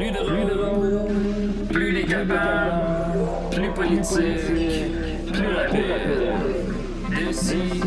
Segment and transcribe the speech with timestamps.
[0.00, 1.02] Plus drôle,
[1.68, 3.18] plus décapable,
[3.50, 6.32] plus politique, plus rapide.
[7.10, 7.82] D'ici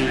[0.00, 0.06] Une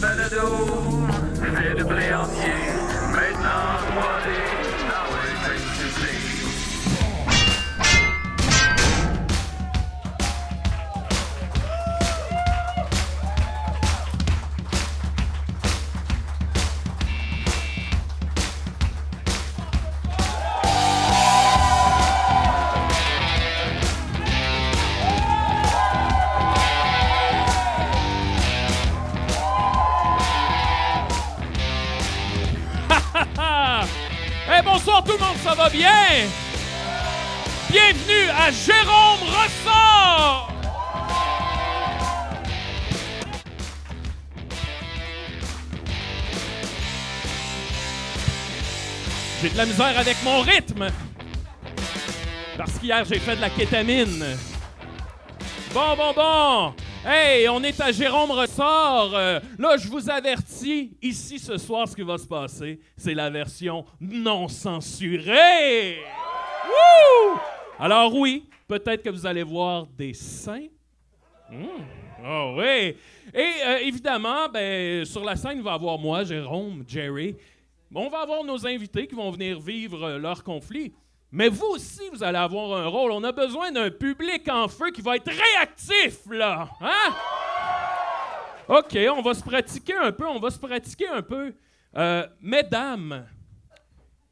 [0.00, 0.46] balado
[1.40, 2.60] fait de blé entier,
[3.12, 4.21] maintenant voilé,
[36.12, 36.28] bien?
[37.70, 40.52] Bienvenue à Jérôme Ressort!
[49.40, 50.88] J'ai de la misère avec mon rythme.
[52.56, 54.24] Parce qu'hier, j'ai fait de la kétamine.
[55.74, 56.74] Bon, bon, bon.
[57.04, 59.12] Hey, on est à Jérôme Ressort.
[59.14, 63.30] Euh, là, je vous avertis, ici ce soir, ce qui va se passer, c'est la
[63.30, 65.98] version non censurée.
[66.66, 67.38] Wouh!
[67.78, 70.68] Alors oui, peut-être que vous allez voir des seins.
[72.24, 72.96] Oh oui.
[73.34, 77.36] Et euh, évidemment, ben, sur la scène, il va y avoir moi, Jérôme, Jerry.
[77.94, 80.92] On va avoir nos invités qui vont venir vivre euh, leur conflit.
[81.30, 83.10] Mais vous aussi, vous allez avoir un rôle.
[83.10, 86.68] On a besoin d'un public en feu qui va être réactif, là.
[86.80, 87.14] Hein?
[88.68, 91.52] OK, on va se pratiquer un peu, on va se pratiquer un peu.
[91.96, 93.26] Euh, mesdames,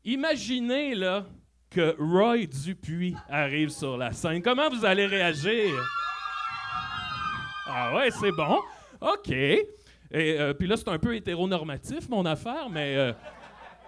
[0.04, 1.26] imaginez, là,
[1.68, 4.40] que Roy Dupuis arrive sur la scène.
[4.42, 5.70] Comment vous allez réagir?
[7.66, 8.60] Ah ouais, c'est bon.
[9.00, 9.30] OK.
[9.30, 9.66] Et
[10.12, 13.12] euh, puis là, c'est un peu hétéronormatif, mon affaire, mais euh,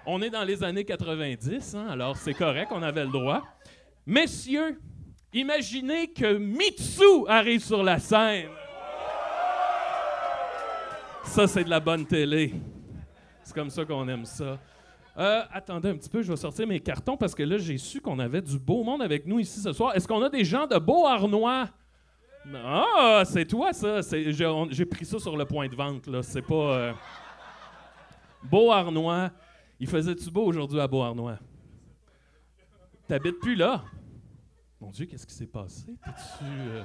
[0.07, 3.43] on est dans les années 90, hein, alors c'est correct, on avait le droit.
[4.07, 4.81] Messieurs,
[5.33, 8.49] imaginez que Mitsu arrive sur la scène.
[11.25, 12.55] Ça, c'est de la bonne télé.
[13.43, 14.59] C'est comme ça qu'on aime ça.
[15.19, 18.01] Euh, attendez un petit peu, je vais sortir mes cartons parce que là, j'ai su
[18.01, 19.95] qu'on avait du beau monde avec nous ici ce soir.
[19.95, 21.69] Est-ce qu'on a des gens de Beau-Arnois?
[22.55, 24.01] Ah, c'est toi, ça.
[24.71, 26.23] J'ai pris ça sur le point de vente, là.
[26.23, 26.55] C'est pas...
[26.55, 26.93] euh,
[28.43, 29.31] Beau-Arnois.
[29.79, 31.39] Il faisait-tu beau aujourd'hui à Beau-Arnois?
[33.07, 33.85] T'habites plus là?
[34.81, 35.87] Mon Dieu, qu'est-ce qui s'est passé?
[36.05, 36.45] T'es-tu...
[36.45, 36.83] euh,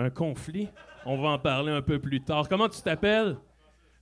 [0.00, 0.70] Un conflit?
[1.04, 2.48] On va en parler un peu plus tard.
[2.48, 3.36] Comment tu t'appelles?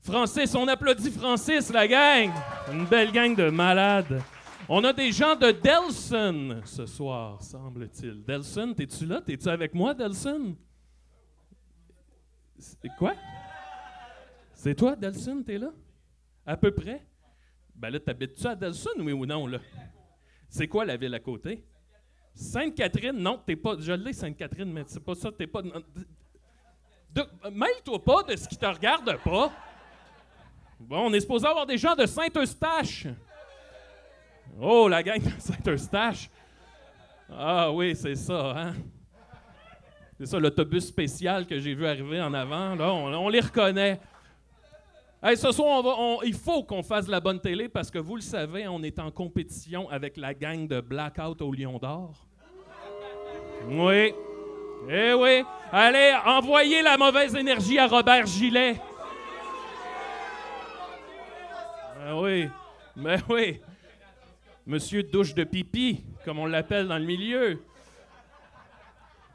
[0.01, 2.31] Francis, on applaudit Francis, la gang!
[2.73, 4.23] Une belle gang de malades.
[4.69, 8.23] On a des gens de Delson ce soir, semble-t-il.
[8.23, 9.21] Delson, t'es-tu là?
[9.21, 10.57] T'es-tu avec moi, Delson?
[12.97, 13.15] Quoi?
[14.55, 15.73] C'est toi, Delson, t'es là?
[16.47, 17.05] À peu près?
[17.75, 19.51] Ben là, t'habites-tu à Delson, oui ou non?
[20.49, 21.65] C'est quoi la ville à côté?
[22.39, 23.75] Sainte-Catherine, non, t'es pas.
[23.81, 25.61] Je l'ai, Sainte-Catherine, mais c'est pas ça, t'es pas.
[27.51, 29.51] Mêle-toi pas de ce qui te regarde pas.
[30.79, 33.09] Bon, on est supposé avoir des gens de Saint-Eustache.
[34.61, 36.31] Oh, la gang de Saint-Eustache.
[37.29, 38.75] Ah oui, c'est ça, hein?
[40.17, 42.77] C'est ça, l'autobus spécial que j'ai vu arriver en avant.
[42.77, 44.01] Là, on, les reconnaît.
[45.21, 48.15] Hey, ce soir, on va- il faut qu'on fasse la bonne télé parce que vous
[48.15, 52.28] le savez, on est en compétition avec la gang de Blackout au Lion d'Or.
[53.67, 54.15] Oui.
[54.89, 55.45] Eh oui.
[55.73, 58.81] Allez, envoyez la mauvaise énergie à Robert Gillet.
[61.99, 62.49] Ben oui.
[62.97, 63.61] Ben oui.
[64.67, 67.63] Monsieur douche de pipi, comme on l'appelle dans le milieu.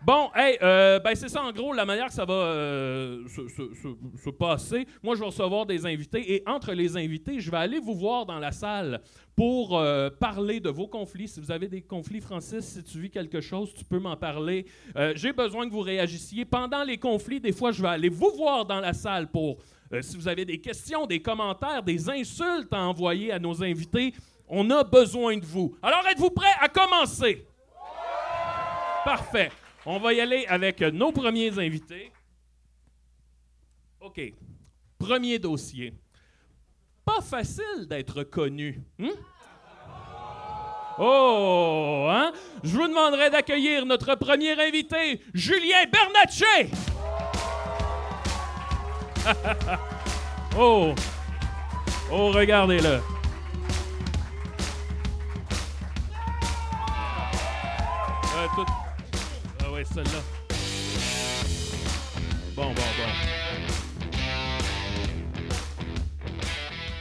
[0.05, 3.47] Bon, hey, euh, ben c'est ça en gros la manière que ça va euh, se,
[3.47, 4.85] se- se- se passer.
[5.01, 8.25] Moi, je vais recevoir des invités et entre les invités, je vais aller vous voir
[8.25, 8.99] dans la salle
[9.33, 11.29] pour euh, parler de vos conflits.
[11.29, 14.65] Si vous avez des conflits, Francis, si tu vis quelque chose, tu peux m'en parler.
[15.15, 16.43] J'ai besoin que vous réagissiez.
[16.43, 19.57] Pendant les conflits, des fois, je vais aller vous voir dans la salle pour,
[20.01, 24.13] si vous avez des questions, des commentaires, des insultes à envoyer à nos invités.
[24.49, 25.75] On a besoin de vous.
[25.81, 27.45] Alors, êtes-vous prêts à commencer?
[29.05, 29.49] Parfait.
[29.85, 32.11] On va y aller avec nos premiers invités.
[33.99, 34.21] OK.
[34.97, 35.93] Premier dossier.
[37.03, 38.81] Pas facile d'être connu.
[38.99, 39.11] hein?
[40.99, 42.31] Oh, hein?
[42.63, 46.69] Je vous demanderai d'accueillir notre premier invité, Julien Bernatchez.
[50.57, 50.93] oh,
[52.11, 53.01] oh, regardez-le.
[58.35, 58.63] Euh,
[59.73, 60.21] ouais, celle-là.
[62.55, 63.09] Bon, bon, bon.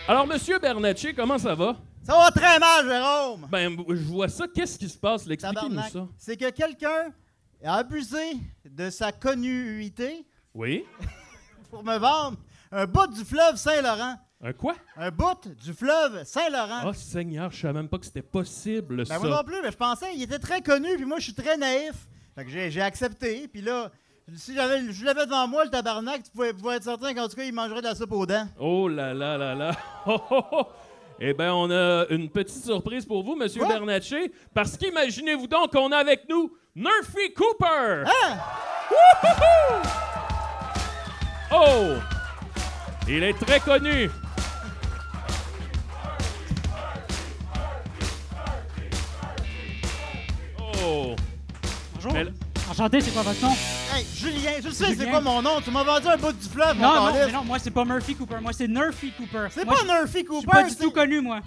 [0.08, 1.76] Alors, Monsieur Bernatchez, comment ça va?
[2.02, 3.46] Ça va très mal, Jérôme!
[3.50, 4.46] Ben, je vois ça.
[4.48, 5.28] Qu'est-ce qui se passe?
[5.28, 6.08] Expliquez-nous ça.
[6.18, 7.12] C'est que quelqu'un
[7.62, 10.84] a abusé de sa connuité Oui?
[11.70, 12.38] pour me vendre
[12.72, 14.16] un bout du fleuve Saint-Laurent.
[14.40, 14.74] Un quoi?
[14.96, 16.82] Un bout du fleuve Saint-Laurent.
[16.86, 19.18] Oh, Seigneur, je savais même pas que c'était possible, ben ça.
[19.20, 21.56] moi non plus, mais je pensais qu'il était très connu, puis moi je suis très
[21.56, 22.08] naïf.
[22.34, 23.90] Fait que j'ai, accepté, puis là,
[24.34, 27.36] si j'avais, je l'avais devant moi, le tabarnak, tu pouvais, pouvais être certain qu'en tout
[27.36, 28.46] cas, il mangerait de la soupe aux dents.
[28.58, 29.72] Oh là là là là.
[30.06, 30.66] Oh, oh, oh.
[31.20, 33.68] Eh bien, on a une petite surprise pour vous, Monsieur Quoi?
[33.68, 38.04] Bernatchez, parce qu'imaginez-vous donc qu'on a avec nous Murphy Cooper.
[38.06, 38.38] Hein?
[38.90, 39.82] Wouhouhou!
[41.54, 42.00] Oh!
[43.06, 44.10] Il est très connu.
[50.82, 51.14] Oh!
[52.02, 52.16] Bonjour.
[52.18, 52.34] Elle-
[52.70, 53.52] Enchanté, c'est quoi votre nom?
[53.94, 56.76] Hey, Julien, je sais c'est quoi mon nom, tu m'as vendu un bout du fleuve,
[56.76, 59.48] mon Non, non, mais non, moi c'est pas Murphy Cooper, moi c'est Nerfy Cooper.
[59.50, 61.40] C'est pas je- Murphy Je suis Cooper, pas du tout connu, moi.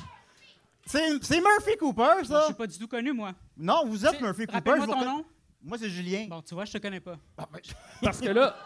[0.86, 2.46] c'est, c'est Murphy Cooper, Je ça.
[2.46, 3.31] suis pas du tout connu, moi.
[3.57, 4.54] Non, vous êtes Murphy Cooper.
[4.54, 5.25] Rappelle-moi je vous ton nom.
[5.63, 6.28] Moi, c'est Julien.
[6.30, 7.18] Bon, tu vois, je te connais pas.
[8.01, 8.56] Parce que là.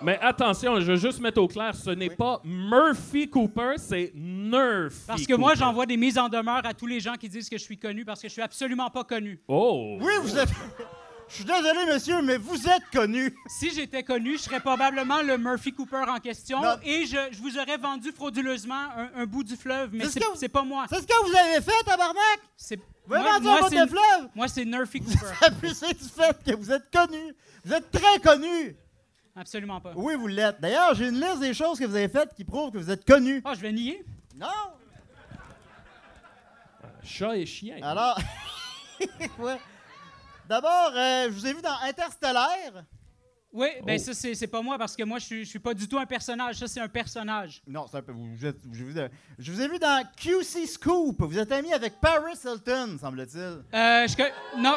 [0.00, 4.96] Mais attention, je veux juste mettre au clair, ce n'est pas Murphy Cooper, c'est Nerfy
[5.06, 7.58] Parce que moi, j'envoie des mises en demeure à tous les gens qui disent que
[7.58, 9.40] je suis connu parce que je suis absolument pas connu.
[9.48, 9.98] Oh!
[10.00, 10.48] Oui, vous êtes.
[11.30, 13.36] Je suis désolé, monsieur, mais vous êtes connu.
[13.48, 16.76] Si j'étais connu, je serais probablement le Murphy Cooper en question Non.
[16.82, 20.24] et je, je vous aurais vendu frauduleusement un, un bout du fleuve, mais C'est ce
[20.32, 20.86] c'est c'est pas moi.
[20.88, 22.40] C'est ce que vous avez fait, tabarnak?
[22.56, 24.28] C'est Vous avez moi, vendu un bout c'est de fleuve?
[24.34, 25.26] moi, c'est Nerfy Cooper.
[25.42, 27.34] Abusez du fait que vous êtes connu.
[27.62, 28.74] Vous êtes très connu.
[29.38, 29.92] Absolument pas.
[29.94, 30.60] Oui, vous l'êtes.
[30.60, 33.04] D'ailleurs, j'ai une liste des choses que vous avez faites qui prouvent que vous êtes
[33.04, 33.40] connu.
[33.44, 34.04] Oh, je vais nier.
[34.36, 34.46] Non.
[37.02, 37.76] Chat et chien.
[37.82, 38.18] Alors.
[39.38, 39.56] ouais.
[40.48, 42.84] D'abord, euh, je vous ai vu dans Interstellaire.
[43.50, 44.04] Oui, ben Oh.
[44.04, 45.98] ça, c'est c'est pas moi parce que moi, je suis, je suis pas du tout
[45.98, 46.56] un personnage.
[46.56, 47.62] Ça, c'est un personnage.
[47.66, 48.12] Non, c'est un peu.
[48.12, 49.08] Vous êtes- je, vous ai,
[49.38, 51.22] je vous ai vu dans QC Scoop.
[51.22, 53.40] Vous êtes ami avec Paris Hilton, semble-t-il.
[53.40, 54.16] Euh, je...
[54.16, 54.76] co- Non,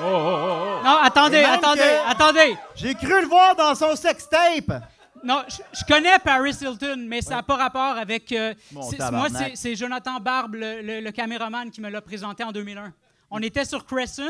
[0.00, 0.84] Oh, oh, oh, oh.
[0.84, 2.56] non, attendez, attendez, que- attendez.
[2.74, 4.82] J'ai cru le voir dans son sextape.
[5.22, 8.30] Non, je, je connais Paris Hilton, mais ça n'a pas rapport avec...
[8.32, 12.92] euh, moi, c'est- Jonathan Barbe, le, le- le caméraman, qui me l'a présenté en 2001.
[13.30, 14.22] On était sur Crescent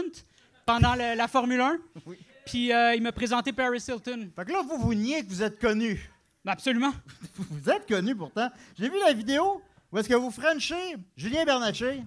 [0.66, 2.16] pendant le- la Formule 1, Oui.
[2.46, 4.28] puis euh, il m'a présenté Paris Hilton.
[4.36, 6.10] Fait que là, vous vous niez que vous êtes connu.
[6.44, 6.92] Ben, absolument.
[7.38, 8.50] Vous êtes connu pourtant.
[8.78, 12.02] J'ai vu la vidéo où est-ce que vous Frenchez Julien Bernatchez.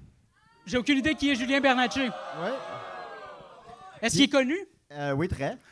[0.65, 2.03] J'ai aucune idée qui est Julien Bernatchez.
[2.09, 2.53] Ouais.
[4.01, 4.57] Est-ce qu'il est connu?
[4.91, 5.57] Euh, oui, très.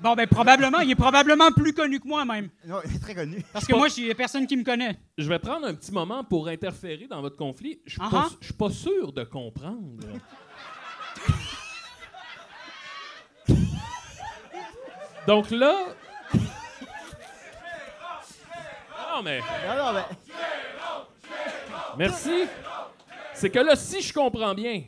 [0.00, 0.78] Bon, ben probablement.
[0.78, 2.50] Il est probablement plus connu que moi, même.
[2.64, 3.42] Non, il est très connu.
[3.52, 4.96] Parce que moi, il n'y a personne qui me connaît.
[5.18, 7.80] Je vais prendre un petit moment pour interférer dans votre conflit.
[7.84, 10.06] Je suis Ah pas, je suis pas sûr de comprendre.
[15.26, 15.86] Donc là.
[19.14, 19.40] Non, mais.
[19.40, 20.04] Non, non, mais-
[21.98, 22.44] Merci.
[23.34, 24.82] C'est que là, si je comprends bien,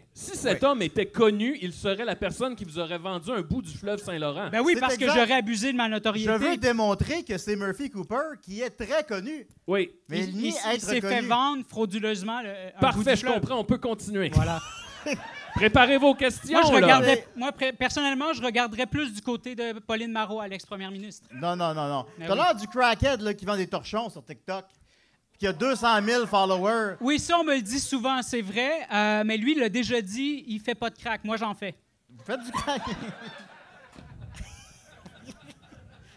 [0.51, 3.77] cet homme était connu, il serait la personne qui vous aurait vendu un bout du
[3.77, 4.49] fleuve Saint-Laurent.
[4.51, 6.33] Ben oui, C'est parce que j'aurais abusé de ma Je notoriété.
[6.39, 9.47] veux démontrer que c'est Murphy Cooper qui est très connu.
[9.67, 9.91] oui.
[10.09, 12.41] Mais il il nie il- il être s'est fait vendre frauduleusement.
[12.43, 13.35] le- un bout Parfait, du je fleuve.
[13.41, 13.59] comprends.
[13.59, 14.31] On peut continuer.
[14.35, 14.61] Voilà.
[15.55, 16.59] Préparez vos questions.
[16.61, 16.81] Moi, je là.
[16.87, 21.29] regardais, moi, pré- personnellement, je regarderais plus du côté de Pauline Marois, à l'ex-première ministre.
[21.33, 22.07] Non, non, non, non.
[22.19, 22.39] Mais T'as oui.
[22.41, 24.65] l'air du crackhead là, qui vend des torchons sur TikTok.
[25.39, 26.97] Qui a 200 000 followers.
[27.01, 28.87] Oui, ça, on me le dit souvent, c'est vrai.
[28.93, 31.25] euh, mais lui, il l'a déjà dit, il fait pas de crack.
[31.25, 31.75] Moi, j'en fais.
[32.09, 32.83] Vous faites du crack?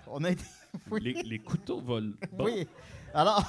[0.08, 0.44] On a été.
[0.90, 1.02] Oui.
[1.02, 2.14] Les, les couteaux volent.
[2.32, 2.46] Bon.
[2.46, 2.68] Oui.
[3.14, 3.44] Alors,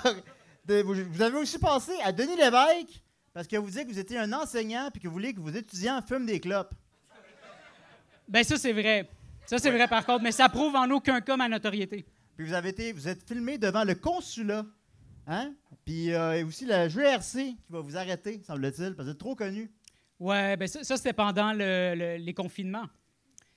[0.64, 3.98] de- vous, vous avez aussi pensé à Denis Lévesque parce que vous dites que vous
[3.98, 6.72] étiez un enseignant puis que vous voulez que vos étudiants fument des clopes.
[8.28, 9.08] Ben ça, c'est vrai.
[9.46, 10.22] Ça, c'est vrai, par contre.
[10.22, 12.04] Mais ça prouve en aucun cas ma notoriété.
[12.36, 14.64] Puis vous avez été, vous êtes filmé devant le consulat.
[15.30, 15.52] Hein?
[15.84, 19.18] Puis euh, et aussi la GRC qui va vous arrêter, semble-t-il, parce que vous êtes
[19.18, 19.70] trop connu.
[20.18, 22.86] Ouais, ben ça, ça, c'était pendant le- le- les confinements.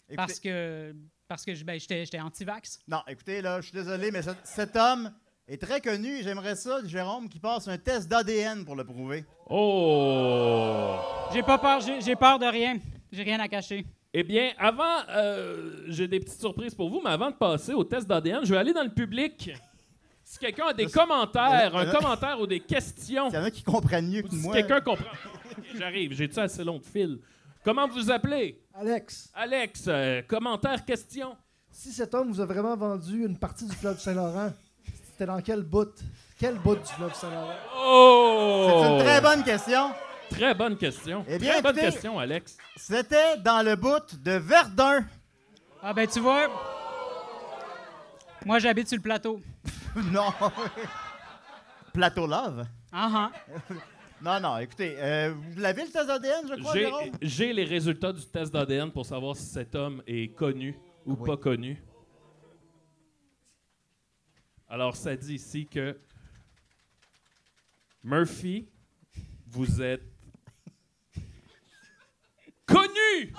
[0.09, 0.93] Écoutez- Parce que,
[1.27, 2.81] parce que je- ben, j'étais j'étais anti-vax.
[2.87, 5.11] Non, écoutez, là, je suis désolé, mais cet, cet homme
[5.47, 6.17] est très connu.
[6.19, 9.23] et J'aimerais ça, Jérôme, qui passe un test d'ADN pour le prouver.
[9.49, 10.97] Oh!
[11.33, 12.77] J'ai pas peur, j'ai j'ai peur de rien.
[13.11, 13.85] J'ai rien à cacher.
[14.13, 17.83] Eh bien, avant, euh, j'ai des petites surprises pour vous, mais avant de passer au
[17.85, 19.51] test d'ADN, je vais aller dans le public.
[20.31, 23.51] Si quelqu'un a des Je- commentaires, un commentaire ou des questions, Il y en a
[23.51, 24.53] qui comprennent mieux que si moi.
[24.53, 25.11] quelqu'un comprend.
[25.77, 27.19] J'arrive, j'ai-tu assez long de fil?
[27.65, 28.57] Comment vous appelez?
[28.73, 31.35] Alex, Alex, euh, commentaire, question?
[31.69, 34.53] si cet homme vous a vraiment vendu une partie du fleuve Saint-Laurent,
[35.03, 35.93] c'était dans quel bout?
[36.39, 37.53] Quel bout du fleuve Saint-Laurent?
[37.77, 38.67] Oh!
[38.83, 39.91] C'est une très bonne question.
[40.29, 41.25] Très bonne question.
[41.27, 42.55] Eh bien, très bonne écoutez- question, Alex.
[42.77, 45.03] C'était dans le bout de Verdun.
[45.83, 46.47] Ah, ben, tu vois,
[48.45, 49.41] moi, j'habite sur le plateau.
[50.11, 50.31] non.
[51.93, 52.65] Plateau Love?
[52.91, 53.31] Ah, ah.
[54.23, 57.09] Non, non, écoutez, euh, vous l'avez le test ADN, je crois, J'ai- Jérôme?
[57.23, 61.25] J'ai les résultats du test d'ADN pour savoir si cet homme est connu ou Oui.
[61.27, 61.81] pas connu.
[64.69, 65.99] Alors, ça dit ici que
[68.03, 68.69] Murphy,
[69.47, 70.03] vous êtes
[72.67, 73.33] connu!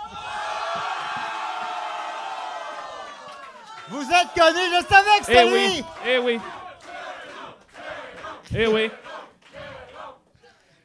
[3.89, 5.85] Vous êtes connu, je savais que Eh c'était oui, lui!
[6.07, 6.41] eh oui.
[8.55, 8.91] Eh oui.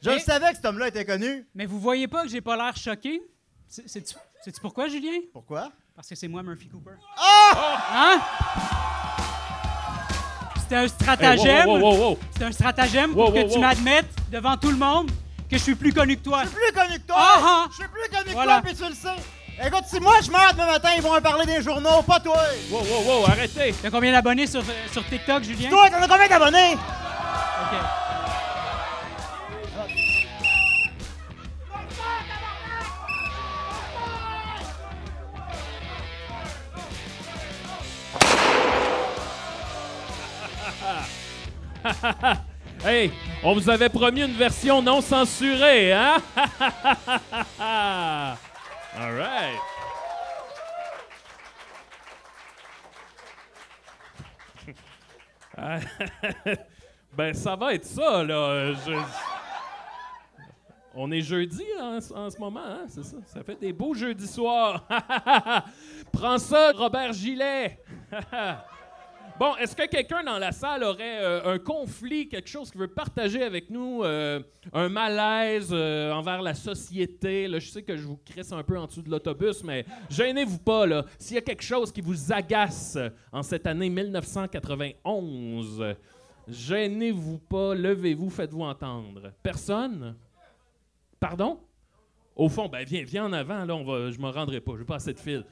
[0.02, 0.20] Je Eh.
[0.20, 1.48] savais que cet homme-là était connu.
[1.56, 3.22] Mais vous voyez pas que j'ai pas l'air choqué?
[3.68, 5.20] C'est- Sais-tu sais-tu pourquoi, Julien?
[5.34, 5.70] Pourquoi?
[5.96, 6.92] Parce que c'est moi, Murphy Cooper.
[7.18, 7.82] Ah!
[7.94, 8.22] Hein?
[10.62, 11.68] C'était un Hey, stratagème.
[11.68, 12.20] wow, wow, wow, wow.
[12.38, 13.62] C'est un stratagème Wow, pour que wow, tu wow.
[13.62, 15.10] m'admettes devant tout le monde
[15.50, 16.44] que je suis plus connu que toi.
[16.44, 17.16] Je suis plus connu que toi!
[17.18, 17.68] Ah, ah.
[17.70, 18.62] Je suis plus connu que Voilà.
[18.62, 19.16] toi, puis tu le sais!
[19.66, 22.38] Écoute, si moi je meurs demain matin, ils vont en parler des journaux, pas toi!
[22.70, 23.74] Wow, wow, wow, arrêtez.
[23.82, 25.70] T'as combien d'abonnés sur, euh, sur TikTok, Julien?
[25.70, 26.74] Toi, t'en as combien d'abonnés?
[26.74, 27.78] OK.
[42.86, 43.12] Hey,
[43.44, 46.18] on vous avait promis une version non censurée, hein?
[48.96, 49.60] All right.
[57.18, 58.74] Ben, ça va être ça, là.
[60.94, 62.86] On est jeudi en ce moment, hein?
[62.88, 63.18] C'est ça.
[63.26, 64.88] Ça fait des beaux jeudis soirs.
[66.12, 67.80] Prends ça, Robert Gillet.
[69.40, 72.88] Bon, est-ce que quelqu'un dans la salle aurait euh, un conflit, quelque chose qu'il veut
[72.88, 74.42] partager avec nous, euh,
[74.74, 77.48] un malaise euh, envers la société?
[77.48, 80.58] Là, je sais que je vous crisse un peu en dessous de l'autobus, mais gênez-vous
[80.58, 80.88] pas.
[81.20, 82.98] S'il y a quelque chose qui vous agace
[83.32, 85.84] en cette année 1991,
[86.48, 89.34] gênez-vous pas, levez-vous, faites-vous entendre.
[89.44, 90.16] Personne?
[91.20, 91.60] Pardon?
[92.36, 94.84] Au fond, ben viens, viens en avant, là, on va, je me rendrai pas, je
[94.84, 95.46] pas assez de fil.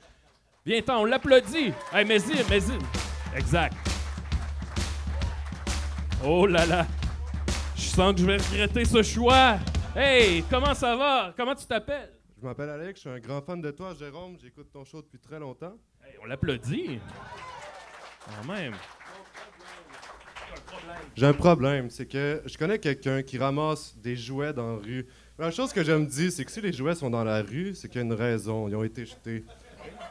[0.66, 1.72] Viens-t'en, on l'applaudit.
[1.94, 3.76] Hey, mais y mais y Exact.
[6.24, 6.88] Oh là là.
[7.76, 9.58] Je sens que je vais regretter ce choix.
[9.96, 11.34] Hey, comment ça va?
[11.36, 12.14] Comment tu t'appelles?
[12.42, 14.38] Je m'appelle Alex, je suis un grand fan de toi, Jérôme.
[14.42, 15.74] J'écoute ton show depuis très longtemps.
[16.04, 17.00] Hey, on l'applaudit.
[18.26, 18.74] Quand même.
[21.16, 25.08] J'ai un problème, c'est que je connais quelqu'un qui ramasse des jouets dans la rue.
[25.38, 27.76] La chose que je me dis, c'est que si les jouets sont dans la rue,
[27.76, 28.68] c'est qu'il y a une raison.
[28.70, 29.44] Ils ont été jetés.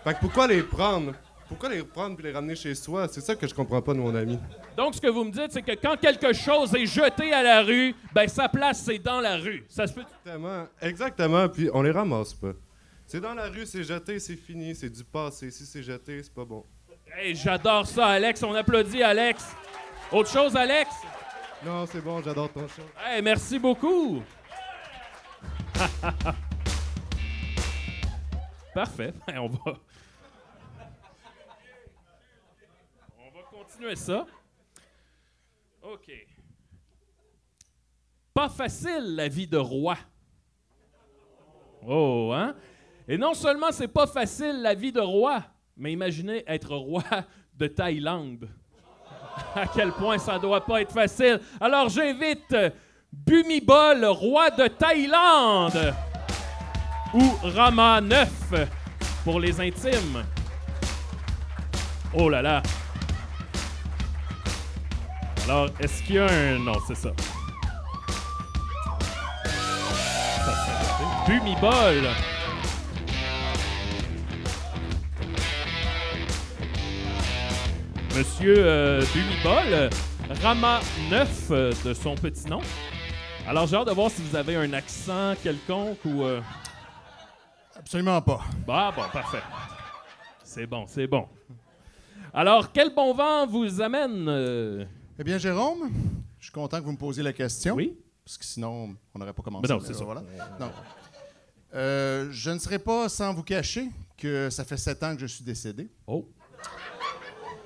[0.02, 1.14] Fait que pourquoi les prendre?
[1.54, 3.06] Pourquoi les prendre puis les ramener chez soi?
[3.06, 4.40] C'est ça que je comprends pas de mon ami.
[4.76, 7.62] Donc, ce que vous me dites, c'est que quand quelque chose est jeté à la
[7.62, 9.64] rue, ben sa place, c'est dans la rue.
[9.68, 10.00] Ça se peut.
[10.00, 12.54] Exactement, exactement, puis on les ramasse pas.
[13.06, 15.52] C'est dans la rue, c'est jeté, c'est fini, c'est du passé.
[15.52, 16.64] Si c'est jeté, c'est pas bon.
[17.16, 18.42] Hey, j'adore ça, Alex.
[18.42, 19.46] On applaudit, Alex.
[20.11, 20.90] Autre chose, Alex?
[21.64, 22.82] Non, c'est bon, j'adore ton show.
[23.06, 24.25] Hey, merci beaucoup.
[28.75, 29.14] Parfait.
[29.37, 29.78] On va.
[33.18, 33.40] On va
[33.95, 34.26] ça.
[35.83, 36.11] OK.
[38.33, 39.97] Pas facile la vie de roi.
[41.87, 42.54] Oh, hein?
[43.07, 45.43] Et non seulement c'est pas facile la vie de roi,
[45.76, 47.04] mais imaginez être roi
[47.54, 48.49] de Thaïlande.
[49.54, 51.40] à quel point ça doit pas être facile.
[51.61, 52.57] Alors j'invite
[53.12, 55.95] Bumibol, roi de Thaïlande,
[57.12, 58.69] ou Rama 9
[59.23, 60.25] pour les intimes.
[62.14, 62.62] Oh là là.
[65.44, 66.58] Alors, est-ce qu'il y a un...
[66.58, 67.10] Non, c'est ça.
[71.26, 72.04] Bumibol.
[78.16, 79.90] Monsieur euh, Bumibol,
[80.42, 82.60] Rama 9 euh, de son petit nom.
[83.46, 86.22] Alors, j'ai hâte de voir si vous avez un accent quelconque ou.
[86.22, 86.40] euh,
[87.76, 88.40] Absolument pas.
[88.66, 89.42] Bah, bon, parfait.
[90.44, 91.26] C'est bon, c'est bon.
[92.32, 94.26] Alors, quel bon vent vous amène.
[94.28, 94.84] euh,
[95.18, 95.90] Eh bien, Jérôme,
[96.38, 97.75] je suis content que vous me posiez la question.
[97.75, 97.97] Oui?
[98.25, 99.62] Parce que sinon, on n'aurait pas commencé.
[99.68, 100.04] Mais non, Mais c'est ça.
[100.04, 100.23] Voilà.
[100.59, 100.71] Non.
[101.75, 105.26] Euh, je ne serai pas sans vous cacher que ça fait sept ans que je
[105.26, 105.88] suis décédé.
[106.06, 106.28] Oh.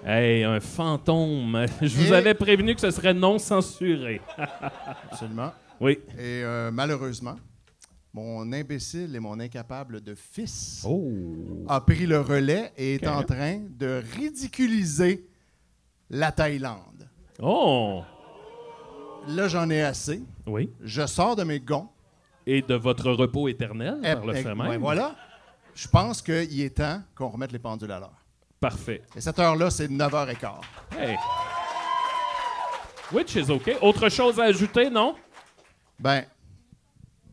[0.05, 1.67] Hey, un fantôme.
[1.83, 4.21] Je vous avais prévenu que ce serait non censuré.
[5.11, 5.53] Absolument.
[5.81, 5.99] Oui.
[6.17, 7.37] Et euh, malheureusement,
[8.13, 11.11] mon imbécile et mon incapable de fils Oh.
[11.69, 15.27] a pris le relais et est en train de ridiculiser
[16.11, 16.98] la Thaïlande.
[17.41, 18.03] Oh.
[19.29, 20.23] Là, j'en ai assez.
[20.47, 20.73] Oui.
[20.81, 21.89] Je sors de mes gonds.
[22.47, 24.61] Et de votre repos éternel, par le Eh, fait eh, même.
[24.69, 25.15] ouais, voilà.
[25.75, 28.25] Je pense qu'il est temps qu'on remette les pendules à l'heure.
[28.59, 29.03] Parfait.
[29.15, 30.61] Et cette heure-là, c'est 9h15.
[30.99, 31.17] Hey.
[33.13, 33.71] Which is OK.
[33.83, 35.15] Autre chose à ajouter, non?
[35.99, 36.25] Ben,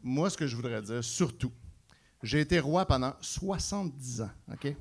[0.03, 1.51] moi, ce que je voudrais dire, surtout,
[2.21, 4.75] j'ai été roi pendant 70 ans, OK?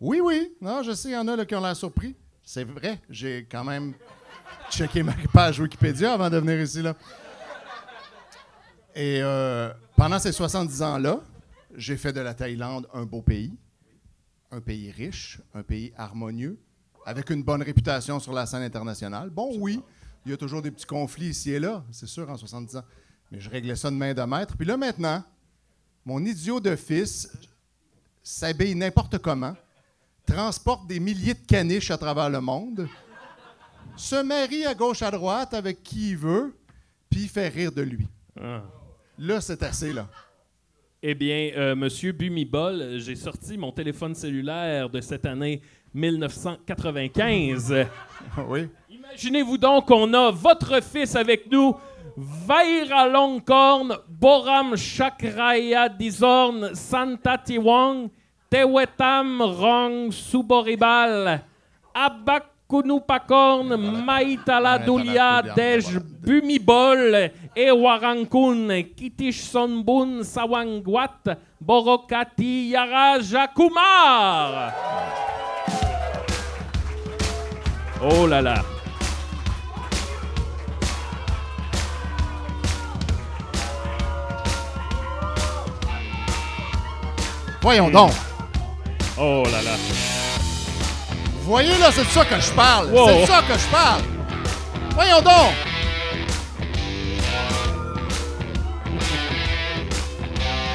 [0.00, 0.54] Oui, oui.
[0.60, 2.16] Non, je sais, il y en a là, qui ont l'air surpris.
[2.42, 3.94] C'est vrai, j'ai quand même
[4.72, 6.94] checké ma page Wikipédia avant de venir ici, là.
[8.94, 11.20] Et euh, pendant ces 70 ans-là,
[11.76, 13.54] j'ai fait de la Thaïlande un beau pays,
[14.50, 16.58] un pays riche, un pays harmonieux,
[17.04, 19.28] avec une bonne réputation sur la scène internationale.
[19.30, 19.80] Bon, oui,
[20.24, 22.84] il y a toujours des petits conflits ici et là, c'est sûr, en 70 ans.
[23.30, 24.56] Mais je réglais ça de main de maître.
[24.56, 25.22] Puis là, maintenant,
[26.04, 27.30] mon idiot de fils
[28.22, 29.54] s'habille n'importe comment,
[30.26, 32.88] transporte des milliers de caniches à travers le monde,
[33.96, 36.54] se marie à gauche à droite avec qui il veut,
[37.10, 38.06] puis fait rire de lui.
[38.40, 38.62] Ah.
[39.18, 40.08] Là, c'est assez, là.
[41.02, 45.60] Eh bien, euh, Monsieur Bumibol, j'ai sorti mon téléphone cellulaire de cette année
[45.94, 47.86] 1995.
[48.48, 48.68] oui.
[48.88, 51.74] Imaginez-vous donc qu'on a votre fils avec nous,
[52.16, 58.08] Vaira Longkorn, Boram Chakraya Dizorn, Santa Tiwang,
[58.48, 61.42] Tewetam Rong Suboribal,
[62.72, 65.84] Abakunupakorn, Maitala Dulia, Dulia, Dej.
[66.24, 74.72] Bumibol, Ewarankun, Kitish Sonbun, Sawangwat, Borokati Yaraja Kumar.
[78.00, 78.64] Oh là là.
[87.60, 88.10] Voyons donc.
[89.16, 90.11] Oh là là.
[91.42, 92.90] Vous voyez, là, c'est de ça que je parle.
[92.92, 93.08] Wow.
[93.08, 94.02] C'est de ça que je parle.
[94.94, 95.52] Voyons donc.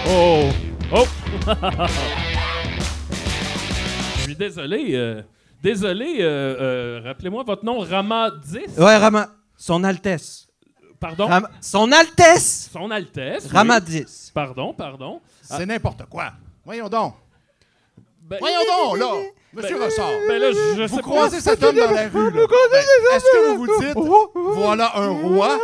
[0.09, 0.49] Oh!
[0.93, 1.05] Oh!
[4.17, 4.93] Je suis désolé.
[4.95, 5.21] euh,
[5.63, 6.17] désolé.
[6.19, 8.77] euh, euh, Rappelez-moi votre nom, Rama 10.
[8.77, 9.29] Ouais, Rama.
[9.55, 10.47] Son Altesse.
[10.99, 11.29] Pardon?
[11.61, 12.69] Son Altesse!
[12.73, 13.45] Son Altesse.
[13.45, 13.51] oui.
[13.53, 14.31] Rama 10.
[14.33, 15.21] Pardon, pardon.
[15.41, 16.33] C'est n'importe quoi.
[16.65, 17.13] Voyons donc.
[18.21, 19.11] Ben, Voyons donc, là.
[19.53, 20.11] Monsieur Ressort.
[20.27, 21.41] ben là, je Vous sais croisez pas.
[21.41, 22.45] cet homme dans la rue, là.
[22.71, 22.83] Ben,
[23.15, 25.57] Est-ce que vous vous dites, voilà un roi?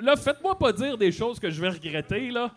[0.00, 2.50] Là, faites-moi pas dire des choses que je vais regretter, là.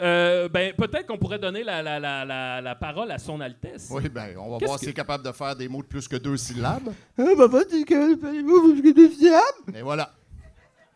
[0.00, 3.88] Euh, ben, peut-être qu'on pourrait donner la, la, la, la, la parole à son Altesse.
[3.90, 6.06] Oui, ben, on va voir que- s'il est capable de faire des mots de plus
[6.08, 6.92] que deux syllabes.
[7.18, 9.76] Ah, papa, tu connais pas les mots que t'es fiable?
[9.78, 10.12] Et voilà.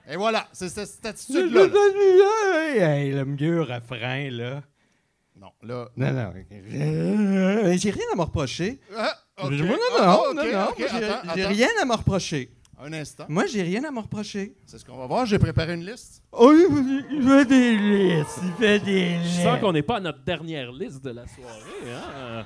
[0.08, 1.66] Et voilà, c'est cette, cette attitude-là.
[1.66, 2.96] là.
[2.96, 4.62] Hey, le mieux refrain, là.
[5.44, 5.88] Non, là.
[5.96, 6.32] Non, non.
[6.52, 8.80] euh, J'ai rien à me reprocher.
[8.96, 9.50] Ah, ok.
[9.50, 10.68] Non, non, Ah, non, non,
[11.36, 12.50] J'ai rien à me reprocher.
[12.80, 13.24] Un instant.
[13.28, 14.56] Moi, j'ai rien à me reprocher.
[14.66, 15.26] C'est ce qu'on va voir.
[15.26, 16.22] J'ai préparé une liste.
[16.32, 18.40] Oh, il fait des listes.
[18.42, 21.92] Il fait des Je sens qu'on n'est pas à notre dernière liste de la soirée.
[21.94, 22.44] Hein?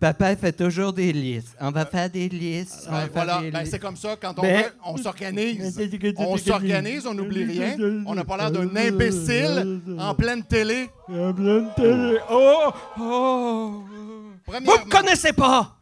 [0.00, 1.54] Papa fait toujours des listes.
[1.60, 2.86] On va faire des listes.
[2.88, 3.70] On va Ben, faire voilà, des ben, listes.
[3.72, 5.78] c'est comme ça, quand on Ben- veut, on s'organise.
[6.16, 7.76] On s'organise, on n'oublie rien.
[8.06, 10.88] On n'a pas l'air d'un imbécile en pleine télé.
[11.08, 12.18] En pleine télé.
[12.30, 12.70] Oh!
[12.98, 13.84] Oh!
[13.86, 15.76] Vous Premièrement, me connaissez pas!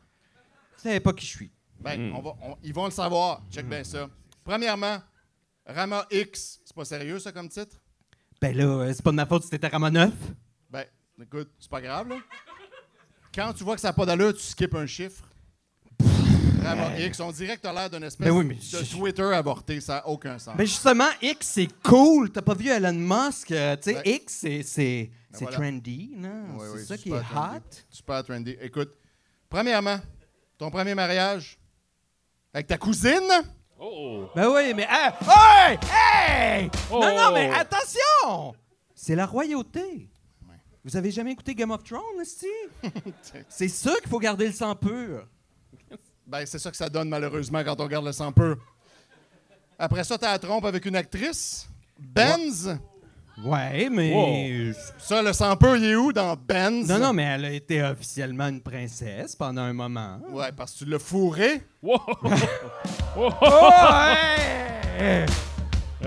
[0.76, 1.50] Vous savez pas qui je suis.
[1.81, 3.42] ben, on va, on- ils vont le savoir.
[3.52, 4.09] Check bien ça.
[4.44, 4.98] Premièrement,
[5.64, 6.59] Rama X.
[6.64, 7.76] C'est pas sérieux, ça, comme titre?
[8.40, 10.12] Ben là, euh, c'est pas de ma faute si t'étais Rama 9.
[10.70, 10.85] Ben,
[11.22, 12.16] écoute, c'est pas grave, là.
[13.38, 15.22] Quand tu vois que ça n'a pas d'allure, tu skippes un chiffre.
[16.98, 19.81] X, on dirait que t'as l'air d'une espèce Ben oui, mais de je- Twitter avorté.
[19.81, 20.57] Ça n'a aucun sens.
[20.57, 22.33] Ben justement, X, c'est cool.
[22.33, 23.53] T'as pas vu Elon Musk?
[23.53, 24.03] euh, tu sais, Ouais.
[24.16, 25.57] X, c'est, c'est, c'est voilà.
[25.57, 26.46] trendy, non?
[26.57, 27.57] Oui, c'est oui, ça qui est trendy.
[27.59, 27.77] hot.
[27.90, 28.57] Super trendy.
[28.61, 28.90] Écoute,
[29.48, 30.01] premièrement,
[30.59, 31.61] ton premier mariage
[32.53, 33.31] avec ta cousine?
[33.79, 34.27] Oh!
[34.35, 34.87] Ben oui, mais...
[34.90, 35.16] ah,
[35.70, 35.79] hey!
[36.64, 36.70] Hey!
[36.90, 36.98] Oh!
[37.01, 38.53] Non, non, mais attention!
[38.96, 40.11] C'est la royauté.
[40.85, 42.03] Vous avez jamais écouté Game of Thrones,
[43.49, 45.27] c'est ça qu'il faut garder le sang pur.
[46.27, 48.57] Ben, c'est ça que ça donne malheureusement quand on regarde le sang peu.
[49.79, 51.69] Après ça, t'as la trompe avec une actrice.
[51.99, 52.79] Benz.
[53.45, 54.73] Ouais, mais...
[54.99, 56.88] Ça, le sang peu, il est où dans Benz?
[56.88, 60.19] Non, non, mais elle a été officiellement une princesse pendant un moment.
[60.31, 61.62] Ouais, parce que tu l'as fourré.
[61.83, 62.01] Wow!
[63.21, 63.31] Oh,
[65.01, 65.27] hey!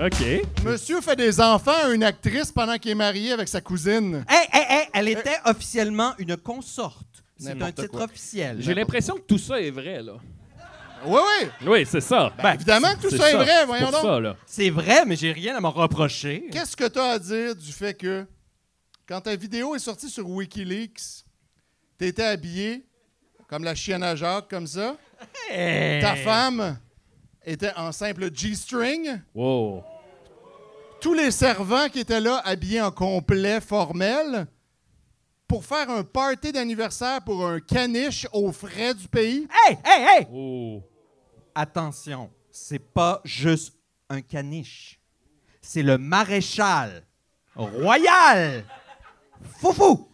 [0.00, 0.64] OK.
[0.64, 4.24] Monsieur fait des enfants à une actrice pendant qu'il est marié avec sa cousine.
[4.28, 7.06] Hé, hé, hé, elle était officiellement une consorte.
[7.38, 8.04] C'est un titre quoi.
[8.04, 8.56] officiel.
[8.60, 10.14] J'ai l'impression que tout ça est vrai, là.
[11.04, 11.48] Oui, oui.
[11.66, 12.32] Oui, c'est ça.
[12.42, 14.36] Ben, évidemment que tout c'est ça est vrai, c'est voyons pour donc.
[14.46, 16.46] C'est vrai, mais j'ai rien à m'en reprocher.
[16.52, 18.24] Qu'est-ce que tu as à dire du fait que
[19.08, 21.24] quand ta vidéo est sortie sur Wikileaks,
[21.98, 22.86] tu étais habillé
[23.48, 24.96] comme la chienne à Jacques, comme ça?
[25.50, 26.78] Ta femme
[27.44, 29.20] était en simple G-string.
[29.34, 29.84] Wow.
[31.00, 34.46] Tous les servants qui étaient là habillés en complet formel
[35.48, 39.46] pour faire un party d'anniversaire pour un caniche aux frais du pays.
[39.66, 40.28] Hey, hey, hey!
[40.32, 40.82] Oh.
[41.54, 43.74] Attention, c'est pas juste
[44.08, 45.00] un caniche.
[45.60, 47.04] C'est le maréchal
[47.54, 48.64] royal.
[49.58, 50.08] Foufou!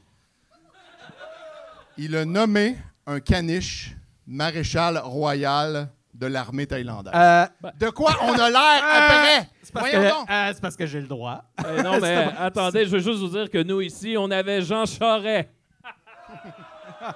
[1.97, 3.95] Il a nommé un caniche
[4.27, 7.13] maréchal royal de l'armée thaïlandaise.
[7.15, 7.47] Euh,
[7.79, 9.49] De quoi on a l'air après?
[9.63, 10.31] c'est parce, Voyons que, donc.
[10.31, 11.45] euh, c'est parce que j'ai le droit.
[11.59, 14.85] Eh non, mais attendez, je veux juste vous dire que nous, ici, on avait Jean
[14.85, 15.49] Charest.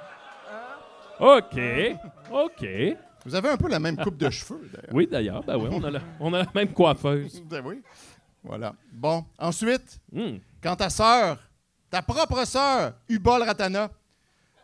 [1.21, 1.61] OK.
[2.31, 2.67] OK.
[3.25, 4.91] Vous avez un peu la même coupe de cheveux, d'ailleurs.
[4.93, 7.41] Oui, d'ailleurs, ben oui, on a la, on a la même coiffeuse.
[7.49, 7.81] Ben oui.
[8.43, 8.73] Voilà.
[8.93, 10.39] Bon, ensuite, Hmm.
[10.61, 11.39] quand ta sœur,
[11.91, 13.89] ta propre sœur, Ubol Ratana,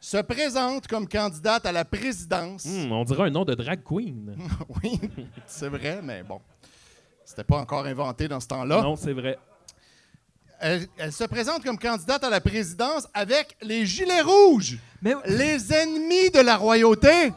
[0.01, 2.65] se présente comme candidate à la présidence.
[2.65, 4.37] Hmm, on dirait un nom de drag queen.
[4.83, 5.01] Oui,
[5.47, 6.41] c'est vrai, mais bon.
[7.25, 8.81] C'était pas encore inventé dans ce temps-là.
[8.81, 9.39] Non, c'est vrai.
[10.61, 15.73] Elle, elle se présente comme candidate à la présidence avec les Gilets rouges, Mais les
[15.73, 17.33] ennemis de la royauté.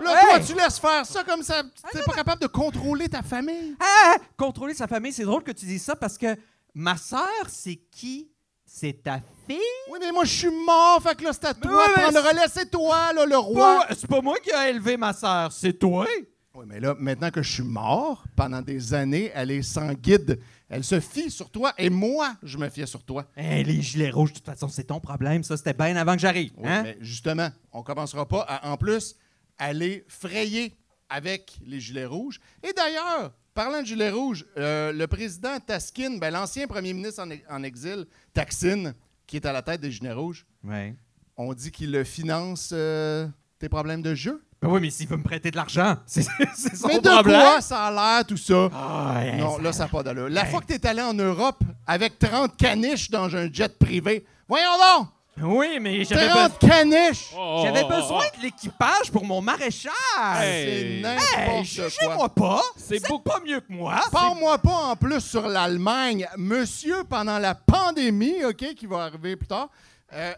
[0.00, 1.62] Là, toi, tu laisses faire ça comme ça.
[1.90, 3.76] Tu n'es pas capable de contrôler ta famille.
[3.80, 6.36] Ah, contrôler sa famille, c'est drôle que tu dises ça parce que
[6.74, 8.28] ma sœur, c'est qui?
[8.74, 9.58] C'est ta fille?
[9.90, 12.20] Oui, mais moi, je suis mort, fait que là, c'est à toi de prendre le
[12.20, 12.48] relais.
[12.50, 13.84] C'est toi, là, le roi.
[13.86, 16.06] Pas- C'est pas moi qui ai élevé ma sœur, c'est toi.
[16.54, 20.40] Oui, mais là, maintenant que je suis mort, pendant des années, elle est sans guide.
[20.70, 23.26] Elle se fie sur toi et moi, je me fiais sur toi.
[23.36, 25.44] Hey, les gilets rouges, de toute façon, c'est ton problème.
[25.44, 26.52] Ça, c'était bien avant que j'arrive.
[26.56, 26.82] Oui, hein?
[26.82, 29.16] mais justement, on commencera pas à, en plus,
[29.58, 30.74] aller frayer
[31.10, 32.40] avec les Gilets rouges.
[32.62, 37.30] Et d'ailleurs, parlant de Gilets rouges, euh, le président Taskin, ben, l'ancien premier ministre en,
[37.30, 38.92] e- en exil, Taksin,
[39.26, 40.94] qui est à la tête des Gilets rouges, Ouais.
[41.36, 43.26] on dit qu'il le finance euh,
[43.58, 44.42] tes problèmes de jeu.
[44.60, 47.40] Ben oui, mais s'il veut me prêter de l'argent, c'est son mais de problème.
[47.40, 48.66] quoi ça a l'air, tout ça?
[48.66, 50.28] Ouais, Non, ça- là, ça n'a pas d'allure.
[50.28, 54.24] La fois que tu es allé en Europe avec 30 caniches dans un jet privé,
[54.48, 55.08] voyons donc!
[55.40, 57.30] Oui, mais j'avais 30 be- caniches!
[57.36, 58.36] Oh, j'avais oh, oh, besoin oh.
[58.36, 59.92] de l'équipage pour mon maréchal.
[60.38, 60.42] Hey.
[60.42, 61.62] C'est Hey, n'importe quoi.
[61.62, 62.62] jugez-moi pas.
[62.76, 63.98] C'est beaucoup- pas mieux que moi.
[64.12, 66.28] Parle-moi pas en plus sur l'Allemagne.
[66.36, 69.68] Monsieur, pendant la pandémie, OK, qui va arriver plus tard,
[70.12, 70.34] euh,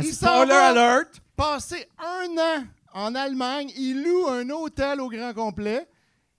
[0.00, 1.08] il s'en Spoiler va alert.
[1.34, 3.72] passer un an en Allemagne.
[3.76, 5.88] Il loue un hôtel au grand complet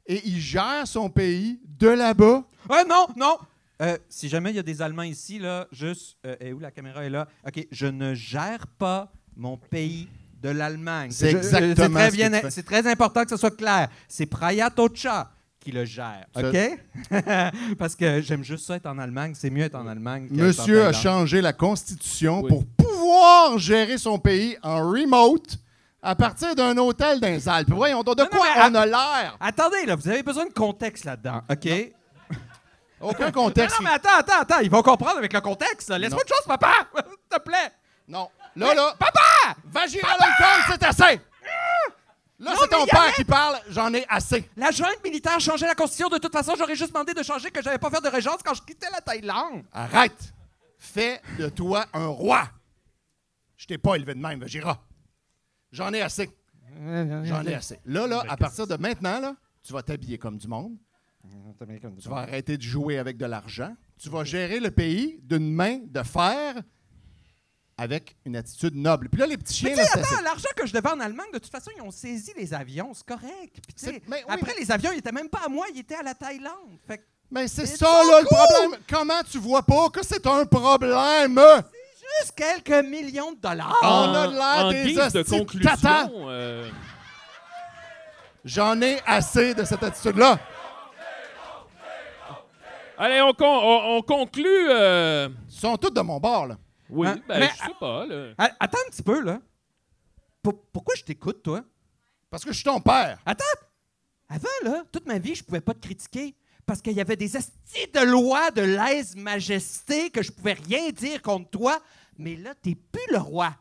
[0.05, 2.43] et il gère son pays de là-bas.
[2.69, 3.37] Ah non, non.
[3.81, 6.17] Euh, si jamais il y a des Allemands ici, là, juste.
[6.25, 7.27] euh, et où la caméra est là?
[7.45, 10.07] OK, je ne gère pas mon pays
[10.41, 11.11] de l'Allemagne.
[11.11, 12.51] C'est exactement c'est très, ce que bien- tu fais.
[12.51, 13.89] C'est très important que ce soit clair.
[14.07, 16.25] C'est Praya Tocha qui le gère.
[16.35, 16.79] OK?
[17.77, 19.33] Parce que j'aime juste ça être en Allemagne.
[19.35, 20.27] C'est mieux être en Allemagne.
[20.31, 22.49] en Monsieur a changé la constitution Oui.
[22.49, 25.57] pour pouvoir gérer son pays en remote
[26.01, 27.69] à partir d'un hôtel dans les Alpes.
[27.71, 29.37] Voyons de Non, quoi on a l'air?
[29.39, 31.41] Attendez, là, vous avez besoin de contexte là-dedans.
[31.49, 31.67] OK?
[32.99, 33.77] Aucun contexte.
[33.79, 34.59] non, mais attends, attattends, attends.
[34.61, 35.89] Ils vont comprendre avec le contexte.
[35.89, 36.87] Laisse-moi une chose, papa.
[36.95, 37.71] S'il te plaît.
[38.07, 38.29] Non.
[38.55, 38.95] Là, là.
[38.97, 39.55] Papa!
[39.65, 41.21] Va gérer l'alcool, c'est assez!
[42.39, 44.47] Là, c'est ton père avait- qui parle, j'en ai assez.
[44.55, 46.07] La junte militaire changeait la constitution.
[46.09, 48.53] De toute façon, j'aurais juste demandé de changer que j'avais pas fait de régence quand
[48.53, 49.63] je quittais la Thaïlande.
[49.71, 50.33] Arrête!
[50.77, 52.47] Fais de toi un roi.
[53.57, 54.77] Je t'ai pas élevé de même, Vagira.
[55.71, 56.29] J'en ai assez.
[57.23, 57.79] J'en ai assez.
[57.85, 60.77] Là, là, à partir de maintenant, là, tu vas t'habiller comme du monde.
[62.01, 63.75] Tu vas arrêter de jouer avec de l'argent.
[63.99, 66.55] Tu vas gérer le pays d'une main de fer
[67.77, 69.07] avec une attitude noble.
[69.09, 70.13] Puis là, les petits Mais chiens, tu là, sais, c'est assez.
[70.15, 72.91] attends, l'argent que je devais en Allemagne, de toute façon, ils ont saisi les avions.
[72.93, 73.55] C'est correct.
[73.65, 75.79] Puis, C'est- mais oui, après, mais- les avions, ils étaient même pas à moi, ils
[75.79, 76.77] étaient à la Thaïlande.
[76.87, 78.79] Fait que Mais c'est C'est ça, là, le problème.
[78.89, 81.39] Comment tu vois pas que c'est un problème?
[82.21, 83.75] juste quelques millions de dollars.
[83.83, 85.69] On En, a l'air en des guise de conclusion,
[86.29, 86.69] euh,
[88.45, 90.39] J'en ai assez de cette attitude-là.
[92.97, 94.69] Allez, on, con- on, on conclut.
[94.69, 96.57] euh, Ils sont tous de mon bord, là.
[96.89, 98.05] Oui, Hein, ben, mais- je sais pas.
[98.05, 98.33] Là.
[98.59, 99.39] Attends un petit peu, là.
[100.41, 101.61] Pour- pourquoi je t'écoute, toi?
[102.29, 103.19] Parce que je suis ton père.
[103.25, 103.43] Attends!
[104.29, 107.37] Avant, là, toute ma vie, je pouvais pas te critiquer parce qu'il y avait des
[107.37, 111.79] estis de loi de lèse-majesté que je pouvais rien dire contre toi.
[112.17, 113.53] Mais là, t'es plus le roi.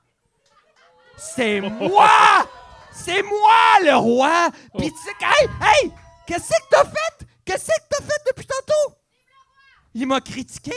[1.16, 2.10] C'est moi!
[2.92, 4.48] C'est moi, le roi!
[4.78, 5.48] Puis tu sais, que- hey,
[5.84, 5.92] hey!
[6.26, 7.26] Qu'est-ce que t'as fait?
[7.44, 8.96] Qu'est-ce que t'as fait depuis tantôt?
[9.98, 10.72] Il m'a critiqué.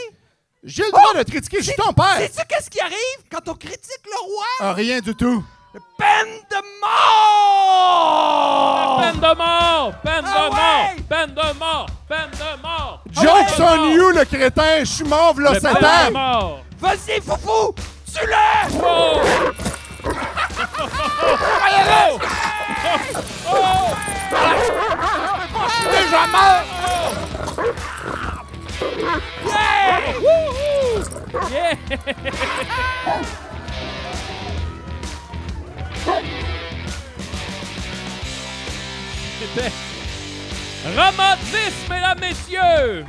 [0.64, 2.16] J'ai le droit de te critiquer, je suis ton père.
[2.16, 2.96] Sais-tu qu'est-ce qui arrive
[3.30, 4.46] quand on critique le roi?
[4.60, 5.44] Ah, rien du tout.
[5.98, 6.90] Peine de mort!
[9.02, 9.92] Peine de mort!
[10.02, 10.94] Peine de Ah mort!
[11.06, 11.86] Peine de mort!
[12.08, 13.04] Peine de mort!
[13.12, 16.10] Jokes de on you, le crétin, je suis mort, v'là Le 7 peine de ans.
[16.12, 16.60] mort!
[16.78, 17.74] Vas-y, foufou!
[18.10, 18.34] Tue-le!
[18.82, 19.20] Oh!
[24.30, 25.10] Déjà
[39.38, 39.70] C'était
[40.84, 43.04] 10, mesdames, messieurs!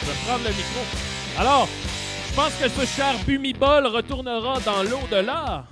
[0.00, 0.80] Je vais prendre le micro.
[1.38, 1.68] Alors,
[2.28, 5.64] je pense que ce cher Bumibol retournera dans l'au-delà.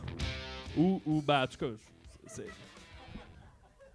[0.77, 1.73] Ou, ou, ben, en tout cas,
[2.29, 2.49] c'est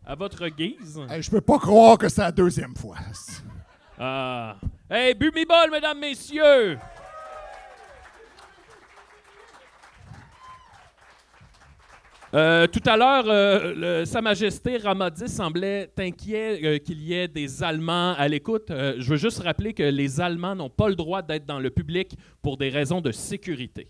[0.06, 0.99] à votre guise.
[1.10, 2.97] Hey, je peux pas croire que c'est la deuxième fois.
[3.97, 4.56] Ah.
[4.89, 6.78] Hey, Bumibol, mesdames, messieurs!
[12.35, 17.63] Euh, tout à l'heure, euh, Sa Majesté Ramadi semblait inquiet euh, qu'il y ait des
[17.63, 18.67] Allemands à l'écoute.
[18.69, 22.15] Je veux juste rappeler que les Allemands n'ont pas le droit d'être dans le public
[22.43, 23.87] pour des raisons de sécurité.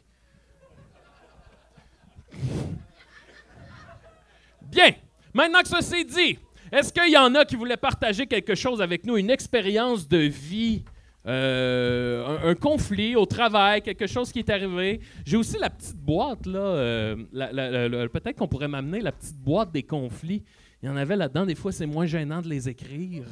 [4.61, 4.91] Bien.
[5.33, 6.39] Maintenant que ça c'est dit,
[6.71, 10.17] est-ce qu'il y en a qui voulaient partager quelque chose avec nous, une expérience de
[10.17, 10.83] vie,
[11.25, 15.01] euh, un, conflit au travail, quelque chose qui est arrivé?
[15.25, 16.59] J'ai aussi la petite boîte, là.
[16.59, 20.43] euh, Peut-être qu'on pourrait m'amener la petite boîte des conflits.
[20.81, 21.45] Il y en avait là-dedans.
[21.45, 23.25] Des fois, c'est moins gênant de les écrire.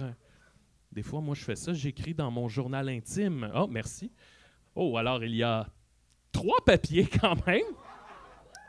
[0.91, 1.73] Des fois, moi, je fais ça.
[1.73, 3.49] J'écris dans mon journal intime.
[3.55, 4.11] Oh, merci.
[4.75, 5.67] Oh, alors, il y a
[6.31, 7.63] trois papiers quand même.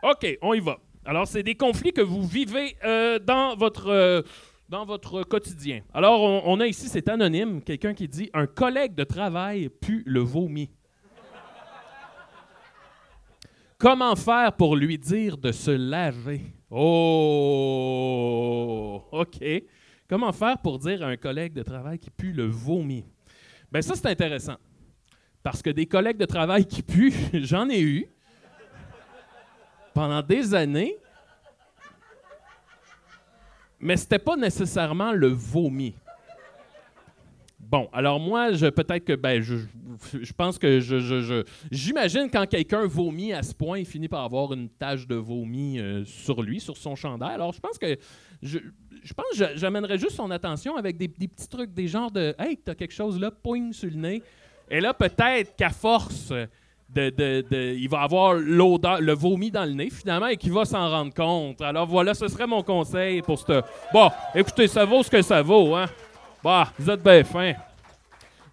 [0.03, 0.79] OK, on y va.
[1.05, 4.25] Alors, c'est des conflits que vous vivez euh, dans, votre,
[4.69, 5.83] dans votre quotidien.
[5.95, 10.21] Alors, on, a ici, c'est anonyme, quelqu'un qui dit Un collègue de travail pue le
[10.21, 10.71] vomi.
[13.79, 16.43] Comment faire pour lui dire de se laver?
[16.71, 17.49] Oh!
[19.13, 19.43] OK.
[20.09, 23.05] Comment faire pour dire à un collègue de travail qui pue le vomi?
[23.71, 24.57] Ben ça, c'est intéressant.
[25.43, 28.09] Parce que des collègues de travail qui puent, j'en ai eu
[29.95, 30.97] pendant des années.
[33.81, 35.95] Mais c'était pas nécessairement le vomi.
[37.61, 39.57] Bon, alors moi, je peut-être que ben je,
[40.23, 44.25] je pense que je, je- j'imagine quand quelqu'un vomit à ce point, il finit par
[44.25, 47.35] avoir une tache de vomi euh, sur lui, sur son chandail.
[47.35, 47.97] Alors je pense que
[48.43, 48.59] je,
[49.03, 52.11] je pense que j'a- j'amènerais juste son attention avec des, des petits trucs, des genres
[52.11, 54.23] de Hey, t'as quelque chose là, poing sur le nez.
[54.71, 56.33] Et là, peut-être qu'à force
[56.89, 60.89] de, il va avoir l'odeur, le vomi dans le nez finalement et qu'il va s'en
[60.89, 61.61] rendre compte.
[61.61, 63.63] Alors voilà, ce serait mon conseil pour ce.
[63.93, 65.87] Bon, écoutez, ça vaut ce que ça vaut, hein.
[66.43, 67.53] Bah, vous êtes bien fin.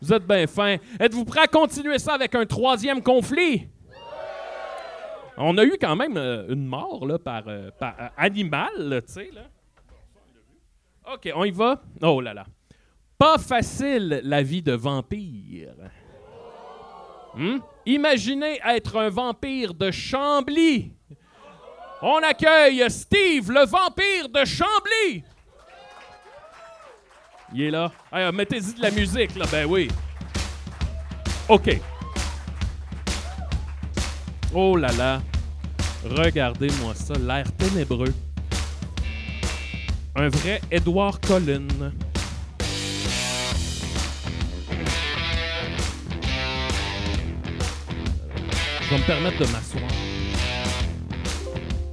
[0.02, 0.78] Vous êtes bien fin.
[1.00, 3.68] Êtes-vous prêt à continuer ça avec un troisième conflit?
[5.38, 9.14] On a eu quand même euh, une mort là, par, euh, par euh, animal, tu
[9.14, 9.30] sais.
[11.14, 11.82] OK, on y va?
[12.02, 12.46] Oh là là.
[13.18, 15.45] Pas facile la vie de vampire.
[17.36, 17.58] Hmm?
[17.86, 20.94] Imaginez être un vampire de Chambly.
[22.02, 25.24] On accueille Steve, le vampire de Chambly.
[27.54, 27.92] Il est là.
[28.14, 29.46] Euh, Mettez-y de la musique, là.
[29.52, 29.88] Ben oui.
[31.48, 31.80] OK.
[34.54, 35.22] Oh là là.
[36.10, 38.14] Regardez-moi ça, l'air ténébreux.
[40.16, 41.68] Un vrai Edward Cullen.
[48.96, 49.92] Vais me permettre de m'asseoir.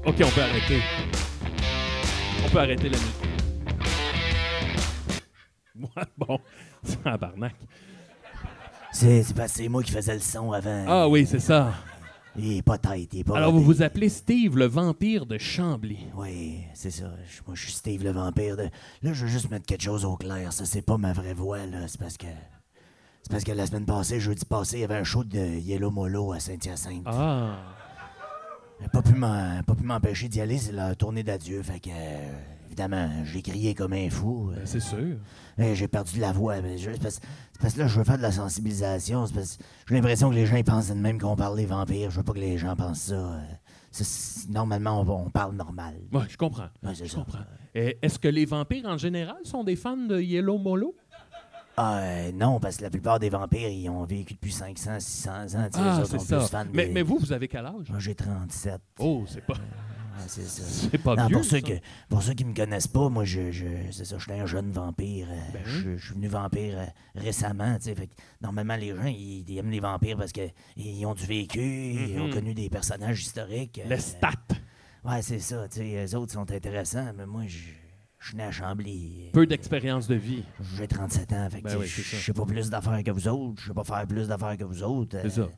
[0.07, 0.81] OK, on peut arrêter.
[2.45, 3.15] On peut arrêter la musique.
[5.77, 6.39] Ouais, bon,
[6.85, 7.55] c'est un barnac.
[8.93, 10.85] C'est c'est parce que c'est moi qui faisais le son avant.
[10.87, 11.73] Ah oui, c'est ça.
[12.37, 15.37] Il est pas tête, il est pas Alors, vous vous appelez Steve, le vampire de
[15.39, 15.99] Chambly.
[16.15, 17.13] Oui, c'est ça.
[17.29, 18.57] Je- Moi, je suis Steve le vampire.
[18.57, 18.63] De...
[19.03, 20.51] Là, je veux juste mettre quelque chose au clair.
[20.53, 21.89] Ça, c'est pas ma vraie voix, là.
[21.89, 22.27] C'est parce que.
[23.33, 26.33] Parce que la semaine passée, jeudi passé, il y avait un show de Yellow Molo
[26.33, 27.03] à Saint-Hyacinthe.
[27.07, 27.57] Ah.
[28.81, 29.15] J'ai pas pu
[29.85, 31.63] m'empêcher d'y aller, c'est la tournée d'adieu.
[31.63, 32.33] Fait que, euh,
[32.67, 34.51] évidemment, j'ai crié comme un fou.
[34.51, 35.17] euh, Ben, c'est sûr.
[35.57, 36.61] et j'ai perdu de la voix.
[36.61, 37.21] Mais je- c'est parce,
[37.61, 39.25] parce que là, je veux faire de la sensibilisation.
[39.27, 42.11] J'ai l'impression que les gens ils pensent de même qu'on parle des vampires.
[42.11, 43.15] Je veux pas que les gens pensent ça.
[43.15, 43.41] euh,
[44.51, 45.95] normalement, on, on parle normal.
[46.13, 46.69] Ouais, je comprends.
[46.83, 47.17] Ouais, Je ça.
[47.17, 47.39] comprends.
[47.75, 50.95] Est-ce que les vampires, en général, sont des fans de Yellow Molo?
[51.77, 55.31] Ah, euh, non, parce que la plupart des vampires, ils ont vécu depuis 500, 600
[55.55, 55.69] ans.
[55.75, 56.65] Ah, c'est ça.
[56.73, 57.89] Mais, des- mais vous, vous avez quel âge?
[57.89, 58.81] Moi, j'ai 37.
[58.99, 59.55] Oh, c'est pas...
[59.55, 60.63] Ouais, c'est ça.
[60.91, 61.67] C'est pas Non, vieux, pour, ceux ça.
[61.67, 61.73] que,
[62.11, 64.71] pour ceux qui me connaissent pas, moi, je, je, c'est ça, je suis un jeune
[64.71, 65.27] vampire.
[65.31, 69.49] euh, Ben je, je suis venu vampire euh, récemment, fait que Normalement, les gens, ils,
[69.49, 72.35] ils aiment les vampires parce qu'ils ont du vécu, ils ont Mhm.
[72.35, 73.81] connu des personnages historiques.
[73.83, 74.33] euh, Le stat.
[75.03, 77.59] Ouais, c'est ça, eux autres sont intéressants, mais moi, je
[78.23, 79.31] je suis né à Chambly.
[79.33, 80.45] Peu d'expérience de vie.
[80.77, 83.61] J'ai 37 ans, fait que Ben oui, je sais pas plus d'affaires que vous autres,
[83.61, 85.19] je sais pas faire plus d'affaires que vous autres.
[85.23, 85.51] C'est euh, ça.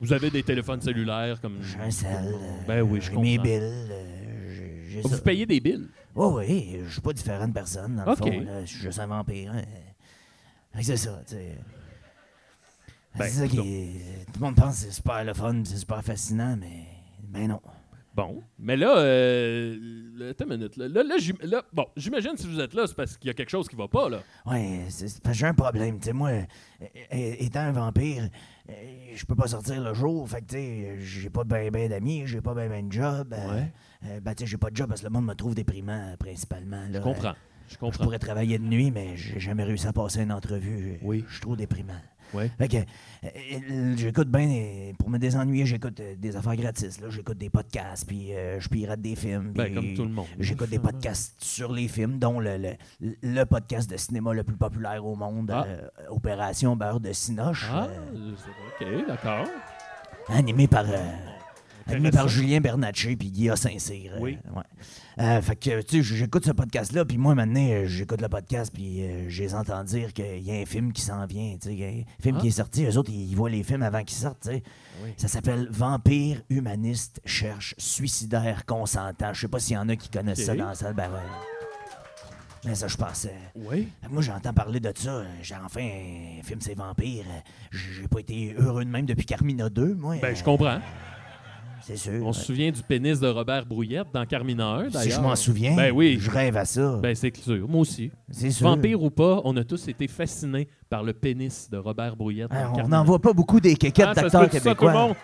[0.00, 1.58] Vous avez des téléphones cellulaires comme.
[1.60, 2.24] J'ai un sel.
[2.32, 3.22] euh, Ben oui, je comprends.
[3.22, 3.58] mes billes.
[3.60, 5.88] euh, Vous payez des billes?
[6.14, 8.46] Oui, oui, je suis pas différent de personne, dans le fond.
[8.60, 9.52] Je suis juste un vampire.
[9.54, 9.62] hein.
[10.80, 11.58] C'est ça, tu sais.
[13.16, 15.76] Ben, c'est ça qui est- Tout le monde pense que c'est super le fun, c'est
[15.78, 16.86] super fascinant, mais.
[17.24, 17.60] Ben non.
[18.18, 18.42] Bon.
[18.58, 20.76] Mais là, euh, attends une minute.
[20.76, 23.30] Là, là, là, j'im- là, bon, j'imagine si vous êtes là, c'est parce qu'il y
[23.30, 24.18] a quelque chose qui va pas, là.
[24.44, 25.98] Ouais, c'est c'est parce que j'ai un problème.
[26.00, 26.42] Tu sais, moi, euh,
[26.82, 28.28] euh, étant un vampire,
[28.70, 28.72] euh,
[29.14, 30.28] je peux pas sortir le jour.
[30.28, 33.32] Fait que, tu sais, j'ai pas ben ben d'amis, j'ai pas ben ben de job.
[33.32, 33.72] euh, Ouais.
[34.06, 36.14] euh, ben, tu sais, j'ai pas de job parce que le monde me trouve déprimant,
[36.18, 36.82] principalement.
[36.90, 36.98] là.
[36.98, 37.34] Je comprends.
[37.68, 38.02] Je Je comprends.
[38.04, 40.98] pourrais travailler de nuit, mais j'ai jamais réussi à passer une entrevue.
[41.02, 41.24] Oui.
[41.28, 42.00] Je suis trop déprimant.
[42.34, 42.50] Ouais.
[42.58, 42.82] Fait que, euh,
[43.24, 47.00] euh, j'écoute bien, pour me désennuyer, j'écoute euh, des affaires gratis.
[47.00, 47.08] là.
[47.10, 49.52] J'écoute des podcasts, puis euh, je pirate des films.
[49.54, 50.26] Ben, comme tout le monde.
[50.38, 54.56] J'écoute des podcasts sur les films, dont le, le, le podcast de cinéma le plus
[54.56, 55.66] populaire au monde, Ah.
[56.10, 57.88] Opération Beurre de Cinoche, Ah,
[58.80, 59.46] ok, d'accord.
[60.28, 60.84] animé par...
[61.88, 62.28] Animé par.
[62.28, 64.12] Julien Bernatchez puis Guillaume Saint-Cyr.
[64.14, 64.38] euh, Oui.
[64.54, 64.62] ouais.
[65.24, 68.70] Euh, fait que, tu sais, j'écoute ce podcast-là, puis moi, maintenant, euh, j'écoute le podcast,
[68.72, 71.70] puis euh, je les entends dire qu'il y a un film qui s'en vient, tu
[71.76, 72.40] sais, un film Ah.
[72.40, 74.62] qui est sorti, eux autres, ils voient les films avant qu'ils sortent, tu sais.
[75.02, 75.10] Oui.
[75.16, 79.32] Ça s'appelle Vampire humaniste cherche suicidaire consentant.
[79.32, 81.18] Je sais pas s'il y en a qui connaissent ça dans la salle, ben ouais.
[82.64, 83.34] Mais ça, je pensais.
[83.54, 83.88] Oui.
[84.10, 85.22] Moi, j'entends parler de ça.
[85.42, 87.24] J'ai enfin un film, c'est Vampire.
[87.70, 90.16] J'ai pas été heureux de même depuis Carmina 2, moi.
[90.20, 90.80] Ben, je comprends.
[91.88, 92.20] C'est sûr.
[92.26, 95.02] On se souvient du pénis de Robert Brouillette dans Carmina 1, d'ailleurs.
[95.02, 96.18] Si je m'en souviens, Ben oui.
[96.20, 96.98] je rêve à ça.
[97.02, 97.66] Ben, c'est sûr.
[97.66, 98.10] Moi aussi.
[98.30, 98.68] c'est sûr.
[98.68, 102.50] Vampire ou pas, on a tous été fascinés par le pénis de Robert Brouillette.
[102.50, 104.74] Dans on n'en voit pas beaucoup des quéquettes Ah, ça d'acteurs peut-tu ça, tout le
[104.74, 104.92] québécois.
[105.08, 105.14] monde?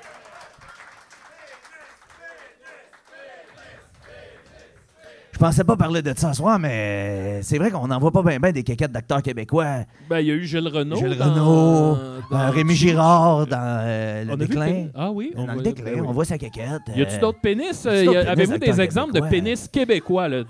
[5.34, 8.22] Je pensais pas parler de ça ce soir, mais c'est vrai qu'on n'en voit pas
[8.22, 9.78] bien ben des quéquettes d'acteurs québécois.
[10.08, 10.94] Ben, il y a eu Gilles Renault.
[10.94, 11.96] Gilles dans- Renault,
[12.30, 14.86] dans- euh, Rémi Girard dans euh, le On déclin.
[14.94, 15.32] Ah oui.
[15.34, 16.06] Dans voit- le déclin, ben oui.
[16.08, 16.36] on voit sa.
[16.36, 17.84] Y a-tu euh, d'autres pénis?
[17.84, 20.28] y a-tu d'autres pénis Avez-vous des exemples de pénis québécois?
[20.28, 20.44] Là?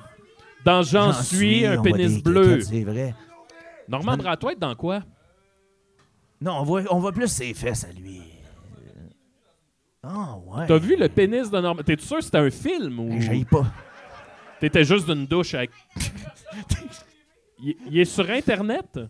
[0.66, 2.60] Dans J'en suis, un on pénis bleu.
[2.60, 3.14] C'est vrai.
[3.88, 5.00] Normand Bratoit, dans quoi?
[6.42, 8.20] Non, on voit, on voit plus ses fesses à lui.
[10.02, 10.66] Ah, ouais.
[10.66, 11.82] T'as vu le pénis de Normand?
[11.82, 13.64] T'es sûr que c'était un film ou Ben, j'haïs pas.
[14.60, 15.70] T'étais juste d'une douche avec.
[17.62, 19.00] il, il est sur Internet?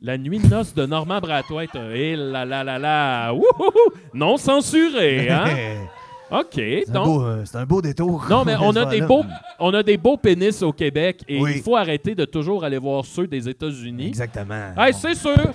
[0.00, 1.64] La nuit de noces de Normand Bratoit.
[1.92, 3.32] Eh là là là là!
[3.32, 3.92] Wouhouhou!
[4.14, 5.46] Non censuré, hein?
[6.30, 7.04] OK, C'est un, donc.
[7.06, 8.24] beau, euh, c'est un beau détour.
[8.28, 9.24] Non, mais on a des beaux,
[9.58, 11.54] on a des beaux pénis au Québec et Oui.
[11.56, 14.08] il faut arrêter de toujours aller voir ceux des États-Unis.
[14.08, 14.72] Exactement.
[14.76, 15.54] Hey, c'est sûr.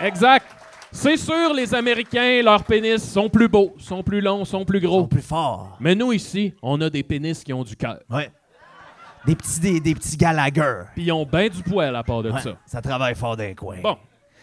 [0.00, 0.53] Exact.
[0.96, 4.84] C'est sûr, les Américains, leurs pénis sont plus beaux, sont plus longs, sont plus Ils
[4.86, 5.00] gros.
[5.00, 5.76] sont plus forts.
[5.80, 7.98] Mais nous, ici, on a des pénis qui ont du cœur.
[8.08, 8.30] Ouais.
[9.26, 10.82] Des petits, des, des petits Gallagher.
[10.94, 12.52] Puis ils ont bien du poil à part de Ouais, ça.
[12.64, 13.78] ça travaille fort d'un coin.
[13.82, 13.96] Bon.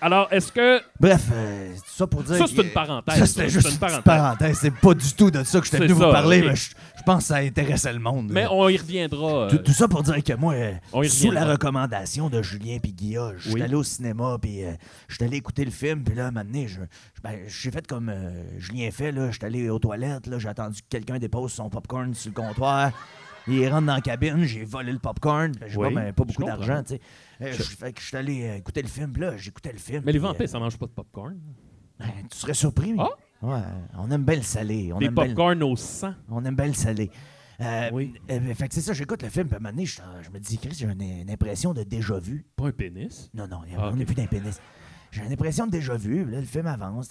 [0.03, 0.81] Alors, est-ce que.
[0.99, 2.37] Bref, euh, c'est tout ça pour dire.
[2.37, 4.57] Ça, c'est que- une parenthèse, Ça, c'était juste une parenthèse.
[4.59, 6.45] C'est pas du tout de ça que j'étais C'est venu vous parler, ok.
[6.47, 8.29] mais je, je pense que ça intéressait le monde.
[8.31, 9.31] Mais on y reviendra.
[9.43, 12.41] euh, Tout, tout ça pour dire que moi, euh, On y sous la recommandation de
[12.41, 13.61] Julien puis Guilla, je suis Oui.
[13.61, 14.71] allé au cinéma, puis euh,
[15.07, 17.37] je suis allé écouter le film, puis là, à un moment donné, je- je- ben,
[17.47, 20.81] j'ai fait comme euh, Julien fait, là, je suis allé aux toilettes, là, j'ai attendu
[20.81, 22.91] que quelqu'un dépose son popcorn sur le comptoir.
[23.47, 26.27] Il rentre dans la cabine, j'ai volé le popcorn, j'ai Oui, pas, ben, pas je
[26.33, 26.57] beaucoup comprends.
[26.57, 27.01] d'argent, tu sais.
[27.41, 30.03] Euh, je- fait que je suis allé euh, écouter le film, là, j'écoutais le film.
[30.05, 31.37] Mais les vampires, euh, ça mange pas de popcorn.
[31.99, 32.93] ben, tu serais surpris.
[32.99, 33.09] Ah?
[33.41, 33.61] Ouais,
[33.97, 34.91] on aime bien le salé.
[34.93, 36.13] On Des aime bien le- popcorn au sang.
[36.29, 37.09] on aime bien le salé.
[37.59, 38.13] Euh, Oui.
[38.31, 40.29] euh, fait que c'est ça, j'écoute le film, puis à un moment donné, je, je
[40.31, 42.45] me dis, Chris, j'ai une, une impression de déjà vu.
[42.55, 43.29] Pas un pénis?
[43.35, 43.95] Non, non, Ah, on ok.
[43.97, 44.59] n'est plus d'un pénis.
[45.11, 46.23] J'ai une impression de déjà vu.
[46.25, 47.09] Là, le film avance.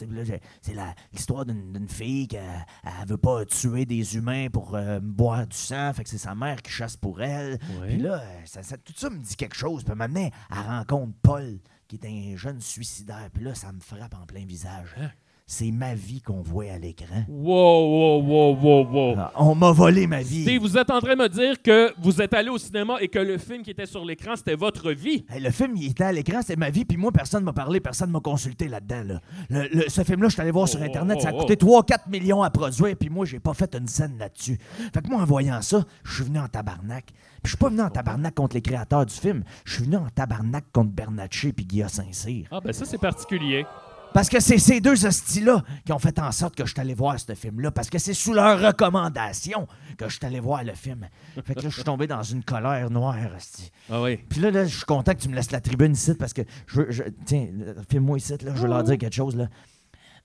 [0.63, 2.45] c'est la- l'histoire d'une d'une fille qui elle,
[2.83, 5.93] elle veut pas tuer des humains pour euh, boire du sang.
[5.93, 7.59] Fait que c'est sa mère qui chasse pour elle.
[7.87, 9.85] Puis là, euh, ça, ça- tout ça me dit quelque chose.
[9.85, 11.59] Puis maintenant, elle rencontre Paul,
[11.89, 13.29] qui est un jeune suicidaire.
[13.33, 14.95] Puis là, ça me frappe en plein visage.
[14.99, 15.11] Hein?
[15.53, 17.25] C'est ma vie qu'on voit à l'écran.
[17.29, 19.15] Wow, wow, wow, wow, wow.
[19.19, 20.43] Ah, On m'a volé ma vie.
[20.43, 23.09] Steve, vous êtes en train de me dire que vous êtes allé au cinéma et
[23.09, 25.25] que le film qui était sur l'écran, c'était votre vie.
[25.29, 27.81] Hey, le film, il était à l'écran, c'était ma vie, puis moi, personne m'a parlé,
[27.81, 29.03] personne m'a consulté là-dedans.
[29.05, 29.21] Là.
[29.49, 31.59] Le- le- ce film-là, je suis allé voir sur Oh, Internet, ça a oh, coûté
[31.65, 31.83] oh.
[31.83, 34.57] 3-4 millions à produire, puis moi, j'ai pas fait une scène là-dessus.
[34.95, 37.07] Fait que moi, en voyant ça, je suis venu en tabarnak.
[37.07, 39.97] Puis je suis pas venu en tabarnak contre les créateurs du film, je suis venu
[39.97, 42.47] en tabarnak contre Bernatchez puis Guillaume Saint-Cyr.
[42.53, 43.65] Ah, ben ça, c'est particulier.
[44.13, 46.95] Parce que c'est ces deux hosties-là qui ont fait en sorte que je suis allé
[46.95, 47.71] voir ce film-là.
[47.71, 51.09] Parce que c'est sous leur recommandation que je suis allé voir le film.
[51.45, 53.71] Fait que là, je suis tombé dans une colère noire, hostie.
[53.89, 54.17] Ah oui.
[54.17, 56.43] Puis là, là, je suis content que tu me laisses la tribune ici parce que
[56.67, 56.91] je veux.
[56.91, 57.47] je- tiens,
[57.89, 59.47] filme-moi ici, là, je veux leur dire quelque chose, là.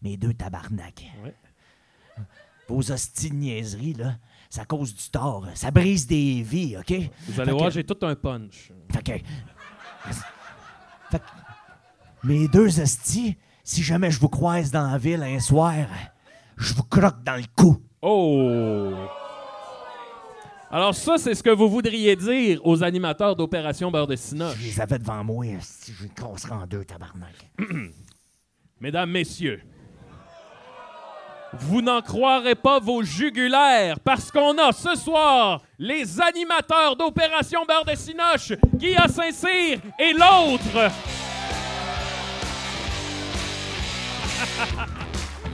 [0.01, 1.03] Mes deux tabarnak.
[1.23, 1.35] Ouais.
[2.67, 4.15] Vos hosties de niaiseries, là,
[4.49, 5.47] ça cause du tort.
[5.53, 6.91] Ça brise des vies, OK?
[7.27, 8.71] Vous allez Fait voir, que- j'ai tout un punch.
[8.91, 9.11] Fait que.
[11.11, 11.23] Fait que
[12.23, 15.73] mes deux hosties, si jamais je vous croise dans la ville un soir,
[16.55, 17.81] je vous croque dans le cou.
[18.01, 18.93] Oh!
[20.69, 24.57] Alors ça, c'est ce que vous voudriez dire aux animateurs d'Opération Beurre de Je Cinoche.
[24.61, 27.49] les avais devant moi, hostie, je les casserais en deux, tabarnak.
[28.79, 29.61] Mesdames, messieurs,
[31.53, 37.85] vous n'en croirez pas vos jugulaires parce qu'on a ce soir les animateurs d'Opération Beurre
[37.85, 40.91] de Cinoche, Guy à Saint-Cyr et l'autre.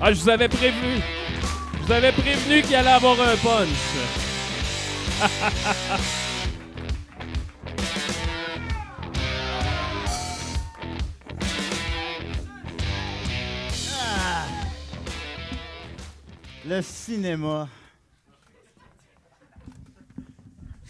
[0.02, 1.02] Ah, je vous avais prévenu.
[1.82, 3.68] Je vous avais prévenu qu'il allait avoir un punch.
[16.66, 17.68] Le cinéma.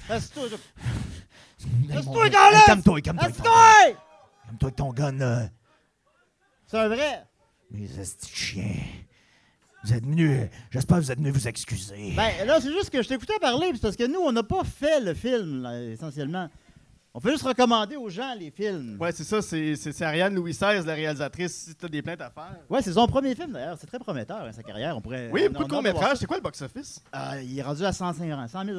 [0.07, 0.43] Reste-toi.
[1.89, 2.29] Reste-toi!
[2.29, 3.03] Calme-toi, calme-toi.
[3.07, 3.17] avec ton gun.
[3.17, 3.53] Reste-toi!
[4.45, 5.49] Calme-toi avec ton gun, là.
[6.67, 7.23] C'est un vrai.
[7.71, 7.87] De
[8.33, 8.75] chiens.
[9.83, 10.47] Vous êtes venus.
[10.69, 12.13] J'espère que vous êtes venus vous excuser.
[12.15, 14.63] Ben là, c'est juste que je t'écoutais parler, puis parce que nous, on n'a pas
[14.63, 16.49] fait le film, là, essentiellement.
[17.13, 18.95] On fait juste recommander aux gens les films.
[18.99, 21.53] Ouais, c'est ça, c'est c'est- c'est Ariane Louis XVI, la réalisatrice.
[21.67, 22.55] Si t'as des plaintes à faire.
[22.69, 23.77] Ouais, c'est son premier film d'ailleurs.
[23.79, 24.95] C'est très prometteur, hein, sa carrière.
[24.95, 25.29] On pourrait.
[25.31, 26.03] Oui, on- beaucoup de on courts-métrages.
[26.03, 27.01] voir C'est quoi le box-office?
[27.15, 28.77] Euh, il est rendu à 105 100 000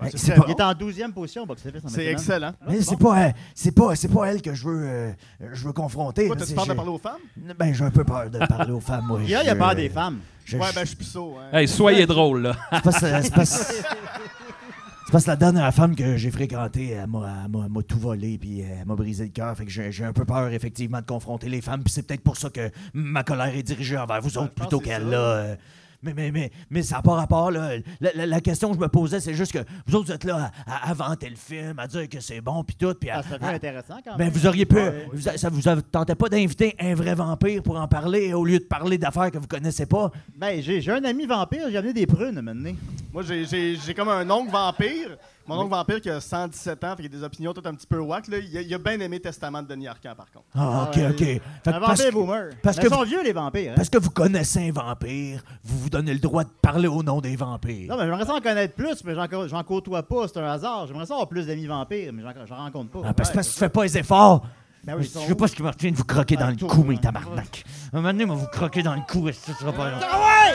[0.00, 1.84] Ben, c'est c'est très pas- Il est en 12e position au box-office.
[1.84, 2.52] en C'est excellent.
[2.68, 5.12] Mais c'est pas, euh, c'est pas, c'est pas elle que je veux, euh,
[5.52, 6.30] je veux confronter.
[6.38, 7.20] C'est- peur de parler aux femmes?
[7.58, 9.20] Ben, j'ai un peu peur de parler aux femmes, moi.
[9.24, 10.18] Il y a, il y a Je- peur des femmes.
[10.44, 11.36] je- Ouais, je- ben je suis puceau.
[11.38, 11.56] Hein.
[11.58, 12.56] Hey, soyez drôle, là.
[12.72, 17.64] C'est parce, c'est parce- que la dernière femme que j'ai fréquentée, elle m'a, elle m'a-
[17.64, 19.56] elle m'a tout volé, puis elle m'a brisé le cœur.
[19.56, 21.82] Fait que j'ai, j'ai un peu peur, effectivement, de confronter les femmes.
[21.82, 25.02] Puis c'est peut-être pour ça que ma colère est dirigée envers vous autres plutôt qu'elle,
[25.04, 25.08] ça.
[25.08, 25.56] là.
[26.00, 27.70] Mais, mais, mais, mais ça n'a pas rapport, là.
[28.00, 30.22] La, la- la question que je me posais, c'est juste que vous autres, vous êtes
[30.24, 32.94] là à, à vanter le film, à dire que c'est bon, puis tout.
[32.94, 34.28] Puis à- Ah, ça à- intéressant quand même.
[34.30, 34.76] vous auriez pu.
[34.76, 35.08] Ouais.
[35.12, 38.44] vous a- ça vous a- tentait pas d'inviter un vrai vampire pour en parler au
[38.44, 40.12] lieu de parler d'affaires que vous connaissez pas?
[40.36, 42.72] Ben, j'ai j'ai un ami vampire, j'ai amené des prunes maintenant.
[43.12, 45.16] Moi, j'ai- j'ai j'ai comme un oncle vampire.
[45.48, 47.86] Mon oncle vampire qui a 117 ans, fait qu'il a des opinions toutes un petit
[47.86, 48.28] peu whack.
[48.28, 48.38] Là.
[48.38, 50.44] Il, a, il a bien aimé Testament de Denis Arcand, par contre.
[50.54, 51.06] Ah, ok, ouais.
[51.08, 51.18] ok.
[51.18, 52.50] Fait Un parce, vampire boomer.
[52.62, 53.70] parce Mais que ils sont vous- vieux, les vampires.
[53.72, 53.76] hein?
[53.76, 57.20] parce que vous connaissez un vampire, vous vous donnez le droit de parler au nom
[57.20, 57.88] des vampires.
[57.90, 60.86] Non, mais j'aimerais ça en connaître plus, mais j'en côtoie pas, c'est un hasard.
[60.86, 63.00] J'aimerais ça avoir plus d'amis vampires, mais j'en rencontre pas.
[63.04, 63.34] Ah, parce, Ouais.
[63.36, 64.44] parce que tu fais pas les efforts.
[64.84, 66.66] Ben oui, je sais pas ce qui me retient de vous croquer dans Ouais, le
[66.66, 66.88] cou, ouais.
[66.88, 67.64] mes tabarnak.
[67.92, 69.96] Un moment donné, moi, vous croquer dans le cou, et ça sera pas long?
[70.02, 70.54] Ah ouais!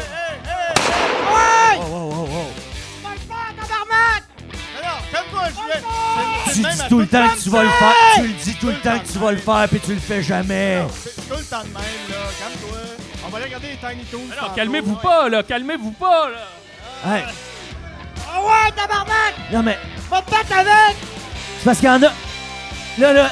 [6.54, 7.93] Tu le dis tout le temps que tu vas le faire.
[8.16, 10.22] Tu le dis tout le temps que tu vas le faire, puis tu le fais
[10.22, 10.84] jamais.
[11.04, 11.74] C'est tout le temps de même,
[12.10, 12.16] là.
[12.39, 12.78] Calme-toi.
[13.26, 14.32] On va aller regarder les Tiny Toons.
[14.38, 15.43] Alors, calmez-vous pas, là.
[15.43, 17.16] Calmez-vous pas, là.
[17.16, 17.24] Hey,
[18.34, 19.34] Ah ouais, tabarnak!
[19.51, 19.78] non, mais
[20.10, 20.95] Va te battre avec!
[21.60, 22.12] c'est parce qu'il y en a.
[22.99, 23.30] Là, là,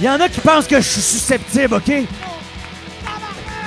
[0.00, 1.88] il y en a qui pensent que je suis susceptible, OK?
[1.88, 2.06] Il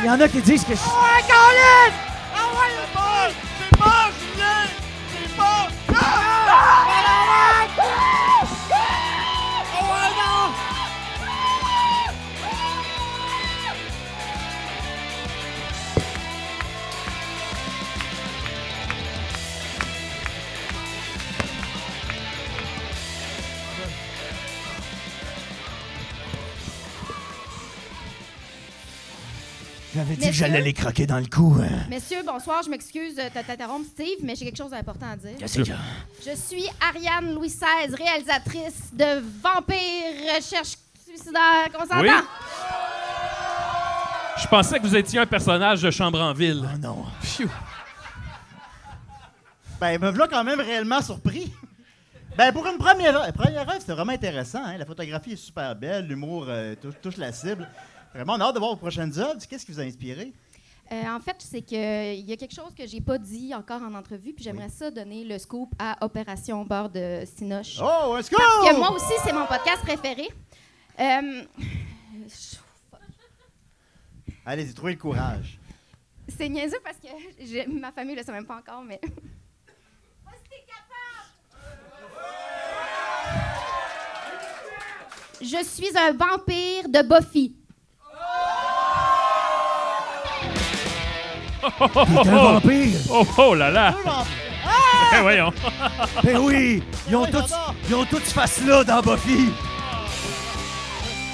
[0.06, 0.90] y en a qui disent que je suis.
[0.90, 1.94] Ouais, Caroline!
[2.36, 3.34] Ah ouais, c'est bon!
[3.60, 3.92] C'est bon,
[4.36, 4.68] Julien!
[5.14, 5.96] C'est bon!
[29.98, 31.58] J'avais dit que j'allais les croquer dans le cou.
[31.60, 31.86] hein.
[31.90, 32.62] Messieurs, bonsoir.
[32.64, 35.36] Je m'excuse de t'interrompre, Steve, mais j'ai quelque chose d'important à dire.
[35.40, 35.76] Qu'est-ce a?
[36.24, 41.70] Je suis Ariane Louis XVI, réalisatrice de Vampire Recherche Suicidaire.
[41.74, 42.10] Comment ça Oui.
[44.40, 46.64] Je pensais que vous étiez un personnage de Chambre en ville.
[46.72, 47.06] Oh non.
[47.22, 47.50] Pfiou.
[49.82, 51.52] Ben, me voilà quand même réellement surpris.
[52.38, 54.62] Ben, pour une première œuvre, première œuvre, c'était vraiment intéressant.
[54.64, 54.78] hein.
[54.78, 57.68] La photographie est super belle, l'humour euh, touche, touche la cible.
[58.18, 59.40] Vraiment, on a hâte de voir vos prochaines œuvres.
[59.48, 60.34] Qu'est-ce qui vous a inspiré?
[60.92, 61.78] Euh, en fait, c'est qu'il
[62.26, 65.24] y a quelque chose que j'ai pas dit encore en entrevue, puis j'aimerais ça donner
[65.24, 67.78] le scoop à Opération Beurre de Cinoche.
[67.80, 68.40] Oh, un scoop!
[68.40, 70.28] Parce que moi aussi, c'est mon podcast préféré.
[71.00, 71.44] Euh,
[74.44, 75.60] Allez-y, trouvez le courage.
[76.28, 79.00] c'est niaiseux parce que ma famille ne le sait même pas encore, mais.
[85.40, 87.54] Je suis un vampire de Buffy.
[92.24, 93.00] T'es un vampire!
[93.12, 93.92] Oh, oh là là!
[94.04, 94.26] Vampires.
[95.18, 95.54] Eh, voyons.
[96.24, 96.84] Ben oui!
[97.10, 97.76] Ils ont Oui, tous, j'adore.
[97.90, 99.50] ils ont tous face là dans Buffy!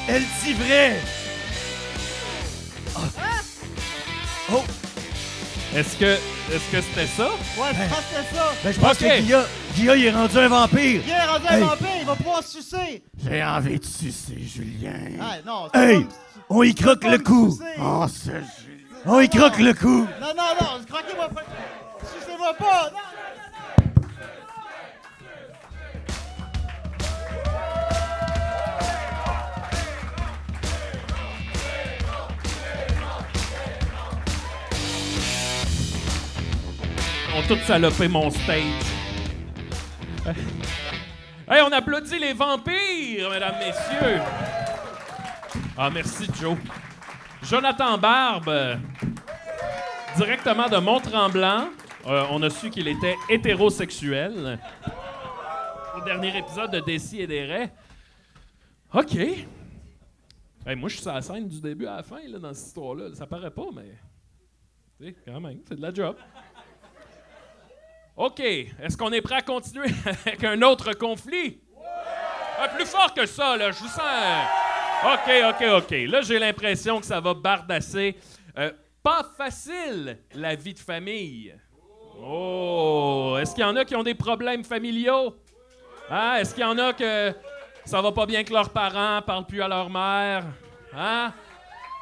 [0.07, 0.99] Elle dit vrai!
[2.95, 2.99] Ah.
[4.51, 4.63] Oh!
[5.75, 6.05] Est-ce que
[6.53, 7.29] est-ce que c'était ça?
[7.57, 8.53] Ouais, je pense que c'est ça.
[8.63, 11.01] Ben je pense que Guilla, Guilla, il est rendu un vampire!
[11.05, 13.03] Il est rendu un vampire, il va pouvoir sucer.
[13.25, 14.93] J'ai envie de sucer, Julien!
[15.19, 16.07] Ah, non, c'est Hey!
[16.49, 17.57] On y croque le cou!
[18.07, 18.41] sucer.
[19.05, 20.07] Oh, y croque le cou!
[20.21, 21.41] Non, non, non, croquez-moi pas.
[22.05, 22.89] Sucez-moi pas.
[22.89, 23.83] Non, non, non.
[37.29, 38.63] Ils ont tous salopé mon stage.
[41.45, 44.21] Hey, on applaudit les vampires, mesdames, messieurs.
[45.77, 46.57] Ah, merci, Joe.
[47.43, 48.79] Jonathan Barbe,
[50.15, 51.67] directement de Mont-Tremblant.
[52.07, 54.59] Euh, on a su qu'il était hétérosexuel.
[55.97, 57.73] Au dernier épisode de Dessy et des Raies.
[58.93, 59.17] OK.
[60.65, 63.13] Moi, je suis sur la scène du début à la fin, là, dans cette histoire-là.
[63.13, 65.13] Ça paraît pas, mais...
[65.25, 66.15] Quand même, c'est de la job.
[68.15, 68.39] OK.
[68.39, 71.59] Est-ce qu'on est prêt à continuer avec un autre conflit?
[72.57, 73.71] Ah, plus fort que ça, là.
[73.71, 74.47] Je vous sens.
[75.03, 75.91] OK, OK, OK.
[76.07, 78.15] Là, j'ai l'impression que ça va bardasser.
[78.57, 81.53] Euh, pas facile, la vie de famille.
[82.21, 83.35] Oh!
[83.39, 85.35] Est-ce qu'il y en a qui ont des problèmes familiaux?
[86.09, 86.35] Hein?
[86.35, 87.33] Est-ce qu'il y en a que
[87.83, 90.45] ça va pas bien que leurs parents parlent plus à leur mère?
[90.95, 91.33] Hein?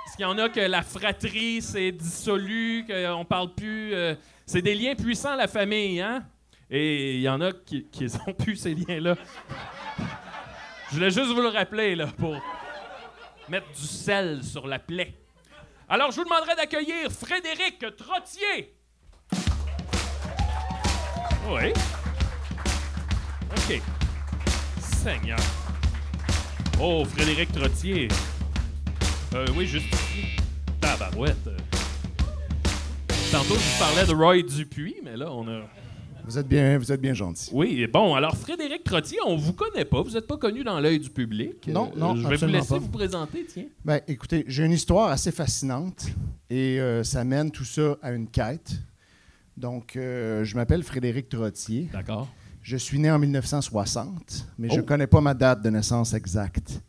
[0.05, 3.95] Est-ce qu'il y en a que la fratrie s'est dissolue, qu'on parle plus.
[3.95, 4.13] euh,
[4.45, 6.23] c'est des liens puissants, la famille, hein?
[6.69, 9.15] Et il y en a qui, qui ont plus ces liens-là.
[10.89, 12.35] Je voulais juste vous le rappeler, là, pour
[13.51, 15.13] mettre du sel sur la plaie.
[15.89, 18.77] Alors, je vous demanderai d'accueillir Frédéric Trottier.
[21.49, 21.73] Oui.
[23.51, 23.81] OK.
[24.79, 25.37] Seigneur.
[26.79, 28.07] Oh, Frédéric Trottier.
[29.35, 29.93] Euh, oui, juste.
[30.79, 31.47] Tabarouette.
[31.47, 31.57] euh.
[33.33, 35.63] Tantôt, je vous parlais de Roy Dupuis, mais là, on a...
[36.31, 37.49] Vous êtes bien, vous êtes bien gentil.
[37.51, 40.97] Oui, bon, alors Frédéric Trottier, on vous connaît pas, vous n'êtes pas connu dans l'œil
[40.97, 41.67] du public.
[41.67, 42.77] Non, Euh, non, Je vais vous laisser pas.
[42.77, 43.65] vous présenter, tiens.
[43.83, 46.05] Ben, écoutez, j'ai une histoire assez fascinante
[46.49, 48.71] et euh, ça mène tout ça à une quête.
[49.57, 51.89] Donc, euh, je m'appelle Frédéric Trottier.
[51.91, 52.29] D'accord.
[52.61, 54.85] Je suis né en 1960, mais je ne Oh.
[54.85, 56.79] connais pas ma date de naissance exacte.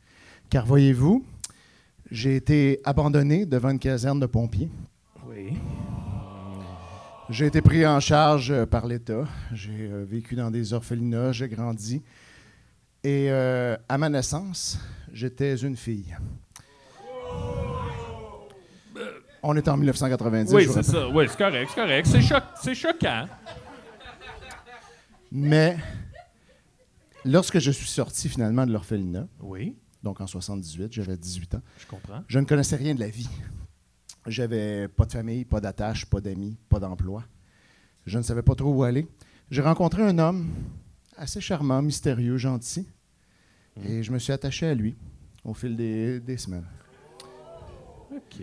[0.51, 1.25] Car voyez-vous,
[2.13, 4.69] j'ai été abandonné devant une caserne de pompiers.
[5.27, 5.55] Oui.
[7.33, 9.25] J'ai été pris en charge euh, par l'État.
[9.55, 12.03] J'ai euh, vécu dans des orphelinats, j'ai grandi.
[13.03, 14.79] Et euh, à ma naissance,
[15.15, 16.15] j'étais une fille.
[19.43, 20.53] On est en 1990.
[20.53, 21.09] Oui, c'est ça.
[21.09, 22.07] Oui, c'est correct, c'est correct.
[22.61, 23.27] C'est choquant.
[25.33, 25.79] Mais
[27.25, 31.87] lorsque je suis sorti finalement de l'orphelinat, Oui, donc en 78, j'avais 18 ans, je
[31.87, 32.23] comprends.
[32.29, 33.31] je ne connaissais rien de la vie.
[34.27, 37.25] J'avais pas de famille, pas d'attache, pas d'amis, pas d'emploi.
[38.07, 39.07] Je ne savais pas trop où aller.
[39.51, 40.49] J'ai rencontré un homme
[41.17, 42.89] assez charmant, mystérieux, gentil,
[43.85, 44.97] et je me suis attaché à lui
[45.45, 46.67] au fil des, des semaines.
[48.15, 48.43] OK.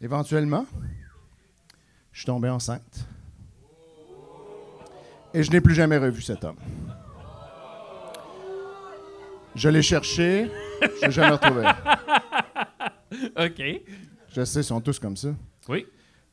[0.00, 0.66] Éventuellement,
[2.10, 3.06] je suis tombé enceinte.
[5.34, 6.58] Et je n'ai plus jamais revu cet homme.
[9.54, 10.50] Je l'ai cherché,
[10.80, 11.66] je l'ai jamais retrouvé.
[13.36, 13.62] OK.
[14.34, 15.34] Je sais, ils sont tous comme ça.
[15.68, 15.86] Oui.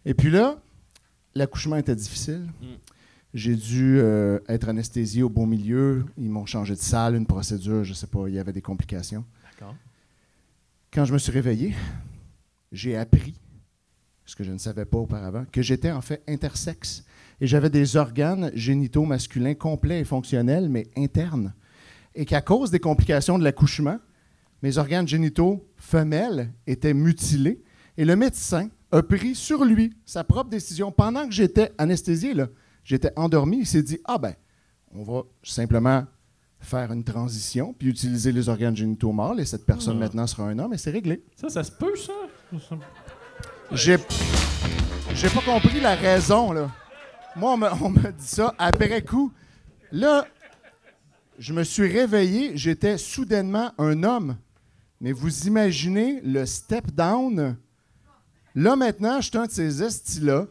[0.06, 0.60] Et puis là,
[1.36, 2.48] l'accouchement était difficile.
[2.62, 2.66] Mm.
[3.34, 6.06] J'ai dû euh, être anesthésié au bon milieu.
[6.18, 9.24] Ils m'ont changé de salle, une procédure, je sais pas, il y avait des complications.
[9.44, 9.76] D'accord.
[10.92, 11.76] Quand je me suis réveillé,
[12.72, 13.36] j'ai appris,
[14.26, 17.04] ce que je ne savais pas auparavant, que j'étais en fait intersexe.
[17.42, 21.54] Et j'avais des organes génitaux masculins complets et fonctionnels, mais internes.
[22.16, 24.00] Et qu'à cause des complications de l'accouchement,
[24.62, 27.62] mes organes génitaux femelles étaient mutilés.
[28.00, 30.90] Et le médecin a pris sur lui sa propre décision.
[30.90, 32.48] Pendant que j'étais anesthésié, là,
[32.86, 34.36] j'étais endormi, il s'est dit Ah ben,
[34.96, 36.06] on va simplement
[36.62, 40.00] faire une transition puis utiliser les organes génitaux mâles et cette personne Ah.
[40.00, 41.26] maintenant sera un homme et c'est réglé.
[41.36, 42.14] Ça, ça se peut, ça?
[43.74, 43.98] J'ai
[45.14, 46.72] j'ai pas compris la raison là.
[47.36, 49.30] Moi on me, on me dit ça après coup.
[49.92, 50.26] Là,
[51.38, 54.38] je me suis réveillé, j'étais soudainement un homme.
[55.02, 57.58] Mais vous imaginez le step down
[58.56, 60.46] Là maintenant, je suis un de ces estis-là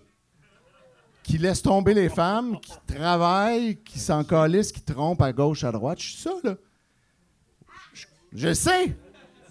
[1.22, 5.72] qui laissent tomber les femmes, qui travaillent, qui s'en calissent, qui trompent à gauche, à
[5.72, 6.00] droite.
[6.00, 6.54] Je suis ça, là.
[7.92, 8.96] Je, je sais.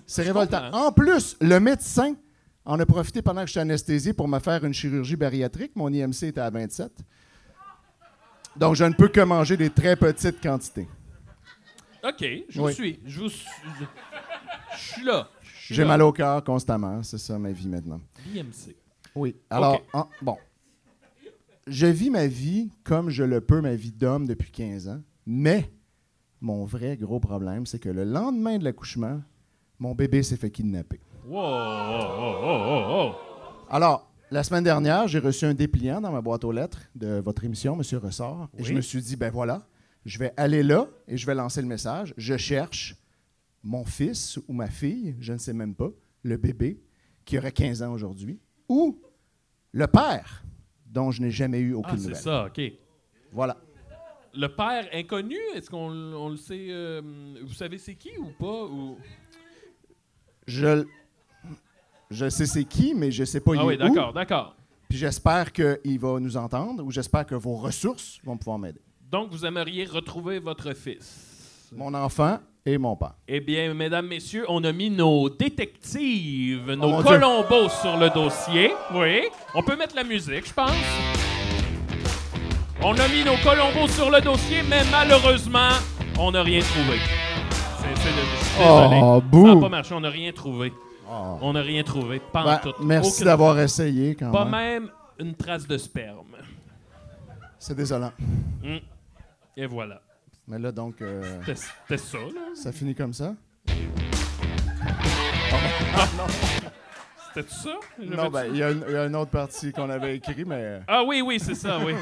[0.08, 0.72] C'est révoltant.
[0.72, 2.16] En plus, le médecin,
[2.66, 5.74] en a profité pendant que j'étais anesthésié pour me faire une chirurgie bariatrique.
[5.76, 6.92] Mon IMC était à 27.
[8.56, 10.88] Donc, je ne peux que manger des très petites quantités.
[12.04, 12.74] OK, je vous Oui.
[12.74, 13.00] suis.
[13.06, 13.48] Je vous suis.
[14.76, 15.30] Je suis là.
[15.74, 17.02] J'ai mal au cœur constamment.
[17.04, 18.02] C'est ça ma vie maintenant.
[18.34, 18.76] IMC.
[19.16, 19.36] Oui.
[19.50, 20.38] Alors, en- bon.
[21.68, 25.02] Je vis ma vie comme je le peux, ma vie d'homme depuis 15 ans.
[25.26, 25.70] Mais
[26.40, 29.22] mon vrai gros problème, c'est que le lendemain de l'accouchement,
[29.80, 31.02] mon bébé s'est fait kidnapper.
[31.28, 33.12] Wow, oh, oh, oh, oh, oh.
[33.70, 37.44] Alors, la semaine dernière, j'ai reçu un dépliant dans ma boîte aux lettres de votre
[37.44, 38.48] émission, Monsieur Ressort.
[38.58, 38.66] Et Oui.
[38.68, 39.68] je me suis dit, ben voilà,
[40.06, 42.14] je vais aller là et je vais lancer le message.
[42.16, 42.96] Je cherche
[43.68, 45.90] mon fils ou ma fille, je ne sais même pas,
[46.24, 46.80] le bébé,
[47.26, 48.40] qui aurait 15 ans aujourd'hui,
[48.70, 48.98] ou
[49.74, 50.44] le père,
[50.86, 52.62] dont je n'ai jamais eu aucune Ah, c'est ça, OK.
[53.34, 53.58] Voilà.
[54.34, 57.02] Le père inconnu, est-ce qu'on on le sait euh,
[57.44, 58.98] Vous savez c'est qui ou pas ou...
[60.46, 60.86] Je,
[62.10, 63.78] je sais c'est qui, mais je sais pas il Ah est oui, où.
[63.78, 64.56] d'accord, d'accord.
[64.88, 68.80] Puis j'espère qu'il va nous entendre ou j'espère que vos ressources vont pouvoir m'aider.
[69.12, 71.70] Donc, vous aimeriez retrouver votre fils?
[71.76, 73.14] Mon enfant et mon père.
[73.28, 78.10] Eh bien, mesdames, messieurs, on a mis nos détectives, nos Oh mon Colombos sur le
[78.10, 78.74] dossier.
[78.94, 79.22] Oui.
[79.56, 80.72] On peut mettre la musique, je pense.
[82.84, 85.70] On a mis nos Colombos sur le dossier, mais malheureusement,
[86.20, 86.98] on n'a rien trouvé.
[87.80, 89.00] C'est, c'est le- je suis désolé.
[89.02, 90.74] Oh, Ça n'a pas marché, on n'a rien trouvé.
[91.10, 91.38] Oh.
[91.42, 92.20] On n'a rien trouvé.
[92.20, 92.74] Pas en Ben, tout.
[92.84, 94.84] merci d'avoir essayé quand Pas même.
[94.84, 94.90] même
[95.20, 96.36] une trace de sperme.
[97.58, 98.12] C'est désolant.
[98.64, 98.80] Hum.
[99.56, 100.02] Et voilà.
[100.48, 102.42] Mais là, donc, euh, C'était, ça, là.
[102.56, 103.34] ça finit comme ça?
[107.34, 107.70] C'était ça?
[108.02, 110.46] Non, ben, il y, a une- il y a une autre partie qu'on avait écrit,
[110.46, 110.80] mais...
[110.88, 111.94] Ah oui, oui, c'est ça, oui.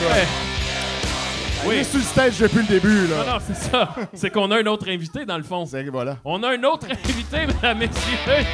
[0.00, 0.26] Ouais.
[1.66, 3.24] Il est sur le stage depuis le début, là.
[3.24, 3.94] Non, non, c'est ça.
[4.14, 5.64] C'est qu'on a un autre invité, dans le fond.
[5.90, 6.18] voilà.
[6.24, 8.44] On a un autre invité, mesdames, messieurs.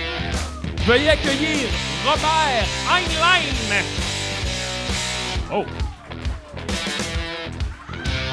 [0.86, 1.68] Veuillez accueillir
[2.04, 3.82] Robert Heinlein.
[5.52, 5.64] Oh.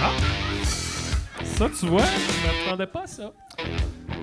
[0.03, 0.09] Ah.
[1.43, 3.31] Ça, tu vois, je m'attendais pas à ça.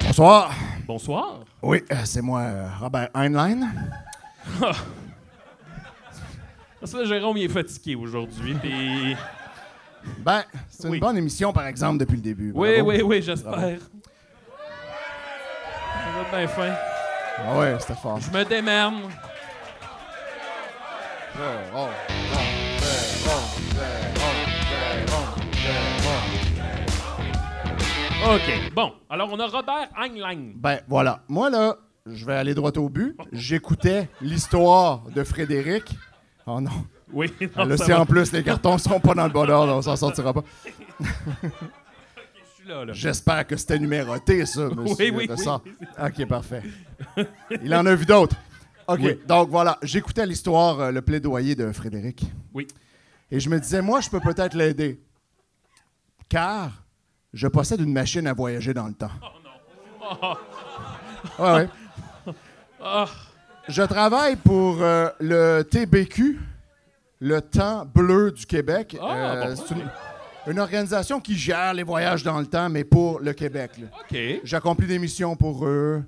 [0.06, 0.50] Bonsoir.
[0.86, 1.40] Bonsoir.
[1.62, 3.68] Oui, euh, c'est moi, euh, Robert Heinlein.
[6.80, 9.16] Parce que là, Jérôme, il est fatigué aujourd'hui, puis...
[10.18, 11.00] Ben, c'est une Oui.
[11.00, 12.52] bonne émission, par exemple, depuis le début.
[12.54, 12.90] Oui, Bravo.
[12.90, 13.52] oui, oui, j'espère.
[13.52, 13.70] Ça va
[16.22, 16.74] être bien fin.
[17.38, 18.18] Ah ouais, c'était fort.
[18.20, 18.94] Je me démerde.
[28.26, 28.72] OK.
[28.74, 28.92] Bon.
[29.08, 30.52] Alors, on a Robert Heinlein.
[30.56, 31.22] Ben, voilà.
[31.28, 33.16] Moi, là, je vais aller droit au but.
[33.32, 35.96] J'écoutais l'histoire de Frédéric.
[36.46, 36.70] Oh non.
[37.12, 37.32] Oui.
[37.56, 38.00] non, là, va.
[38.00, 40.42] en plus les cartons sont pas dans le bon ordre, on s'en sortira pas.
[42.92, 45.62] J'espère que c'était numéroté, ça, monsieur Oui, oui, oui.
[46.02, 46.62] OK, parfait.
[47.62, 48.36] Il en a vu d'autres.
[48.86, 49.18] OK, Oui.
[49.26, 52.24] donc voilà, j'écoutais l'histoire, euh, le plaidoyer de Frédéric.
[52.54, 52.66] Oui.
[53.30, 55.00] Et je me disais, moi, je peux peut-être l'aider.
[56.28, 56.72] Car
[57.32, 59.10] je possède une machine à voyager dans le temps.
[60.00, 60.34] Oh,
[61.38, 61.68] Ouais, ouais.
[62.82, 63.06] Ah.
[63.68, 66.38] Je travaille pour euh, le TBQ,
[67.20, 68.96] le Temps Bleu du Québec.
[69.00, 69.90] Ah, Euh, bon, c'est une,
[70.52, 73.72] une organisation qui gère les voyages dans le temps, mais pour le Québec.
[73.78, 73.88] là.
[74.00, 74.40] OK.
[74.44, 76.02] J'accomplis des missions pour eux.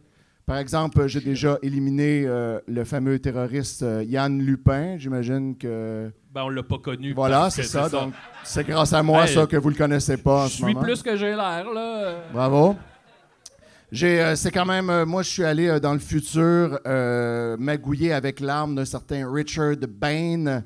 [0.51, 4.99] Par exemple, j'ai déjà éliminé euh, le fameux terroriste euh, Yann Lupin.
[4.99, 6.11] J'imagine que.
[6.35, 7.13] Ben, on l'a pas connu.
[7.13, 7.89] Voilà, c'est ça.
[7.89, 11.05] Donc, c'est grâce à moi, Hey, ça, que vous le connaissez pas Je suis plus
[11.05, 12.15] que j'ai l'air, là.
[12.33, 12.75] Bravo.
[13.93, 17.57] J'ai, euh, c'est quand même, euh, moi, je suis allé euh, dans le futur euh,
[17.57, 20.65] magouiller avec l'arme d'un certain Richard Bain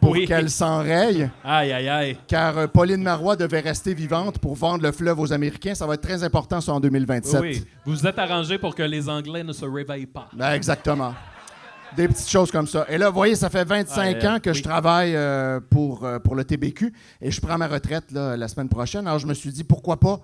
[0.00, 0.26] pour Oui.
[0.26, 1.30] qu'elle s'enraye.
[1.44, 2.18] Aïe, aïe, aïe.
[2.26, 5.74] Car euh, Pauline Marois devait rester vivante pour vendre le fleuve aux Américains.
[5.74, 7.40] Ça va être très important, ça, en 2027.
[7.40, 7.64] Oui.
[7.84, 10.28] Vous vous êtes arrangé pour que les Anglais ne se réveillent pas.
[10.32, 11.14] Ben, exactement.
[11.96, 12.84] Des petites choses comme ça.
[12.88, 14.56] Et là, vous voyez, ça fait 25 Ah, euh, ans que oui.
[14.56, 18.48] je travaille euh, pour, euh, pour le TBQ et je prends ma retraite là, la
[18.48, 19.06] semaine prochaine.
[19.06, 20.20] Alors, je me suis dit, pourquoi pas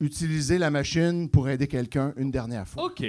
[0.00, 2.84] utiliser la machine pour aider quelqu'un une dernière fois.
[2.84, 3.04] OK.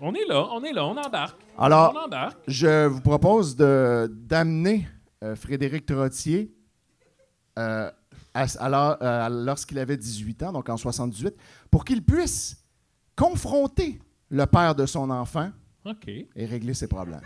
[0.00, 1.38] On est là, on est là, on embarque.
[1.58, 2.38] Alors, on embarque.
[2.48, 4.88] je vous propose de- d'amener
[5.22, 6.52] euh, Frédéric Trottier
[7.58, 7.90] euh,
[8.34, 11.34] alors, euh, lorsqu'il avait 18 ans, donc en 78,
[11.70, 12.56] pour qu'il puisse
[13.16, 14.00] confronter
[14.30, 15.50] le père de son enfant
[16.06, 17.20] et régler ses problèmes.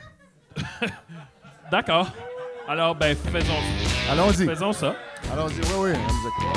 [1.70, 2.12] D'accord.
[2.68, 3.52] Alors, ben, faisons
[4.10, 4.46] Allons-y.
[4.46, 4.96] Faisons ça.
[5.32, 5.92] Allons-y, oui, oui.
[5.94, 6.52] on.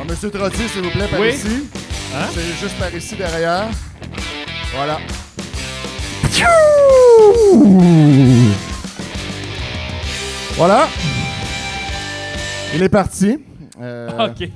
[0.00, 1.30] Ah, Monsieur Trottier, s'il vous plaît, par Oui.
[1.30, 1.68] ici.
[2.14, 2.26] Hein?
[2.32, 3.68] C'est juste par ici derrière.
[4.74, 4.98] Voilà.
[10.56, 10.86] Voilà.
[12.74, 13.38] Il est parti.
[13.80, 14.48] Euh, OK.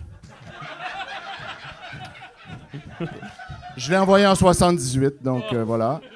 [3.76, 6.00] Je l'ai envoyé en 78, donc euh, voilà.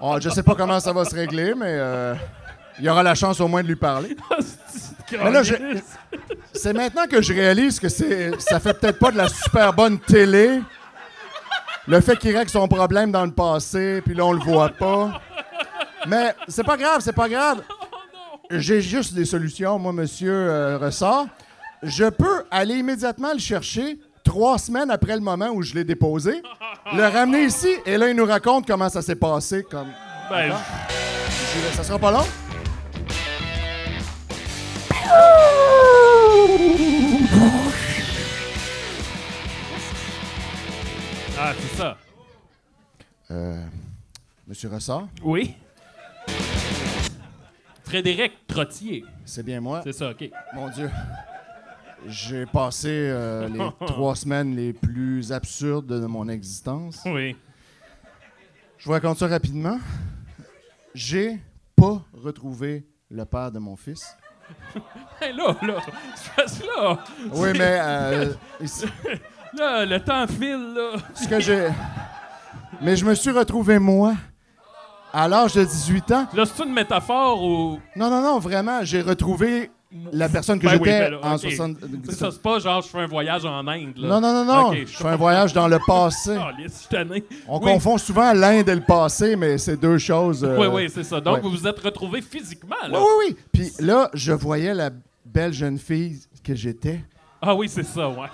[0.00, 2.14] Oh, je sais pas comment ça va se régler, mais euh,
[2.78, 4.16] il y aura la chance au moins de lui parler.
[5.12, 5.54] Mais là, je-
[6.54, 9.98] c'est maintenant que je réalise que c'est, ça fait peut-être pas de la super bonne
[10.00, 10.60] télé.
[11.88, 15.20] Le fait qu'il règle son problème dans le passé, puis là, on le voit pas.
[16.06, 17.62] Mais c'est pas grave, c'est pas grave.
[18.50, 21.26] J'ai juste des solutions, moi, monsieur euh, Ressort.
[21.82, 26.42] Je peux aller immédiatement le chercher trois semaines après le moment où je l'ai déposé,
[26.94, 29.64] le ramener ici, et là, il nous raconte comment ça s'est passé.
[29.68, 29.88] Comme...
[30.30, 30.52] Ben,
[31.72, 32.26] Ça sera pas long?
[41.44, 41.98] Ah, c'est ça.
[43.32, 43.66] Euh,
[44.46, 45.56] monsieur Ressort, Oui.
[47.82, 49.04] Frédéric Trottier.
[49.24, 49.80] c'est bien moi?
[49.82, 50.30] C'est ça, OK.
[50.54, 50.88] Mon Dieu.
[52.06, 57.00] J'ai passé euh, les trois semaines les plus absurdes de mon existence.
[57.06, 57.36] Oui.
[58.78, 59.80] Je vous raconte ça rapidement.
[60.94, 61.40] J'ai
[61.74, 64.16] pas retrouvé le père de mon fils.
[65.20, 65.78] Hey, là, là,
[66.76, 66.98] là.
[67.32, 68.32] Oui, mais euh,
[69.58, 70.98] Là, le temps file, là.
[71.14, 71.68] ce que j'ai.
[72.80, 74.14] Mais je me suis retrouvé moi
[75.12, 76.26] à l'âge de 18 ans.
[76.34, 77.78] Là, c'est une métaphore ou.
[77.96, 79.70] Non, non, non, vraiment, j'ai retrouvé
[80.10, 81.40] la personne que Ben oui, j'étais ben en ok.
[81.40, 81.76] 60.
[82.06, 84.08] C'est ça, c'est pas genre je fais un voyage en Inde, là.
[84.08, 84.72] Non, non, non, non.
[84.72, 86.38] Je fais un voyage dans le passé.
[86.58, 87.22] Les citanés.
[87.46, 87.72] On Oui.
[87.74, 90.42] confond souvent l'Inde et le passé, mais c'est deux choses.
[90.44, 91.20] euh, Oui, oui, c'est ça.
[91.20, 91.40] Donc, ouais.
[91.42, 92.98] vous vous êtes retrouvés physiquement, Oui, là.
[93.00, 93.36] oui, oui.
[93.52, 94.88] Puis là, je voyais la
[95.26, 97.00] belle jeune fille que j'étais,
[97.42, 98.28] Ah oui, c'est ça, ouais.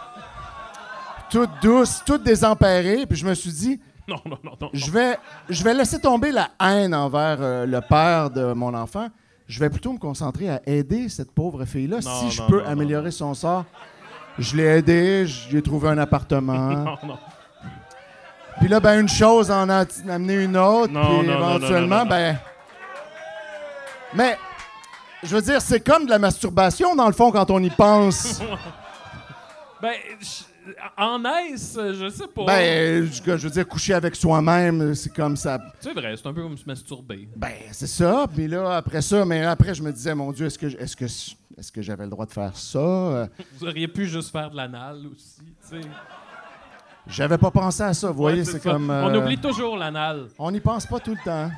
[1.30, 3.06] Toute douce, toute désemparée.
[3.06, 4.70] Puis je me suis dit, Non, non, non, non.
[4.72, 5.18] je vais,
[5.48, 9.08] je vais laisser tomber la haine envers euh, le père de mon enfant.
[9.46, 12.00] Je vais plutôt me concentrer à aider cette pauvre fille-là.
[12.04, 13.64] Non, Si je non, peux non, améliorer son sort,
[14.38, 16.68] je l'ai aidé, j'ai trouvé un appartement.
[16.84, 17.18] Non, non.
[18.60, 20.92] Puis là, ben, une chose en a amené une autre.
[20.92, 22.36] Puis éventuellement, ben.
[24.14, 24.36] Mais,
[25.22, 28.40] je veux dire, c'est comme de la masturbation, dans le fond, quand on y pense.
[29.80, 30.42] Ben, je-
[30.96, 32.44] en aise, je sais pas.
[32.46, 35.58] ben, je, je veux dire, coucher avec soi-même, c'est comme ça.
[35.80, 37.28] C'est vrai, c'est un peu comme se masturber.
[37.36, 38.26] Ben, c'est ça.
[38.32, 41.04] Puis là, après ça, mais après, je me disais, mon Dieu, est-ce que, est-ce que,
[41.04, 42.78] est-ce que j'avais le droit de faire ça?
[42.78, 43.26] Euh,
[43.58, 45.88] Vous auriez pu juste faire de l'anal aussi, tu sais.
[47.06, 48.08] J'avais pas pensé à ça.
[48.10, 48.90] Vous voyez, c'est comme.
[48.90, 50.26] On euh, oublie toujours l'anal.
[50.38, 51.50] On n'y pense pas tout le temps.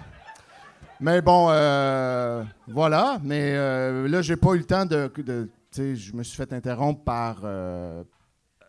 [1.00, 3.18] Mais bon, euh, voilà.
[3.24, 5.10] Mais euh, là, j'ai pas eu le temps de.
[5.18, 7.38] de- tu sais, je me suis fait interrompre par,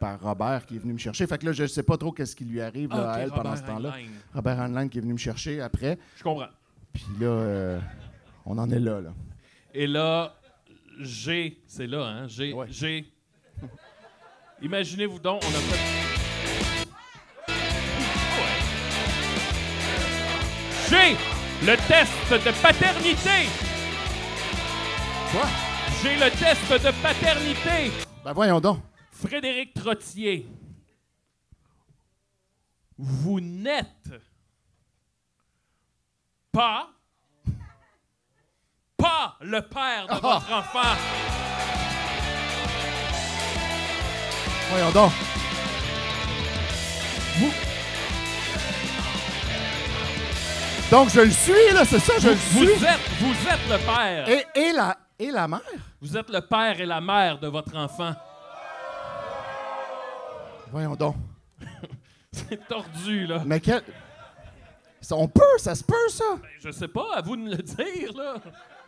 [0.01, 1.25] par Robert qui est venu me chercher.
[1.27, 3.29] Fait que là, je sais pas trop qu'est-ce qui lui arrive là, Ah, à elle
[3.29, 3.93] pendant ce temps-là.
[4.33, 5.97] Robert Heinlein qui est venu me chercher après.
[6.17, 6.47] Je comprends.
[6.91, 7.79] Puis là, euh,
[8.45, 8.99] on en est là.
[8.99, 9.13] là.
[9.73, 10.33] Et là,
[10.99, 12.27] G, c'est là, hein?
[12.27, 12.51] G.
[12.51, 12.65] Ouais.
[12.69, 13.05] G.
[14.61, 16.01] Imaginez-vous donc, on a fait.
[20.89, 21.15] G,
[21.65, 22.11] le test
[22.45, 23.47] de paternité.
[25.31, 25.47] Quoi?
[26.03, 27.91] J'ai le test de paternité.
[28.25, 28.79] Ben voyons donc.
[29.21, 30.47] Frédéric Trottier,
[32.97, 34.09] vous n'êtes
[36.51, 36.89] pas,
[38.97, 40.97] pas le père de votre enfant.
[44.71, 45.11] Voyons donc.
[50.89, 52.85] Donc, je le suis, là, c'est ça, je le Vous suis.
[52.85, 54.27] êtes, vous êtes le père.
[54.29, 55.61] Et, et, la, et la mère?
[56.01, 58.13] Vous êtes le père et la mère de votre enfant.
[60.71, 61.15] Voyons donc.
[62.31, 63.43] C'est tordu, là.
[63.45, 63.81] Mais quel.
[65.11, 66.23] On peut, ça se peut, ça.
[66.41, 68.35] Ben, je sais pas, à vous de me le dire, là.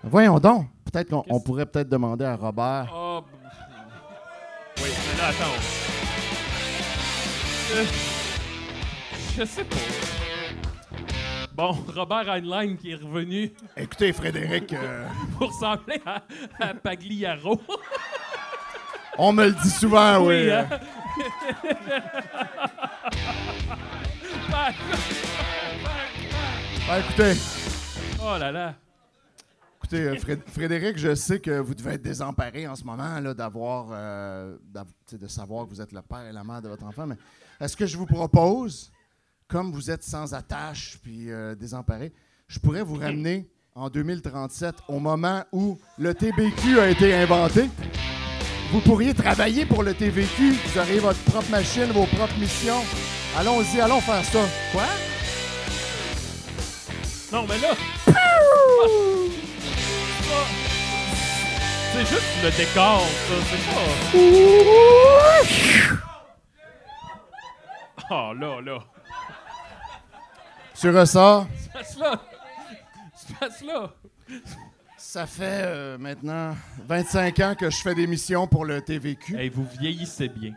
[0.03, 0.67] Voyons donc.
[0.91, 2.85] Peut-être qu'on pourrait peut-être demander à Robert.
[2.85, 3.23] B-
[4.81, 5.59] oui, mais là, attends.
[7.75, 7.85] Euh,
[9.37, 9.75] je sais pas.
[11.55, 15.07] Bon, Robert Heinlein qui est revenu Écoutez, Frédéric, euh,
[15.37, 16.21] pour ressembler à,
[16.59, 17.59] à Pagliaro.
[19.17, 20.49] on me le dit souvent, oui.
[20.51, 20.67] hein?
[26.87, 27.33] Ben, écoutez,
[28.21, 28.75] oh là là.
[29.77, 33.87] écoutez euh, Fré- Frédéric, je sais que vous devez être désemparé en ce moment d'avoir,
[33.91, 34.57] euh,
[35.11, 37.07] de savoir que vous êtes le père et la mère de votre enfant.
[37.07, 37.15] Mais
[37.59, 38.91] est-ce que je vous propose,
[39.47, 42.11] comme vous êtes sans attache puis euh, désemparé,
[42.47, 47.69] je pourrais vous ramener en 2037 au moment où le TBQ a été inventé?
[48.73, 50.53] Vous pourriez travailler pour le TVQ.
[50.53, 52.83] Vous auriez votre propre machine, vos propres missions.
[53.37, 54.39] Allons-y, allons faire ça.
[54.71, 54.81] Quoi?
[57.31, 57.75] Non, mais là.
[61.93, 63.35] C'est juste le décor, ça.
[63.51, 63.87] C'est pas.
[68.09, 68.79] Oh, là, là.
[70.73, 72.19] Sur ressort, Se passe là.
[73.15, 73.91] Se passe là.
[75.13, 76.55] Ça fait euh, maintenant
[76.87, 79.37] 25 ans que je fais des missions pour le TVQ.
[79.37, 80.53] Hey, vous vieillissez bien.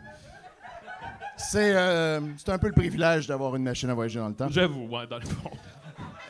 [1.36, 4.48] C'est euh, c'est un peu le privilège d'avoir une machine à voyager dans le temps.
[4.48, 5.50] J'avoue, ouais, dans le fond.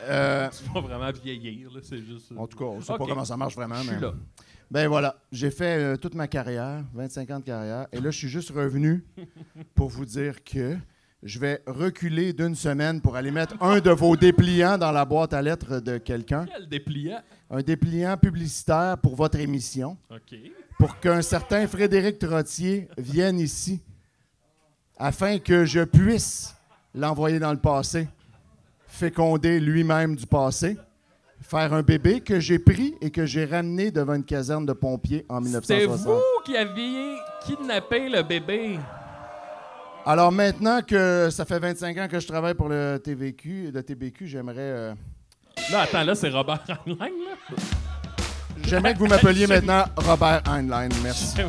[0.09, 2.33] Euh, C'est pas vraiment vieillir, c'est juste.
[2.35, 3.75] en tout cas, on sait pas comment ça marche vraiment.
[3.75, 4.13] Je suis mais- là.
[4.69, 8.17] Ben voilà, j'ai fait euh, toute ma carrière, 25 ans de carrière, et là, je
[8.17, 9.05] suis juste revenu
[9.73, 10.75] pour vous dire que
[11.23, 15.33] je vais reculer d'une semaine pour aller mettre un de vos dépliants dans la boîte
[15.33, 17.21] à lettres de quelqu'un, Quel dépliant?
[17.49, 20.35] Un dépliant publicitaire pour votre émission, OK.
[20.77, 23.81] pour qu'un certain Frédéric Trottier vienne ici,
[24.97, 26.53] afin que je puisse
[26.93, 28.07] l'envoyer dans le passé,
[28.87, 30.77] féconder lui-même du passé,
[31.41, 35.25] faire un bébé que j'ai pris et que j'ai ramené devant une caserne de pompiers
[35.29, 36.07] en C'est 1960.
[36.07, 38.79] vous qui aviez kidnappé le bébé.
[40.05, 44.25] Alors maintenant que ça fait 25 ans que je travaille pour le TVQ, le TBQ,
[44.27, 44.93] j'aimerais euh,
[45.71, 47.55] Là, attends, là, c'est Robert Heinlein, là.
[48.63, 50.89] j'aimerais que vous m'appeliez maintenant Robert Heinlein.
[51.03, 51.41] Merci.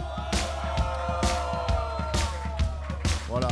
[3.28, 3.48] Voilà.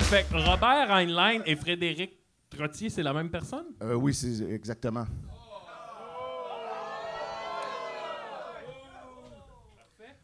[0.00, 2.18] Fait que Robert Heinlein et Frédéric
[2.50, 3.64] Trottier, c'est la même personne?
[3.82, 5.06] Euh, oui, c'est exactement.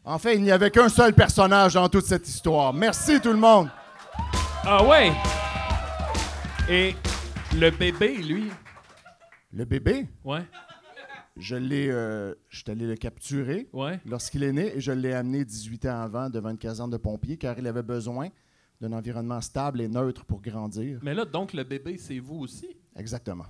[0.05, 2.73] En fait, il n'y avait qu'un seul personnage dans toute cette histoire.
[2.73, 3.69] Merci tout le monde.
[4.63, 5.11] Ah ouais!
[6.69, 6.95] Et
[7.55, 8.51] le bébé, lui?
[9.51, 10.41] Le bébé, Ouais,
[11.37, 13.99] je l'ai, euh, je suis allé le capturer ouais.
[14.05, 17.37] lorsqu'il est né et je l'ai amené 18 ans avant devant une caserne de pompiers
[17.37, 18.27] car il avait besoin
[18.79, 20.99] d'un environnement stable et neutre pour grandir.
[21.01, 22.67] Mais là, donc, le bébé, c'est vous aussi?
[22.95, 23.45] Exactement.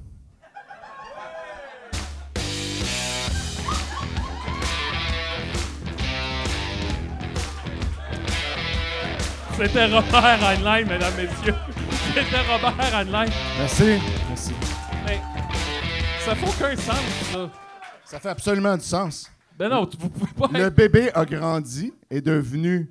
[9.57, 11.55] C'était Robert Heinlein, mesdames, messieurs.
[12.15, 13.25] C'était Robert Heinlein.
[13.59, 13.99] Merci.
[14.29, 14.53] Merci.
[16.29, 16.99] Ça fait aucun sens,
[17.31, 17.51] ça.
[18.05, 19.31] Ça fait absolument du sens.
[19.57, 22.89] Ben non, vous pouvez pas Le bébé a grandi, est devenu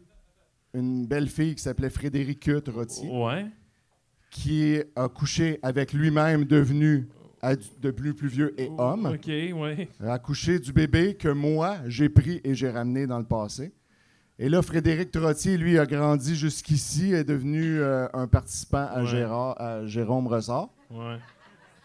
[0.74, 3.46] une belle fille qui s'appelait Frédéric Trottier, Ouais.
[4.30, 7.08] qui a couché avec lui-même, devenu
[7.80, 9.88] de plus plus vieux et homme, OK, ouais.
[10.04, 13.72] a accouché du bébé que moi, j'ai pris et j'ai ramené dans le passé.
[14.40, 19.06] Et là, Frédéric Trottier, lui, a grandi jusqu'ici, est devenu euh, un participant à, Ouais.
[19.06, 20.72] Gérard, à Jérôme Ressort.
[20.90, 21.18] Ouais.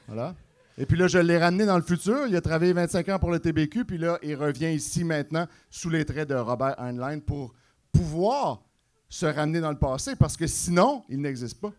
[0.08, 0.36] Voilà.
[0.78, 2.26] Et puis là, je l'ai ramené dans le futur.
[2.28, 5.90] Il a travaillé 25 ans pour le TBQ, puis là, il revient ici maintenant sous
[5.90, 7.54] les traits de Robert Heinlein pour
[7.92, 8.62] pouvoir
[9.08, 11.72] se ramener dans le passé, parce que sinon, il n'existe pas.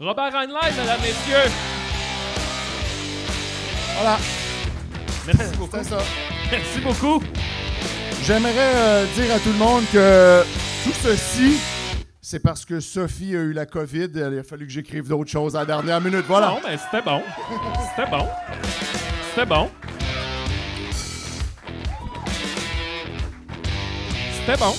[0.00, 1.50] Robert Heinlein, mesdames, messieurs.
[3.96, 4.18] Voilà,
[5.26, 5.84] Merci beaucoup.
[5.84, 5.98] ça.
[6.50, 7.22] Merci beaucoup.
[8.24, 10.42] J'aimerais euh, dire à tout le monde que
[10.82, 11.58] tout ceci,
[12.26, 14.08] c'est parce que Sophie a eu la COVID.
[14.14, 16.24] Il a fallu que j'écrive d'autres choses à la dernière minute.
[16.26, 16.48] Voilà.
[16.48, 17.22] Non, mais c'était bon.
[17.90, 18.26] C'était bon.
[19.28, 19.70] C'était bon.
[24.32, 24.74] C'était bon.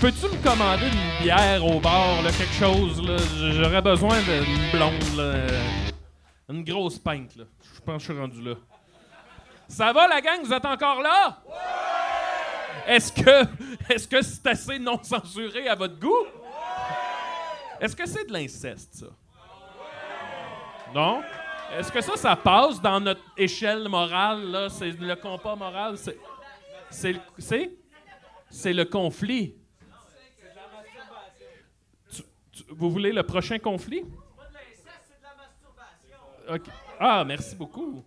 [0.00, 3.16] Peux-tu me commander une bière au bar, là, quelque chose, là?
[3.54, 5.34] J'aurais besoin d'une blonde, là.
[6.48, 7.44] Une grosse pinte, là.
[7.74, 8.54] Je pense que je suis rendu là.
[9.66, 10.44] Ça va, la gang?
[10.44, 11.42] Vous êtes encore là?
[12.86, 13.44] Est-ce que
[13.92, 16.24] est-ce que c'est assez non censuré à votre goût?
[17.80, 19.06] Est-ce que c'est de l'inceste, ça?
[20.94, 21.22] Non?
[21.76, 24.68] Est-ce que ça, ça passe dans notre échelle morale, là?
[24.68, 25.96] C'est le compas moral?
[25.98, 26.18] C'est.
[26.90, 27.12] C'est.
[27.12, 27.70] le- C'est?
[28.50, 29.54] C'est le conflit.
[32.10, 32.22] Tu-
[32.52, 34.02] tu- vous voulez le prochain conflit?
[36.98, 38.02] Ah, merci beaucoup.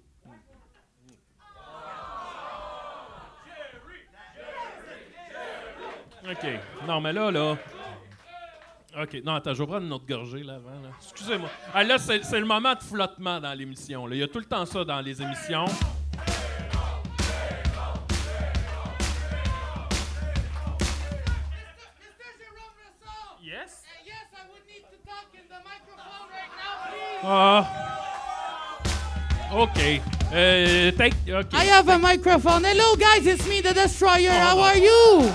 [6.24, 6.47] OK.
[6.88, 7.57] Non, mais là, là.
[8.99, 9.21] OK.
[9.23, 10.71] Non, attends, je vais prendre une autre gorgée là avant.
[11.01, 11.49] Excusez-moi.
[11.73, 14.07] Ah, là, c'est le moment de flottement dans l'émission.
[14.09, 15.65] Il y a tout le temps ça dans les émissions.
[23.41, 23.83] Yes?
[27.23, 27.67] Ah.
[29.53, 30.01] OK.
[30.33, 31.13] Euh, take.
[31.27, 31.53] OK.
[31.53, 32.63] I have a microphone.
[32.63, 33.25] Hello, guys.
[33.25, 34.31] It's me, the Destroyer.
[34.31, 35.31] How are you?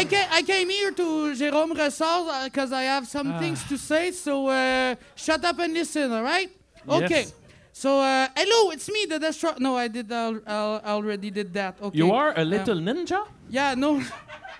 [0.00, 1.02] I came, I came here to
[1.40, 3.38] Jérôme Ressort because I have some Ah.
[3.38, 4.10] things to say.
[4.12, 6.12] So uh, shut up and listen.
[6.12, 6.50] All right?
[6.88, 7.22] Okay.
[7.22, 7.32] Yes.
[7.72, 9.56] So uh, hello, it's me, the Destroyer.
[9.58, 10.10] No, I did.
[10.12, 11.74] al- al- already did that.
[11.80, 11.98] Okay.
[11.98, 13.20] You are a Uh, little ninja?
[13.50, 13.74] yeah.
[13.74, 13.90] No.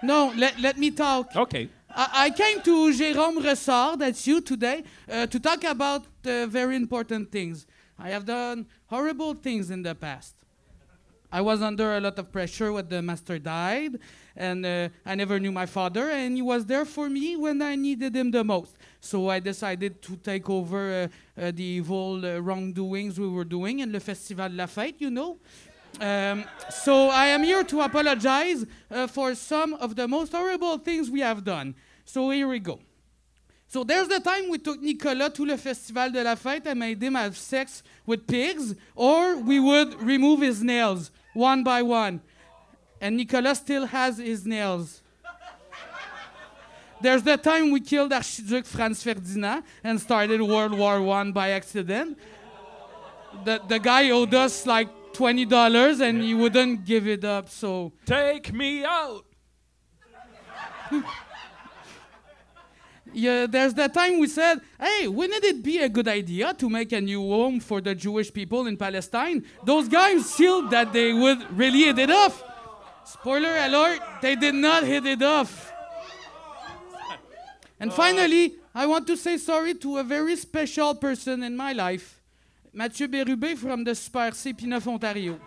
[0.03, 0.33] No.
[0.37, 1.27] Let let me talk.
[1.45, 1.69] OK.
[1.97, 4.79] I I came to Jérôme Ressort, that's you today,
[5.09, 7.67] uh, to talk about uh, very important things.
[7.99, 10.35] I have done horrible things in the past.
[11.33, 13.93] I was under a lot of pressure when the master died,
[14.37, 17.77] and uh, I never knew my father, and he was there for me when I
[17.77, 18.77] needed him the most.
[19.01, 23.81] So I decided to take over uh, uh, the evil uh, wrongdoings we were doing
[23.81, 25.39] in the Festival de la Fête, you know.
[26.01, 31.09] Um, so I am here to apologize uh, for some of the most horrible things
[31.09, 31.75] we have done.
[32.05, 32.81] So here we go.
[33.69, 37.03] So there's the time we took Nicolas to le Festival de la Fête and made
[37.03, 42.21] him have sex with pigs, or we would remove his nails one by one.
[43.01, 45.03] And Nicolas still has his nails.
[47.01, 52.19] There's the time we killed Archduke Franz Ferdinand and started World War One by accident.
[53.45, 57.93] The, the guy owed us like $20 and he wouldn't give it up, so.
[58.07, 59.27] Take me out!
[63.13, 66.91] Yeah, there's that time we said, hey, wouldn't it be a good idea to make
[66.91, 69.45] a new home for the Jewish people in Palestine?
[69.63, 72.43] Those guys sealed that they would really it off.
[73.05, 75.73] Spoiler alert, they did not hit it off.
[77.79, 82.21] And finally, I want to say sorry to a very special person in my life,
[82.73, 85.39] Mathieu Bérubé from the Super C P9 Ontario.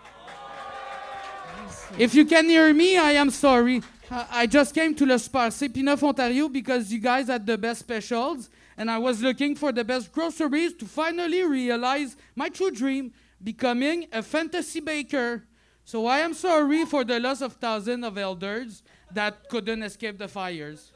[1.97, 3.81] If you can hear me, I am sorry.
[4.09, 7.79] I just came to Le Super C P9 Ontario because you guys had the best
[7.79, 13.13] specials, and I was looking for the best groceries to finally realize my true dream,
[13.43, 15.43] becoming a fantasy baker.
[15.87, 18.83] So I am sorry for the loss of thousands of elders
[19.13, 20.91] that couldn't escape the fires.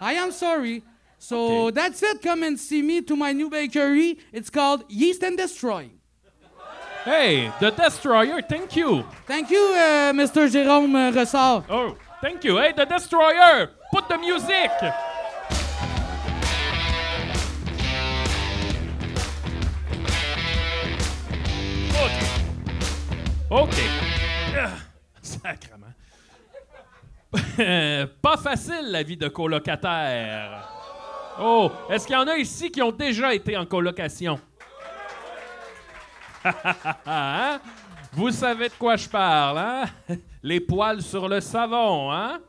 [0.00, 0.84] I am sorry.
[1.18, 2.22] So that's it.
[2.22, 4.20] Come and see me to my new bakery.
[4.32, 5.90] It's called Yeast and Destroy.
[7.04, 9.02] Hey, the Destroyer, thank you.
[9.26, 10.46] Thank you, uh, Mr.
[10.46, 11.64] Jérôme uh, Ressard.
[11.68, 12.58] Oh, thank you.
[12.58, 14.70] Hey, the Destroyer, put the music.
[23.52, 23.74] OK.
[24.56, 24.70] Ah,
[25.20, 25.92] Sacrement.
[28.22, 30.68] Pas facile, la vie de colocataire.
[31.38, 34.40] Oh, est-ce qu'il y en a ici qui ont déjà été en colocation?
[37.06, 37.60] Hein?
[38.12, 39.84] Vous savez de quoi je parle, hein?
[40.42, 42.40] Les poils sur le savon, hein?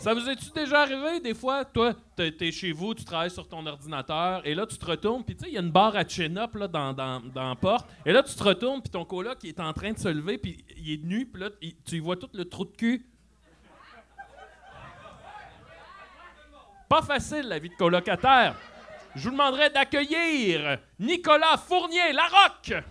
[0.00, 3.66] Ça vous est-tu déjà arrivé, des fois, toi, t'es chez vous, tu travailles sur ton
[3.66, 6.08] ordinateur, et là, tu te retournes, puis tu sais, il y a une barre à
[6.08, 9.44] chin-up là, dans, dans, dans la porte, et là, tu te retournes, puis ton coloc,
[9.44, 11.50] est en train de se lever, puis il est nu, puis là,
[11.84, 13.06] tu y vois tout le trou de cul.
[16.88, 18.54] Pas facile, la vie de colocataire.
[19.14, 22.82] Je vous demanderais d'accueillir Nicolas Fournier, La Roque.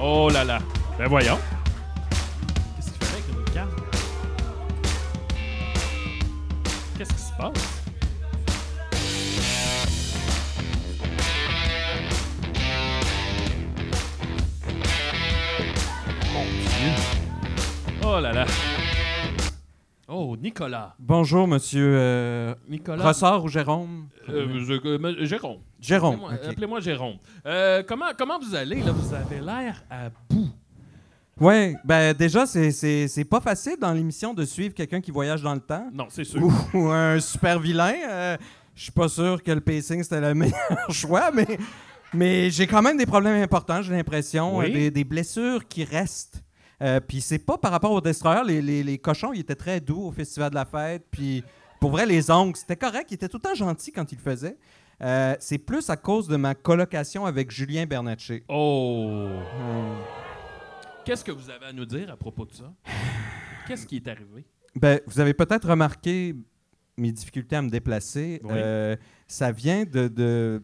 [0.00, 0.60] Oh là là.
[0.96, 1.38] Ben voyons.
[7.40, 7.80] Passe?
[18.04, 18.46] Oh là là.
[20.08, 20.94] Oh, Nicolas.
[20.98, 23.04] Bonjour, monsieur euh, Nicolas.
[23.04, 24.08] Rossard ou Jérôme?
[24.28, 25.58] Euh, je- euh, me- Jérôme.
[25.80, 27.16] Jérôme, Appelez-moi Jérôme.
[27.46, 28.82] Euh, comment, comment vous allez?
[28.82, 30.48] Là, vous avez l'air à bout.
[31.40, 35.60] Ouais, ben déjà, c'est- pas facile dans l'émission de suivre quelqu'un qui voyage dans le
[35.60, 35.88] temps.
[35.92, 36.42] Non, c'est sûr.
[36.42, 37.94] Ou, ou un super vilain.
[38.08, 38.36] Euh,
[38.74, 41.46] Je suis pas sûr que le pacing c'était le meilleur choix, mais,
[42.14, 44.58] mais j'ai quand même des problèmes importants, j'ai l'impression.
[44.58, 44.66] Oui.
[44.70, 46.42] euh, Des, des blessures qui restent.
[46.82, 48.42] Euh, puis c'est pas par rapport au Destroyer.
[48.46, 51.04] Les, les- les cochons, ils étaient très doux au Festival de la Fête.
[51.10, 51.42] Puis
[51.80, 53.06] pour vrai, les ongles, c'était correct.
[53.10, 54.56] Ils étaient tout le temps gentils quand ils le faisaient.
[55.02, 58.44] Euh, c'est plus à cause de ma colocation avec Julien Bernatchez.
[58.48, 59.28] Oh!
[61.04, 62.72] Qu'est-ce que vous avez à nous dire à propos de ça?
[63.66, 64.44] Qu'est-ce qui est arrivé?
[64.76, 66.34] Ben, vous avez peut-être remarqué
[66.96, 68.40] mes difficultés à me déplacer.
[68.44, 68.50] Oui.
[68.54, 68.96] Euh,
[69.26, 70.08] ça vient de.
[70.08, 70.62] de-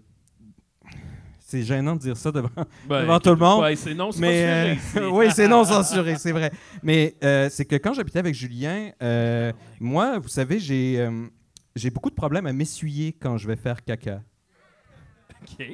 [1.41, 2.49] C'est gênant de dire ça devant,
[2.89, 3.63] Ben, devant tout le monde.
[3.63, 6.51] ouais, c'est non censuré mais, euh, oui, c'est non censuré, c'est vrai.
[6.83, 11.09] Mais euh, c'est que quand j'habitais avec Julien, euh, moi, vous savez, j'ai
[11.77, 14.23] j'ai beaucoup de problèmes à m'essuyer quand je vais faire caca.
[15.43, 15.67] OK.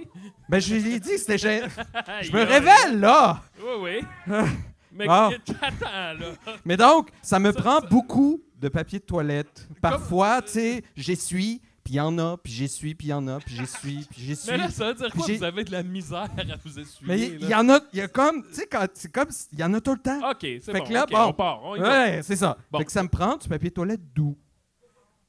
[0.49, 1.69] Ben, je l'ai dit, c'était gênant.
[2.23, 3.43] Je me révèle, là!
[3.59, 4.35] Oui, oui.
[4.93, 5.31] Mais Ah.
[5.63, 6.33] attends, là.
[6.65, 9.67] Mais donc, ça me prend beaucoup de papier de toilette.
[9.81, 13.27] Parfois, tu sais, j'essuie, puis il y en a, puis j'essuie, puis il y en
[13.27, 14.51] a, puis j'essuie, puis j'essuie.
[14.51, 15.25] Mais là, ça veut dire quoi?
[15.27, 17.07] j'ai- Vous avez de la misère à vous essuyer.
[17.09, 17.49] Mais il là?
[17.49, 19.73] y, en a, il y a comme, tu sais, quand c'est comme, il y en
[19.75, 20.31] a tout le temps.
[20.31, 20.85] OK, c'est Fait bon.
[20.85, 21.61] que là, OK, bon, on part.
[21.65, 21.89] On y va.
[22.05, 22.59] ouais, c'est ça.
[22.71, 22.79] Bon.
[22.79, 24.37] Fait que ça me prend du papier de toilette doux.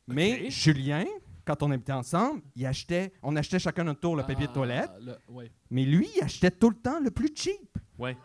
[0.08, 1.06] Mais Julien,
[1.46, 4.90] quand on habitait ensemble, il achetait, on achetait chacun notre tour le papier de toilette.
[5.08, 5.52] Ah, ouais.
[5.70, 7.78] Mais lui, il achetait tout le temps le plus cheap.
[7.98, 8.18] Ouais.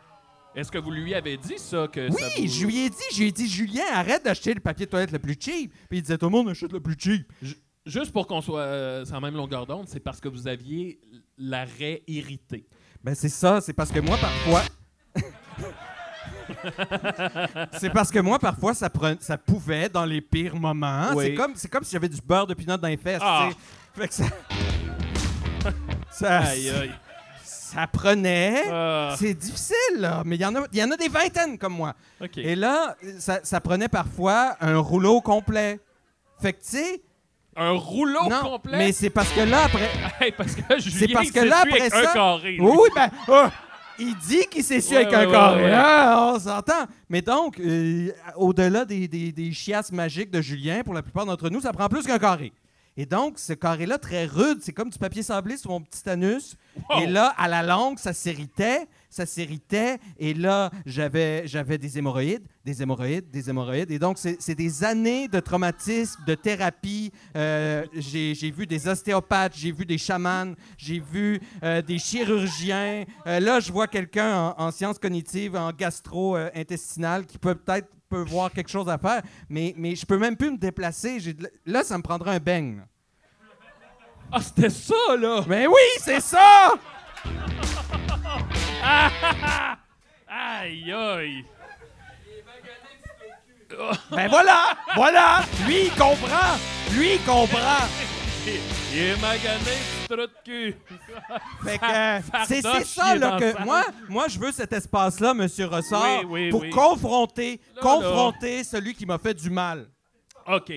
[0.54, 1.86] Est-ce que vous lui avez dit ça?
[1.88, 4.54] Que ça Oui, vous- je lui ai dit, je lui ai dit, Julien, arrête d'acheter
[4.54, 5.72] le papier de toilette le plus cheap.
[5.88, 7.30] Puis il disait, tout le monde achète le plus cheap.
[7.86, 11.00] Juste pour qu'on soit euh, même longueur d'onde, c'est parce que vous aviez
[11.36, 12.66] l'arrêt irrité.
[13.02, 14.62] Ben c'est ça, c'est parce que moi parfois.
[17.78, 21.10] c'est parce que moi parfois ça, pre- ça pouvait dans les pires moments.
[21.14, 21.24] Oui.
[21.26, 23.20] C'est comme c'est comme si j'avais du beurre de pinot dans les fesses.
[23.22, 23.48] Ah.
[23.96, 24.24] Fait que ça.
[26.10, 26.92] ça, Aïe, aïe.
[27.44, 28.62] ça prenait.
[28.70, 29.14] Ah.
[29.18, 31.94] C'est difficile là, mais il y en a y en a des vingtaines comme moi.
[32.36, 35.78] Et là, ça, ça prenait parfois un rouleau complet.
[36.40, 37.02] Fait que tu sais.
[37.60, 38.78] Un rouleau non, complet?
[38.78, 39.88] Mais c'est parce que là après.
[40.20, 42.10] Hey, parce que Julien, C'est parce que là, après ça.
[42.10, 42.52] un carré.
[42.52, 42.60] lui.
[42.60, 43.08] Oui, oui, ben.
[43.28, 43.50] ah,
[43.98, 45.64] il dit qu'il s'est su Ouais, avec ouais, un ouais, carré.
[45.64, 45.72] ouais.
[45.74, 46.86] Ah, on s'entend.
[47.08, 51.48] Mais donc, euh, au-delà des, des, des chiasses magiques de Julien, pour la plupart d'entre
[51.50, 52.52] nous, ça prend plus qu'un carré.
[52.96, 56.56] Et donc, ce carré-là, très rude, c'est comme du papier sablé sur mon petit anus.
[56.90, 57.00] Wow.
[57.02, 59.98] Et là, à la longue, ça s'irritait, ça s'irritait.
[60.18, 63.90] Et là, j'avais, j'avais des hémorroïdes, des hémorroïdes, des hémorroïdes.
[63.90, 67.12] Et donc, c'est, c'est des années de traumatisme, de thérapie.
[67.36, 73.04] Euh, j'ai, j'ai vu des ostéopathes, j'ai vu des chamans, j'ai vu euh, des chirurgiens.
[73.26, 78.22] Euh, là, je vois quelqu'un en, en sciences cognitives, en gastro-intestinal, qui peut peut-être peut
[78.22, 81.20] voir quelque chose à faire, mais, mais je peux même plus me déplacer.
[81.20, 82.82] De là, ça me prendra un beigne.
[84.32, 85.44] Ah, c'était ça, là!
[85.46, 86.72] Mais oui, c'est ça!
[90.28, 91.44] Aïe, aïe!
[94.10, 94.76] Ben voilà!
[94.94, 95.42] Voilà!
[95.66, 96.56] Lui, il comprend!
[96.92, 97.86] Lui, il comprend!
[98.94, 99.76] Il est magané,
[100.08, 100.74] trou de cul!
[101.62, 106.26] Fait que, c'est ça là, que moi, moi, je veux cet espace-là, Monsieur Ressort, Oui,
[106.26, 106.70] oui, pour oui.
[106.70, 109.86] confronter, Là, confronter celui qui m'a fait du mal.
[110.46, 110.72] OK.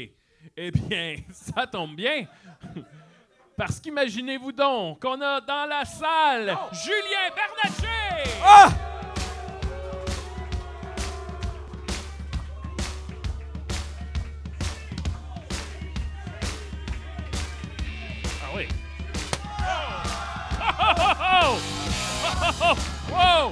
[0.58, 2.26] Eh bien, ça tombe bien.
[3.62, 8.32] Parce qu'imaginez-vous donc qu'on a dans la salle Julien Bernatchez!
[8.44, 8.72] Ah!
[18.42, 18.68] Ah oui.
[19.60, 19.74] Oh!
[20.60, 21.60] Oh, oh, oh!
[22.34, 22.76] Oh, oh, oh!
[23.14, 23.52] Wow!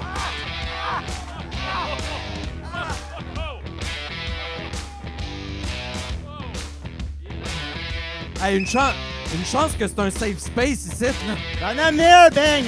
[8.42, 8.96] Hey, une chance,
[9.36, 11.04] une chance que c'est un safe space ici.
[11.04, 11.36] là.
[11.60, 12.66] J'en ai amené un bang.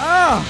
[0.00, 0.42] Ah!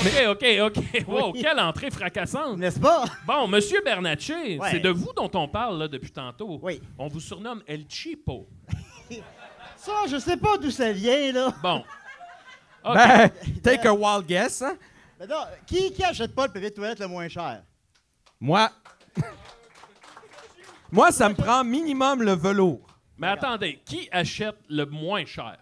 [0.00, 0.44] OK, OK,
[0.78, 1.04] OK.
[1.08, 2.58] Wow, quelle entrée fracassante.
[2.58, 3.04] N'est-ce pas?
[3.26, 4.68] Bon, Monsieur Bernatchez, Ouais.
[4.70, 6.58] c'est de vous dont on parle là, depuis tantôt.
[6.62, 6.80] Oui.
[6.98, 8.48] On vous surnomme El Chipo.
[9.76, 11.52] Ça, je sais pas d'où ça vient, là.
[11.62, 11.84] Bon.
[12.84, 12.94] OK.
[12.94, 13.30] Ben,
[13.62, 14.76] take a wild guess, hein?
[15.18, 15.36] Mais non,
[15.66, 17.62] qui, qui achète pas le papier de toilette le moins cher?
[18.40, 18.70] Moi.
[20.90, 22.80] Moi, ça me prend minimum le velours.
[23.18, 25.56] Mais attendez, qui achète le moins cher?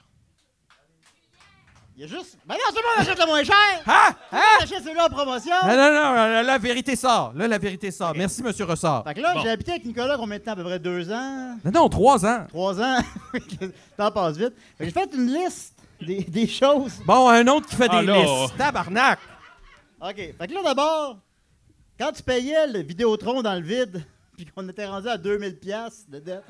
[1.96, 2.36] Il y a juste.
[2.44, 3.82] Ben non, tout le monde achète le moins cher!
[3.86, 4.10] Ah!
[4.30, 5.54] Tout le monde achète celui-là en promotion!
[5.62, 7.32] Non, non, non, la, la vérité sort.
[7.34, 8.12] Là, la vérité sort.
[8.14, 9.02] Merci, Monsieur Ressort.
[9.04, 9.40] Fait que là, Bon.
[9.40, 10.52] j'ai habité avec Nicolas combien de temps?
[10.52, 11.56] À peu près deux ans?
[11.64, 12.44] Non, non, trois ans.
[12.50, 12.98] Trois ans?
[13.32, 14.52] le temps passe vite.
[14.76, 17.00] Fait que j'ai fait une liste des, des choses.
[17.06, 18.22] Bon, un autre qui fait Ah, des là.
[18.22, 18.58] listes.
[18.58, 19.18] Tabarnak!
[20.02, 20.16] OK.
[20.16, 21.16] Fait que là, d'abord,
[21.98, 24.04] quand tu payais le Vidéotron dans le vide,
[24.36, 26.42] puis qu'on était rendu à 2000$ piastres de dette.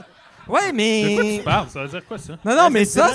[0.49, 1.37] Ouais, De quoi mais.
[1.39, 1.69] tu parles?
[1.71, 2.35] Ça veut dire quoi, ça?
[2.45, 3.15] Non, non, mais ça,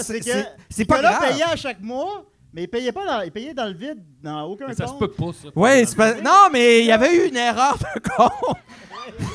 [0.69, 1.19] c'est pas grave.
[1.29, 4.43] payait à chaque mois, mais il payait pas dans, il payait dans le vide, dans
[4.43, 4.99] aucun Mais ça se compte.
[4.99, 5.47] peut pas, ça.
[5.55, 6.13] Ouais, c'est pas...
[6.15, 8.57] Non, mais il y avait eu une erreur de compte.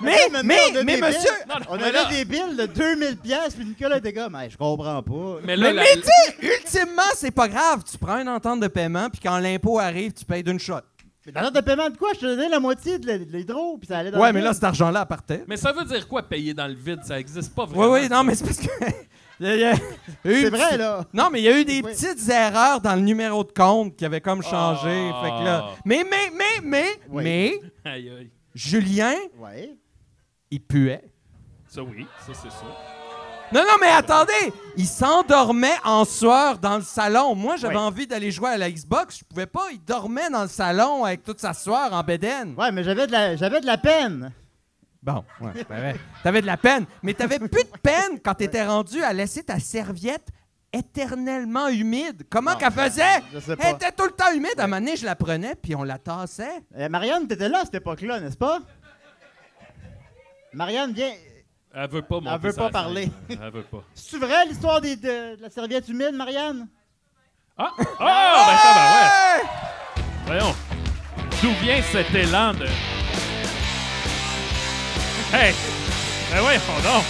[0.00, 1.20] Mais, là, mais, on mais, des monsieur.
[1.20, 4.12] billes- Non, non, On mais avait là- des billes de 2000$, piastres, puis Nicolas était
[4.12, 5.38] comme, Hey, je comprends pas.
[5.44, 7.84] Mais là, Mais, la- mais tu sais, ultimement, c'est pas grave.
[7.88, 10.80] Tu prends une entente de paiement, puis quand l'impôt arrive, tu payes d'une shot.
[11.26, 12.10] Mais dans notre paiement de quoi?
[12.14, 14.32] Je te donnais la moitié de l'hyd- de l'hydro, puis ça allait dans Ouais, le
[14.34, 15.44] mais là, cet argent-là partait.
[15.46, 17.00] Mais ça veut dire quoi, payer dans le vide?
[17.04, 17.92] Ça existe pas Oui, vraiment.
[17.94, 18.68] oui, non, mais c'est parce que.
[19.42, 21.04] C'est vrai, là.
[21.12, 21.92] Non, mais il y a eu des Oui.
[21.92, 25.10] petites erreurs dans le numéro de compte qui avaient comme changé.
[25.12, 25.20] Ah.
[25.22, 25.68] Fait que là.
[25.84, 27.24] Mais, mais, mais, mais, Oui.
[27.24, 27.52] mais,
[27.84, 28.30] Aïe, aïe.
[28.54, 29.76] Julien, Ouais.
[30.50, 31.02] il puait.
[31.66, 33.01] Ça, oui, ça, c'est ça.
[33.52, 34.52] Non, non, mais attendez!
[34.76, 37.34] Il s'endormait en sueur dans le salon.
[37.34, 37.80] Moi, j'avais Ouais.
[37.80, 39.18] envie d'aller jouer à la Xbox.
[39.18, 39.66] Je pouvais pas.
[39.72, 42.54] Il dormait dans le salon avec toute sa sueur en bédaine.
[42.56, 44.32] Ouais, mais j'avais de la, j'avais de la peine.
[45.02, 46.86] Bon, ouais, t'avais, t'avais de la peine.
[47.02, 50.28] Mais t'avais plus de peine quand t'étais rendu à laisser ta serviette
[50.72, 52.22] éternellement humide.
[52.30, 53.20] Comment Non, qu'elle faisait?
[53.34, 53.70] je sais Elle pas.
[53.72, 54.54] était tout le temps humide.
[54.58, 56.62] À un moment donné, je la prenais, puis on la tassait.
[56.78, 58.60] Euh, Marianne, t'étais là à cette époque-là, n'est-ce pas?
[60.52, 61.12] Marianne, viens.
[61.74, 62.72] Elle veut pas monter Elle veut sa pas scène.
[62.72, 63.10] parler.
[63.30, 63.82] Elle veut pas.
[63.94, 66.68] C'est-tu vrai l'histoire des- de, de la serviette humide, Marianne?
[67.56, 67.70] Ah!
[67.98, 68.46] Ah!
[68.46, 70.40] Ben, ça, ben, ouais.
[70.40, 70.54] Voyons.
[71.42, 72.66] D'où vient cet élan de.
[75.34, 75.54] Hey!
[76.30, 77.04] Ben, voyons donc.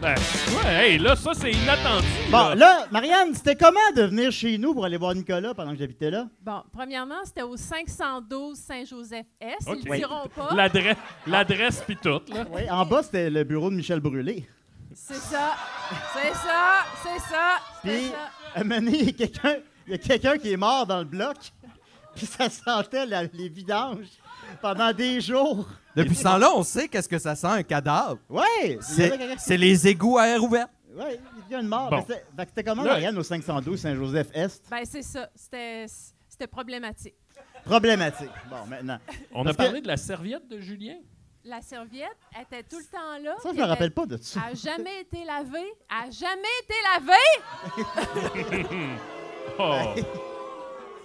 [0.00, 2.06] Ben, ouais, hey, là, ça, c'est inattendu.
[2.30, 5.78] Bon, là, Marianne, c'était comment de venir chez nous pour aller voir Nicolas pendant que
[5.78, 6.26] j'habitais là?
[6.40, 9.58] Bon, premièrement, c'était au 512 Saint-Joseph-Est.
[9.68, 10.54] Ils ne diront pas.
[10.54, 10.96] L'adresse,
[11.26, 12.46] l'adresse pis tout, là.
[12.50, 14.46] Oui, en bas, c'était le bureau de Michel Brûlé.
[14.94, 15.52] C'est ça.
[16.14, 16.84] C'est ça.
[17.02, 17.58] C'est ça.
[17.82, 18.60] C'est Puis, ça.
[18.60, 19.56] à il y a quelqu'un
[19.86, 21.36] il y a quelqu'un qui est mort dans le bloc,
[22.14, 24.06] puis ça sentait la- les vidanges
[24.60, 25.66] pendant des jours.
[25.96, 28.18] Depuis ce temps-là, on sait qu'est-ce que ça sent, un cadavre.
[28.28, 28.78] Ouais!
[28.80, 30.66] C'est les égouts à air ouvert.
[30.96, 31.88] Ouais, il y a une mort.
[31.90, 31.96] Bon.
[31.96, 34.64] Mais c'était- fait que C'était comment, Là- Marianne, au 512 Saint-Joseph-Est?
[34.70, 35.28] Ben, c'est ça.
[35.36, 35.86] C'était
[36.28, 37.14] c'était problématique.
[37.64, 38.30] Problématique.
[38.48, 38.98] Bon, maintenant.
[39.32, 40.96] On a Parce que- parlé de la serviette de Julien?
[41.44, 42.08] La serviette
[42.40, 43.34] était tout le temps là.
[43.42, 44.40] Ça, je puis me elle rappelle pas de ça.
[44.50, 45.72] A jamais été lavée.
[45.88, 48.76] A jamais été lavée.
[49.58, 49.94] oh.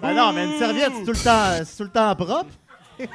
[0.02, 2.50] Ben non, mais une serviette, c'est tout le temps, c'est tout le temps propre.
[3.00, 3.08] Ouais,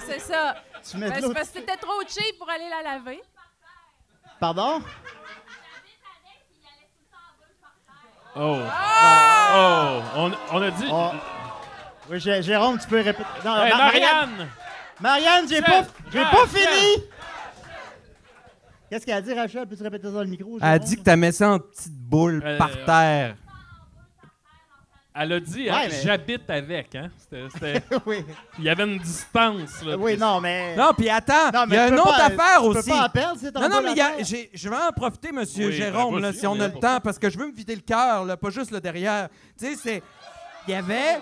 [0.00, 0.56] c'est ça.
[0.88, 3.20] Tu mets de Ben, l'eau- c'est parce que c'était trop cheap pour aller la laver.
[4.40, 4.80] Pardon?
[8.38, 8.58] Oh.
[8.62, 10.00] Oh.
[10.16, 10.86] On, on a dit.
[12.10, 13.24] Oui, Jé- Jérôme, tu peux répéter.
[13.44, 14.48] Non, Hey, Marianne!
[15.00, 15.82] Marianne, j'ai pas,
[16.12, 17.04] j'ai pas fini!
[18.88, 19.66] Qu'est-ce qu'elle a dit, Rachel?
[19.66, 20.58] Peux-tu répéter ça dans le micro?
[20.58, 20.86] Elle a Jérôme?
[20.88, 23.34] dit que t'as mis ça en petite boule Euh, par terre.
[25.18, 27.10] Elle a dit, Ouais, hein, mais- j'habite avec, hein?
[27.18, 28.24] C'était- c'était- oui.
[28.58, 29.96] Il y avait une distance, là.
[29.96, 30.76] Oui, non, mais.
[30.76, 32.70] Non, puis attends, Non, il mais y a tu une peux autre pas- affaire tu
[32.72, 32.90] peux aussi.
[32.90, 34.24] pas en perdre, c'est non, non, mais il y a- l'affaire.
[34.26, 36.58] j'ai- je vais en profiter, monsieur Oui, ben, Jérôme, là, vas-y, si on on est
[36.58, 38.50] a là le pour temps, parce que je veux me vider le cœur, là, pas
[38.50, 39.28] juste le derrière.
[39.58, 40.02] Tu sais, c'est.
[40.68, 41.18] Il y avait.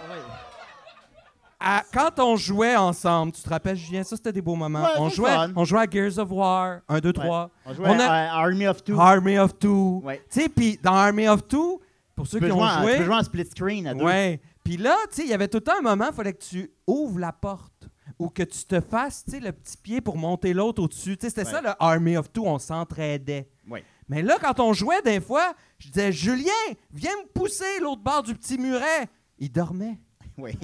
[1.60, 4.82] à- quand on jouait ensemble, tu te rappelles, Julien, ça c'était des beaux moments.
[4.82, 5.50] Ouais, on, c'est jouait, fun.
[5.56, 7.50] on jouait à Gears of War, 1, 2, 3.
[7.64, 9.00] On jouait à Army of Two.
[9.00, 10.02] Army of Two.
[10.04, 10.20] Ouais.
[10.30, 11.80] Tu sais, puis dans Army of Two,
[12.14, 12.92] pour ceux qui ont joué.
[12.92, 14.04] tu peux jouer en split screen à deux.
[14.04, 14.40] Ouais.
[14.62, 16.42] Puis là, tu sais, il y avait tout le temps un moment, il fallait que
[16.42, 17.88] tu ouvres la porte
[18.18, 21.16] ou que tu te fasses, tu sais, le petit pied pour monter l'autre au-dessus.
[21.16, 23.48] Tu sais, c'était ça le Army of Two, on s'entraidait.
[23.68, 23.84] Ouais.
[24.08, 26.52] Mais là, quand on jouait, des fois, je disais, Julien,
[26.92, 29.08] viens me pousser l'autre bord du petit muret.
[29.38, 29.98] Il dormait.
[30.36, 30.58] Oui.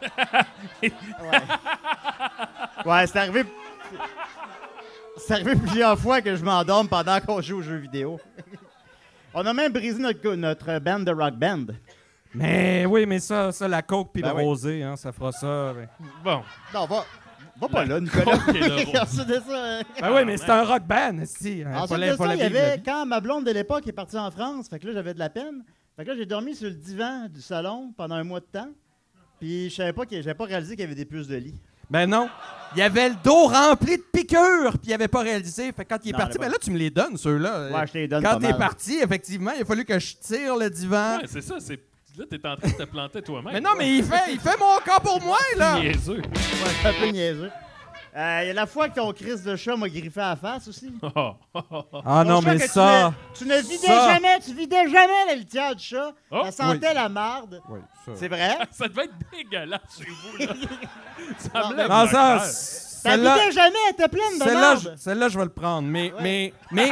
[0.82, 0.90] ouais.
[2.86, 3.44] Ouais, c'est arrivé.
[5.16, 8.20] C'est arrivé plusieurs fois que je m'endorme pendant qu'on joue aux jeux vidéo.
[9.34, 11.66] On a même brisé notre, notre band de rock band.
[12.34, 14.42] Mais oui, mais ça, ça la coke puis Ben le oui.
[14.44, 15.72] rosé, hein, ça fera ça.
[16.24, 16.42] Bon.
[16.72, 17.04] Non, va,
[17.60, 18.38] va pas là, Nicolas.
[18.38, 19.00] coke et le rose.
[19.02, 21.62] Ensuite de ça, euh, Ben oui, mais c'est un rock band, si.
[21.64, 23.92] hein, Ensuite fallait- de ça, fallait il y avait, quand ma blonde de l'époque est
[23.92, 25.62] partie en France, fait que là, j'avais de la peine.
[25.96, 28.70] Fait que là, j'ai dormi sur le divan du salon pendant un mois de temps.
[29.38, 31.54] Puis je savais pas qu'il j'avais pas réalisé qu'il y avait des puces de lit.
[31.90, 32.28] Ben non.
[32.76, 35.70] Il y avait le dos rempli de piqûres, puis il avait pas réalisé.
[35.72, 37.16] Fait que quand il est Non, parti, elle est ben là, tu me les donnes,
[37.16, 37.70] ceux-là.
[37.70, 38.58] Ouais, je te les donne Quand pas t'es mal.
[38.58, 41.18] parti, effectivement, il a fallu que je tire le divan.
[41.18, 41.78] Ouais, c'est ça, c'est.
[42.18, 43.52] Là, t'es en train de te planter toi-même.
[43.54, 45.78] Mais non, mais il fait, il fait mon cas pour moi, là.
[45.80, 46.22] Niaiseux.
[46.82, 47.50] C'est un peu niaiseux.
[48.16, 50.36] Euh, Il y a la fois que ton crise de chat m'a griffé à la
[50.36, 50.92] face aussi.
[51.02, 51.32] Oh.
[52.06, 53.08] Ah Ton non, chat mais que tu ça.
[53.10, 56.12] ne- Tu ne, vidais ça- jamais, tu vidais jamais la litière du chat.
[56.30, 56.94] Oh, ça sentait oui.
[56.94, 57.60] la marde.
[57.68, 58.12] Oui, ça.
[58.14, 58.56] C'est vrai?
[58.70, 60.54] Ça devait être dégueulasse chez vous, là.
[61.38, 62.38] ça me Non, ça.
[62.40, 64.90] Ça celle-là, vidait jamais, elle était pleine de celle-là, marde.
[64.96, 65.86] je, celle-là, je vais le prendre.
[65.88, 66.90] Mais, mais, mais,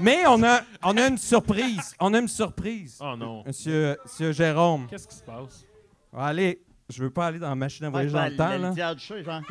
[0.00, 1.94] mais on a, on a une surprise.
[2.00, 2.98] On a une surprise.
[3.00, 3.44] Oh non.
[3.46, 4.86] Monsieur, monsieur Jérôme.
[4.88, 5.64] Qu'est-ce qui se passe?
[6.16, 8.58] Allez, je veux pas aller dans la machine à Ouais, voyager dans le temps, la
[8.58, 8.68] là.
[8.70, 9.42] litière du chat, genre.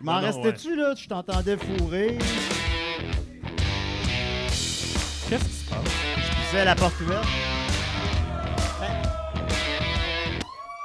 [0.00, 0.94] Il m'en restait-tu, là?
[0.94, 2.16] Tu t'entendais fourrer.
[5.28, 5.84] Qu'est-ce qui se passe?
[6.16, 7.26] Je pissais la porte ouverte.
[8.80, 9.02] Ben-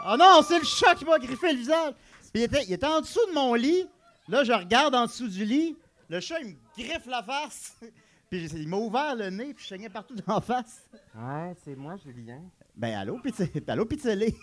[0.08, 1.94] Oh non, c'est le chat qui m'a griffé le visage.
[2.32, 3.88] Puis il était, il était en dessous de mon lit.
[4.28, 5.76] Là, je regarde en dessous du lit.
[6.10, 7.76] Le chat, il me griffe la face.
[8.30, 10.82] Puis il m'a ouvert le nez, puis je saignais partout dans la face.
[11.16, 12.42] Ouais, c'est moi, Julien.
[12.76, 14.36] Ben, allô, pizza- allô Pizzellé.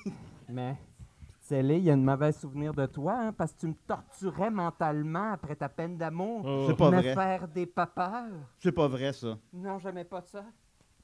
[0.49, 0.77] Mais,
[1.53, 4.51] Célé, il y a un mauvais souvenir de toi, hein, parce que tu me torturais
[4.51, 6.47] mentalement après ta peine d'amour.
[6.47, 6.65] Oh.
[6.66, 7.15] C'est pas me vrai.
[7.15, 8.33] faire des papeurs.
[8.59, 9.37] C'est pas vrai, ça.
[9.53, 10.47] Non, j'aimais pas ça.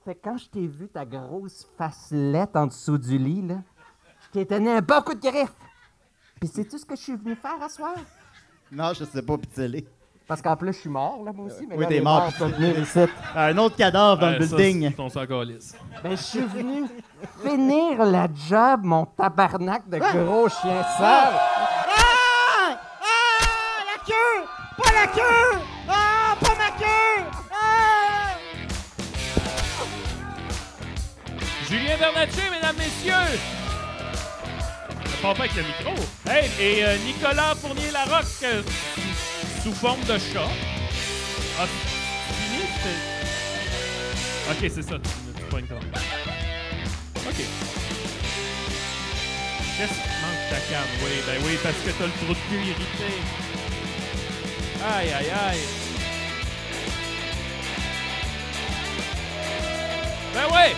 [0.06, 3.56] Fait que quand je t'ai vu ta grosse facelette en dessous du lit, là,
[4.22, 5.54] je t'ai donné un bon coup de griffe.
[6.40, 7.96] Puis sais-tu ce que je suis venu faire à soir?
[8.72, 9.86] Non, je sais pas, Pizzellé.
[10.28, 11.66] Parce qu'en plus, je suis mort, là, moi aussi.
[11.66, 12.30] Mais oui, t'es mort.
[12.38, 12.98] venir ici.
[13.34, 14.90] Un autre cadavre dans Ouais, le ça, building.
[14.90, 14.96] c'est
[15.42, 15.74] lisse.
[16.04, 16.84] Ben, je suis venu
[17.42, 21.32] finir la job, mon tabarnak de gros chien sale.
[21.32, 22.68] Ah!
[22.68, 22.76] Ah!
[23.86, 24.44] La queue!
[24.76, 25.58] Pas la queue!
[25.88, 26.36] Ah!
[26.38, 27.24] Pas ma queue!
[27.50, 28.34] Ah!
[31.70, 33.38] Julien Bernatchez, mesdames, messieurs!
[35.22, 35.94] Pas avec le micro.
[36.30, 38.62] Hey, et euh, Nicolas Fournier-Larocque, euh,
[39.62, 40.48] sous forme de chat.
[41.60, 42.62] Ah, fini?
[44.50, 45.08] Ok, c'est ça, tu,
[45.48, 45.60] toi.
[47.28, 47.40] Ok.
[49.76, 50.90] Qu'est-ce qui manque ta canne?
[51.02, 53.10] Oui, ben oui, parce que t'as le trou de cul irrité.
[54.84, 55.64] Aïe, aïe, aïe.
[60.34, 60.76] Ben oui!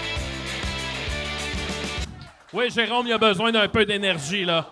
[2.53, 4.67] Oui, Jérôme, il a besoin d'un peu d'énergie, là.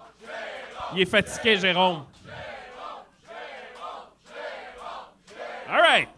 [0.94, 2.04] Il est fatigué, Jérôme.
[5.70, 6.08] All right.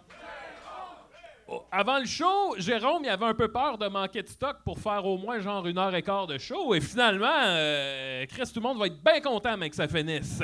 [1.49, 4.79] Oh, Avant le show, Jérôme, il avait un peu peur de manquer de stock pour
[4.79, 6.73] faire au moins genre une heure et quart de show.
[6.73, 10.41] Et finalement, euh, Chris, tout le monde va être bien content, mec, que ça finisse.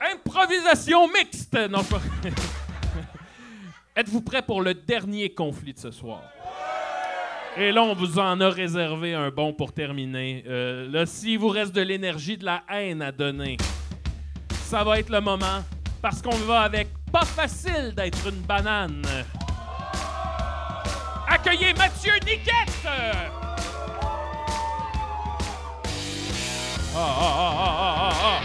[0.00, 1.58] Improvisation mixte!
[1.68, 2.00] Non, pas...
[3.96, 6.22] Êtes-vous prêts pour le dernier conflit de ce soir?
[7.56, 10.44] Et là, on vous en a réservé un bon pour terminer.
[10.46, 13.56] Euh, là, s'il vous reste de l'énergie, de la haine à donner,
[14.52, 15.64] ça va être le moment.
[16.02, 19.02] Parce qu'on va avec Pas facile d'être une banane.
[21.28, 22.86] Accueillez Mathieu Niquette!
[26.92, 28.40] Ah, ah, ah, ah, ah, ah.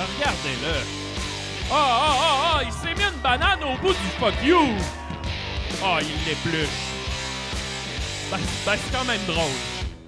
[0.00, 0.97] Ah, Regardez-le.
[1.70, 4.58] Ah, ah, ah, ah, il s'est mis une banane au bout du fuck you.
[5.84, 6.68] Ah, il l'épluche.
[8.30, 9.50] Ben, ben, c'est quand même drôle.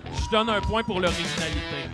[0.07, 1.91] Je donne un point pour l'originalité.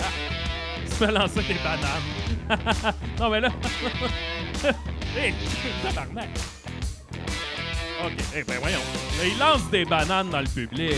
[0.00, 0.04] Ah,
[0.82, 2.94] il se fait lancer des bananes.
[3.18, 3.48] non, mais là...
[5.16, 5.32] Hé,
[5.82, 6.28] tabarnak.
[8.04, 8.80] OK, eh ben voyons.
[9.24, 10.94] Il lance des bananes dans le public.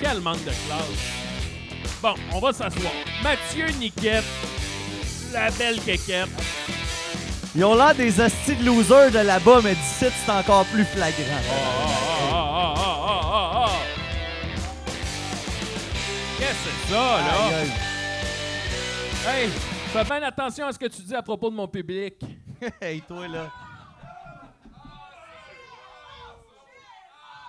[0.00, 1.25] Quel manque de classe.
[2.06, 2.92] Bon, on va s'asseoir.
[3.20, 4.22] Mathieu Niquette,
[5.32, 6.28] la belle quéquette.
[7.52, 11.42] Ils ont l'air des hosties de losers de là-bas, mais d'ici, c'est encore plus flagrant.
[12.30, 13.68] Ah, ah, ah.
[16.38, 17.44] Qu'est-ce que c'est ça, là?
[17.44, 17.54] Aïe,
[19.26, 19.42] aïe.
[19.42, 19.48] Hey,
[19.92, 22.20] fais bien attention à ce que tu dis à propos de mon public.
[22.80, 23.50] hey, toi, là.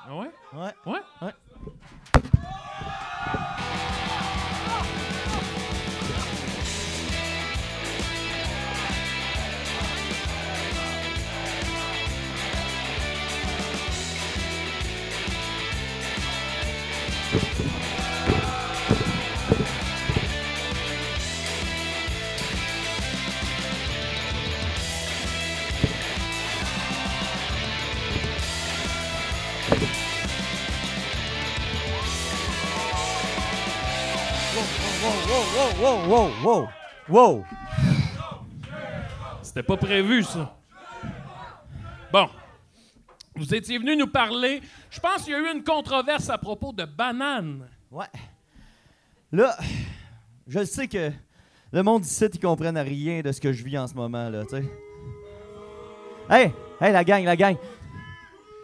[0.09, 0.31] Ah ouais?
[0.51, 0.73] Ouais.
[0.87, 0.99] Ouais?
[1.21, 1.33] Ouais.
[35.57, 36.67] Wow, wow, wow,
[37.09, 37.45] wow.
[39.41, 40.55] C'était pas prévu, ça.
[42.13, 42.29] Bon.
[43.35, 44.61] Vous étiez venu nous parler.
[44.91, 47.67] Je pense qu'il y a eu une controverse à propos de bananes.
[47.89, 48.05] Ouais.
[49.31, 49.57] Là,
[50.47, 51.11] je sais que
[51.71, 54.43] le monde ici, ils comprennent rien de ce que je vis en ce moment, là,
[54.43, 54.65] tu sais.
[56.29, 57.55] Hey, hey, la gang, la gang.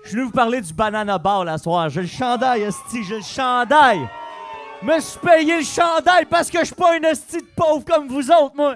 [0.03, 1.89] Je suis venu vous parler du banana bar la soir.
[1.89, 4.07] J'ai le chandail, esti, j'ai le chandail.
[4.83, 8.07] Me suis payé le chandail parce que je suis pas un esti de pauvre comme
[8.07, 8.75] vous autres, moi.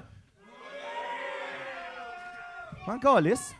[2.87, 3.53] Encore lisse.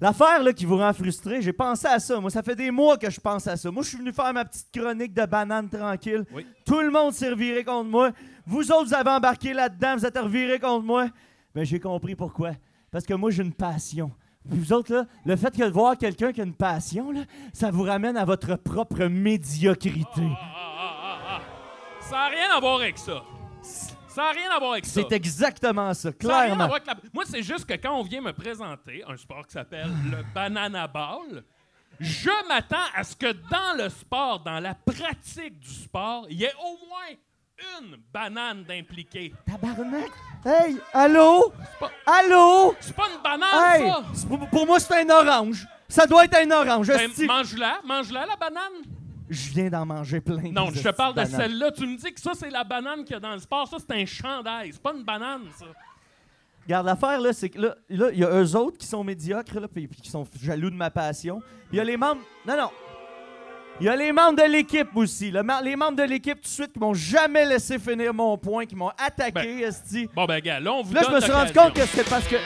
[0.00, 2.18] L'affaire là, qui vous rend frustré, j'ai pensé à ça.
[2.18, 3.70] Moi, ça fait des mois que je pense à ça.
[3.70, 6.24] Moi, je suis venu faire ma petite chronique de banane tranquille.
[6.34, 6.44] Oui.
[6.64, 8.10] Tout le monde s'est reviré contre moi.
[8.44, 11.06] Vous autres, vous avez embarqué là-dedans, vous êtes revirés contre moi.
[11.54, 12.50] Mais j'ai compris pourquoi.
[12.90, 14.10] Parce que moi, j'ai une passion.
[14.50, 17.20] Puis Vous autres, là, le fait que de voir quelqu'un qui a une passion, là,
[17.52, 20.26] ça vous ramène à votre propre médiocrité.
[22.12, 23.22] Ça n'a rien à voir avec ça.
[23.62, 25.00] Ça n'a rien à voir avec ça.
[25.00, 26.66] C'est exactement ça, Ça n'a rien à clairement.
[26.66, 29.52] voir avec la- Moi, c'est juste que quand on vient me présenter un sport qui
[29.54, 31.42] s'appelle le banana ball,
[31.98, 36.44] je m'attends à ce que dans le sport, dans la pratique du sport, il y
[36.44, 37.16] ait au moins
[37.80, 39.32] une banane d'impliquée.
[39.46, 40.10] Tabarnak!
[40.44, 41.50] Hey, allô?
[42.04, 42.74] Allô?
[42.80, 44.02] C'est pas une banane, Hey, ça!
[44.50, 45.66] pour, moi, c'est un orange.
[45.88, 46.88] Ça doit être un orange.
[46.88, 48.82] Ben, mange-la, mange-la, la banane.
[49.32, 50.50] Je viens d'en manger plein.
[50.52, 51.70] Non, je te parle de celle-là.
[51.72, 53.66] Tu me dis que ça, c'est la banane qu'il y a dans le sport.
[53.66, 54.70] Ça, c'est un chandail.
[54.72, 55.66] C'est pas une banane, ça.
[56.64, 59.58] Regarde, l'affaire, là, c'est que là, là, il y a eux autres qui sont médiocres,
[59.58, 61.40] là, puis puis qui sont jaloux de ma passion.
[61.40, 62.20] Puis il y a les membres.
[62.46, 62.70] Non, non.
[63.80, 65.30] Il y a les membres de l'équipe aussi.
[65.30, 68.36] Le ma- les membres de l'équipe, tout de suite, qui m'ont jamais laissé finir mon
[68.36, 70.08] point, qui m'ont attaqué, esti.
[70.14, 72.28] Bon, ben, gars, là, on vous Là, je me suis rendu compte que c'est parce
[72.28, 72.36] que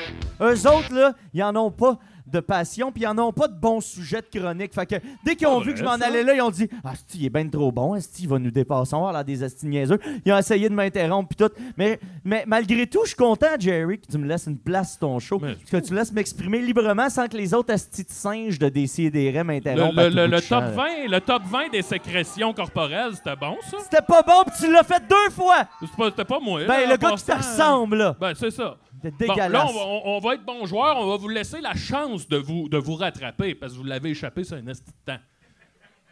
[0.40, 3.54] eux autres, là, ils en ont pas de passion, puis ils en ont pas de
[3.54, 4.74] bons sujets de chronique.
[4.74, 6.94] Fait que dès qu'ils ont vu que je m'en allais là, ils ont dit Ah,
[6.94, 9.66] c'ti, il est bien trop bon, il va nous dépasser, on va avoir des Asti
[9.66, 9.98] niaiseux.
[10.24, 11.52] Ils ont essayé de m'interrompre, puis tout.
[11.76, 15.00] Mais, mais malgré tout, je suis content, Jerry, que tu me laisses une place sur
[15.00, 18.68] ton show, que tu laisses m'exprimer librement sans que les autres Asti de singes de
[18.68, 19.94] DCDR Le, m'interrompent.
[19.96, 20.70] le- top là.
[20.70, 23.76] 20, le top 20 des sécrétions corporelles, c'était bon, ça?
[23.82, 25.64] C'était pas bon, puis tu l'as fait deux fois!
[25.80, 26.60] C'est pas- C'était pas moi.
[26.66, 27.36] Ben, là, le gars qui te passant.
[27.52, 28.16] ressemble, là.
[28.20, 28.76] Ben, c'est ça.
[29.10, 29.52] C'était Bon, dégueulasse.
[29.52, 30.96] là, on va, on- on va être bons joueurs.
[30.98, 34.10] On va vous laisser la chance de vous, de vous rattraper parce que vous l'avez
[34.10, 34.72] échappé sur un de
[35.04, 35.18] temps.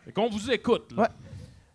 [0.04, 0.92] Fait qu'on vous écoute.
[0.96, 1.02] Là.
[1.02, 1.08] Ouais.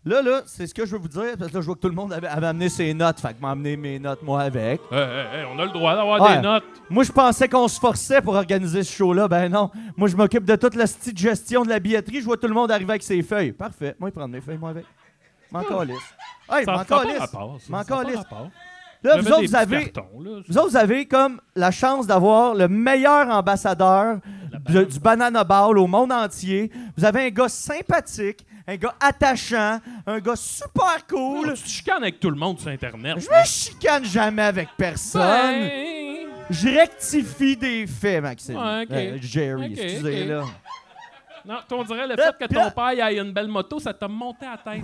[0.05, 1.81] Là, là, c'est ce que je veux vous dire, parce que là, je vois que
[1.81, 4.41] tout le monde avait, avait amené ses notes, fait que m'a amené mes notes, moi,
[4.43, 4.79] avec.
[4.91, 6.37] Hey, hey, hey, on a le droit d'avoir Ouais.
[6.37, 6.63] des notes.
[6.89, 9.27] Moi, je pensais qu'on se forçait pour organiser ce show-là.
[9.27, 9.69] Ben non.
[9.97, 12.21] Moi, je m'occupe de toute la petite gestion de la billetterie.
[12.21, 13.51] Je vois tout le monde arriver avec ses feuilles.
[13.51, 13.93] Parfait.
[13.99, 14.85] Moi, il prend mes feuilles, moi, avec.
[15.51, 15.97] M'en calisse.
[16.49, 18.25] Hey, m'en calisse.
[19.03, 20.31] Là, vous autres, vous avez, cartons, là.
[20.47, 24.17] vous autres, vous avez comme la chance d'avoir le meilleur ambassadeur
[24.69, 26.69] de- du Banana Ball au monde entier.
[26.97, 31.53] Vous avez un gars sympathique, un gars attachant, un gars super cool.
[31.53, 33.17] Tu te chicanes avec tout le monde sur Internet.
[33.19, 35.21] Je me chicane jamais avec personne.
[35.21, 38.57] Ben, Je rectifie des faits, Maxime.
[38.57, 38.91] Ouais, ok.
[38.91, 40.29] Euh, Jerry, Ok, excusez, ok.
[40.29, 40.43] là.
[41.45, 44.45] Non, on dirait le fait que ton père ait une belle moto, ça t'a monté
[44.45, 44.83] à la tête.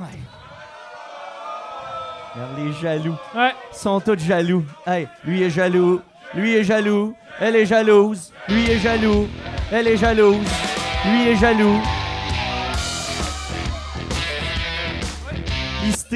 [2.36, 3.16] Regarde les jaloux.
[3.34, 3.54] Ouais.
[3.72, 4.66] Ils sont tous jaloux.
[4.86, 6.02] Hey, lui est jaloux.
[6.34, 7.16] Lui est jaloux.
[7.40, 8.34] Elle est jalouse.
[8.50, 9.28] Lui est jaloux.
[9.72, 10.46] Elle est jalouse.
[11.06, 11.82] Lui est jaloux.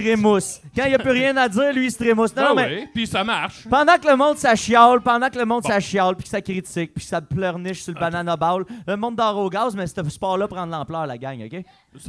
[0.01, 0.61] Trémousse.
[0.75, 2.35] Quand il n'y a plus rien à dire, lui, il se trémousse.
[2.35, 3.67] Non, Ah mais oui, puis ça marche.
[3.69, 7.03] pendant que le monde s'achiale, pendant que le monde s'achiale, puis que ça critique, puis
[7.03, 10.47] que ça pleurniche sur le banana ball, le monde dort au gaz, mais ce sport-là
[10.47, 11.63] prend de l'ampleur, la gang, OK?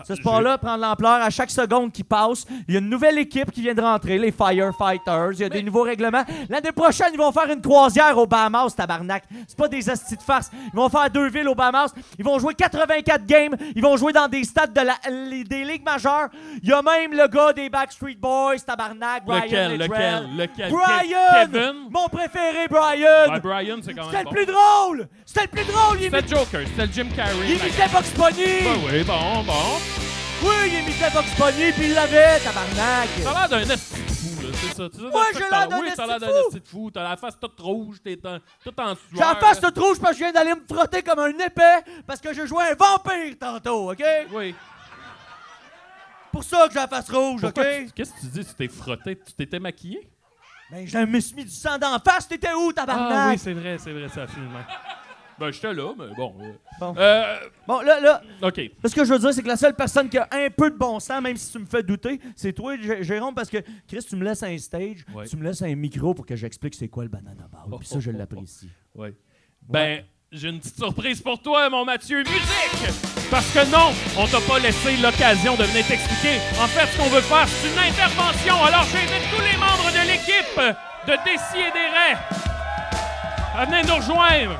[0.06, 1.12] Ce sport-là prend de l'ampleur.
[1.22, 4.18] À chaque seconde qui passe, il y a une nouvelle équipe qui vient de rentrer,
[4.18, 5.30] les Firefighters.
[5.32, 6.22] Il y a des nouveaux règlements.
[6.48, 9.24] L'année prochaine, ils vont faire une croisière aux Bahamas, tabarnak.
[9.48, 10.50] C'est pas des hosties de farce.
[10.72, 11.94] Ils vont faire deux villes aux Bahamas.
[12.18, 13.54] Ils vont jouer 84 games.
[13.74, 16.28] Ils vont jouer dans des stades de la, les- des ligues majeures.
[16.62, 20.36] Il y a même le gars des Backstreet Boys, tabarnak, Brian Lequel, Littrell.
[20.36, 20.70] lequel, lequel?
[20.70, 21.46] Brian!
[21.46, 21.74] Ke- Kevin?
[21.90, 23.38] Mon préféré, Brian!
[23.42, 24.30] Brian, c'est quand même C'était bon.
[24.30, 25.08] le plus drôle!
[25.24, 25.96] C'était le plus drôle!
[25.98, 27.32] Il C'était Joker, c'était le Jim Carrey.
[27.44, 28.60] il imitait Box Bunny!
[28.64, 29.78] Ben oui, bon, bon.
[30.42, 33.08] Oui, il imitait Box Bunny, puis il l'avait, tabarnak!
[33.24, 34.88] T'as l'air d'un de fou, là, c'est ça.
[34.92, 36.28] C'est ça, Ouais, j'ai l'air d'un Oui, t'as l'air d'un
[36.70, 36.90] fou.
[36.90, 40.18] T'as la face toute rouge, t'es tout en J'ai la face toute rouge parce que
[40.18, 43.90] je viens d'aller me frotter comme un épais parce que je jouais un vampire tantôt,
[43.92, 44.04] OK?
[44.34, 44.54] Oui.
[46.32, 47.54] Pour ça que j'ai la face rouge, OK?
[47.54, 48.44] Tu- Qu'est-ce que tu dis?
[48.44, 49.16] Tu t'es frotté?
[49.16, 50.08] Tu t'étais maquillé?
[50.70, 52.28] Ben, je me suis mis du sang d'en face.
[52.28, 53.12] T'étais où, tabarnak?
[53.12, 54.60] Ah oui, c'est vrai, c'est vrai, ça, finalement.
[55.38, 56.34] Ben, j'étais là, mais bon.
[56.42, 56.94] euh, Bon.
[56.98, 57.36] Euh,
[57.66, 58.56] Bon, là, là, OK.
[58.58, 60.70] là, ce que je veux dire, c'est que la seule personne qui a un peu
[60.70, 63.58] de bon sens, même si tu me fais douter, c'est toi, Jérôme, parce que,
[63.88, 65.26] Chris, tu me laisses un stage, Ouais.
[65.26, 67.78] tu me laisses un micro pour que j'explique c'est quoi le banana ball.
[67.80, 68.68] Puis ça, je l'apprécie.
[68.94, 69.08] Oui.
[69.66, 72.18] Ben, j'ai une petite surprise pour toi, mon Mathieu.
[72.18, 72.94] Musique!
[73.30, 76.38] Parce que non, on t'a pas laissé l'occasion de venir t'expliquer.
[76.60, 78.64] En fait, ce qu'on veut faire, c'est une intervention.
[78.64, 80.60] Alors, j'invite tous les membres de l'équipe
[81.06, 82.18] de Dessy et des Raies
[83.56, 84.56] à venir nous rejoindre.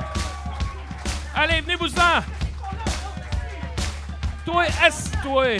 [1.35, 2.21] Allez, venez-vous-en.
[4.45, 5.57] Toi, assis-toi.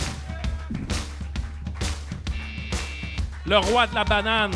[3.45, 4.51] Le roi de la banane.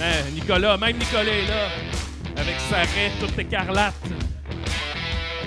[0.00, 1.85] Hein, Nicolas, même Nicolas là.
[2.36, 3.94] Avec sa raie toute écarlate.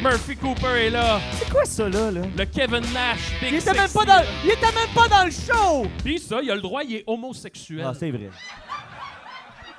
[0.02, 1.20] Murphy Cooper est là.
[1.34, 2.10] C'est quoi ça, là?
[2.10, 2.22] là?
[2.38, 3.32] Le Kevin Nash.
[3.42, 5.88] Big Il était, même pas dans, il était même pas dans le show!
[6.04, 7.86] Puis ça, il a le droit, il est homosexuel.
[7.86, 8.30] Ah, c'est vrai.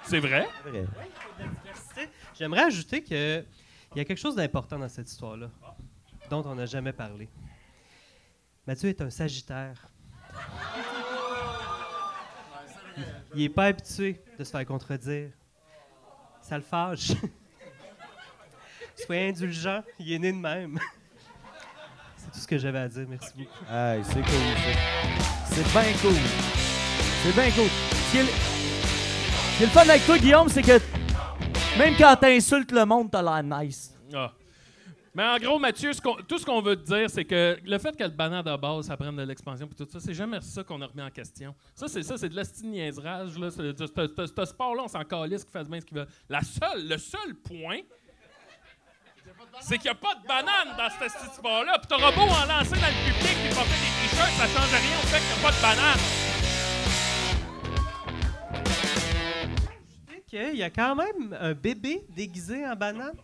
[0.04, 0.46] c'est vrai?
[0.62, 0.86] C'est vrai.
[2.38, 3.44] J'aimerais ajouter qu'il
[3.96, 5.50] y a quelque chose d'important dans cette histoire-là,
[6.28, 7.28] dont on n'a jamais parlé.
[8.66, 9.88] Mathieu est un Sagittaire.
[13.34, 15.30] Il n'est pas habitué de se faire contredire.
[16.42, 17.12] Ça le fâche.
[18.96, 20.78] Soyez indulgent, il est né de même.
[22.16, 23.72] C'est tout ce que j'avais à dire, merci beaucoup.
[23.72, 25.54] Hey, c'est cool, ça.
[25.54, 26.16] C'est bien cool.
[27.22, 27.68] C'est bien cool.
[27.68, 30.80] Ce qui est le, ce qui est le fun avec toi, Guillaume, c'est que
[31.78, 33.94] même quand t'insultes le monde, t'as l'air nice.
[34.14, 34.32] Ah.
[35.12, 35.90] Mais en gros, Mathieu,
[36.28, 38.86] tout ce qu'on veut te dire, c'est que le fait que le banane de base,
[38.86, 41.52] ça prenne de l'expansion et tout ça, c'est jamais ça qu'on a remis en question.
[41.74, 43.36] Ça, c'est ça, c'est de l'asti de niaisrage.
[43.36, 43.50] Là.
[43.50, 46.06] C'est- Ce sport-là, on s'en calisse, qu'ils fassent bien ce qu'ils veulent.
[46.28, 47.80] La seule, le seul point,
[49.62, 51.78] c'est qu'il n'y a pas de banane dans ce sport-là.
[51.78, 54.96] Puis t'auras beau en lancer dans le public puis porter des t-shirts, ça change rien
[54.96, 56.00] au fait qu'il n'y a pas de banane.
[60.32, 63.16] Il y a quand même un bébé déguisé en banane.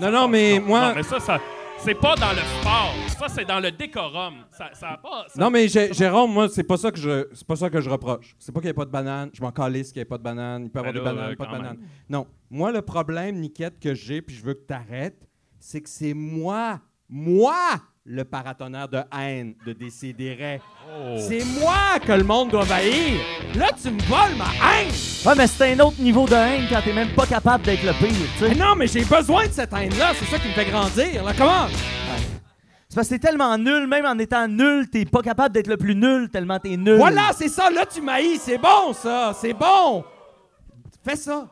[0.00, 0.88] Non, non, mais Non, moi.
[0.88, 1.40] non, mais ça, ça
[1.78, 2.94] c'est pas dans le sport.
[3.18, 4.34] Ça, c'est dans le décorum.
[4.50, 5.26] Ça, ça a pas.
[5.28, 7.80] ça- Non, mais Jé- Jérôme, moi, c'est pas ça que je c'est pas ça que
[7.80, 8.34] je reproche.
[8.38, 9.30] C'est pas qu'il n'y ait pas de banane.
[9.34, 10.64] Je m'en calisse qu'il n'y ait pas de banane.
[10.64, 11.78] Il peut y avoir Ben des bananes, euh, pas de même.
[12.08, 12.26] Non.
[12.50, 15.28] Moi, le problème, Niquette, que j'ai, puis je veux que tu arrêtes,
[15.58, 17.54] c'est que c'est moi, moi,
[18.06, 20.60] le paratonnerre de haine de Décideret.
[20.88, 21.16] Oh.
[21.18, 23.20] C'est moi que le monde doit haïr.
[23.56, 24.92] Là, tu me voles ma haine.
[25.24, 27.92] Ouais, mais c'est un autre niveau de haine quand t'es même pas capable d'être le
[27.94, 28.48] pire, tu sais.
[28.50, 30.12] Mais non, mais j'ai besoin de cette haine-là.
[30.14, 31.24] C'est ça qui me fait grandir.
[31.24, 31.66] Là, comment?
[32.88, 35.76] C'est parce que t'es tellement nul, même en étant nul, t'es pas capable d'être le
[35.76, 36.96] plus nul tellement t'es nul.
[36.96, 37.70] Voilà, c'est ça.
[37.70, 38.40] Là, tu m'haïs.
[38.40, 39.36] C'est bon, ça.
[39.38, 40.04] C'est bon.
[41.04, 41.48] Fais ça.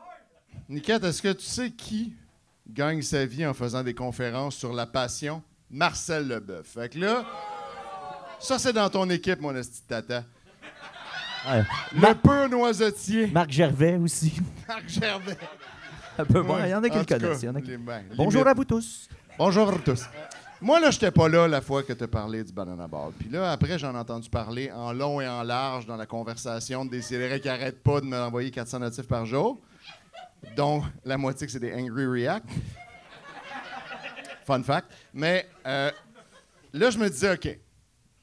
[0.69, 2.13] Niquette, est-ce que tu sais qui
[2.67, 5.43] gagne sa vie en faisant des conférences sur la passion?
[5.71, 6.67] Marcel Leboeuf.
[6.67, 7.25] Fait que là,
[8.39, 10.23] ça, c'est dans ton équipe, mon esti de tata.
[11.93, 13.27] Le peu noisetier.
[13.27, 14.33] Marc Gervais aussi.
[14.67, 15.37] Marc Gervais.
[16.17, 16.65] Un peu moins.
[16.65, 17.41] Il y en a qui le connaissent.
[17.43, 17.77] il y en a qui-
[18.15, 19.09] Bonjour à vous tous.
[19.37, 20.05] Bonjour à vous tous.
[20.61, 23.11] Moi, là, j'étais pas là la fois que tu as parlé du Banana Ball.
[23.19, 26.85] Puis là, après, j'en ai entendu parler en long et en large dans la conversation
[26.85, 29.59] de des CDR qui arrêtent pas de m'envoyer 400 notifs par jour,
[30.55, 32.47] dont la moitié que c'est des Angry React.
[34.45, 34.91] Fun fact.
[35.13, 35.91] Mais euh,
[36.73, 37.59] là, je me disais, OK,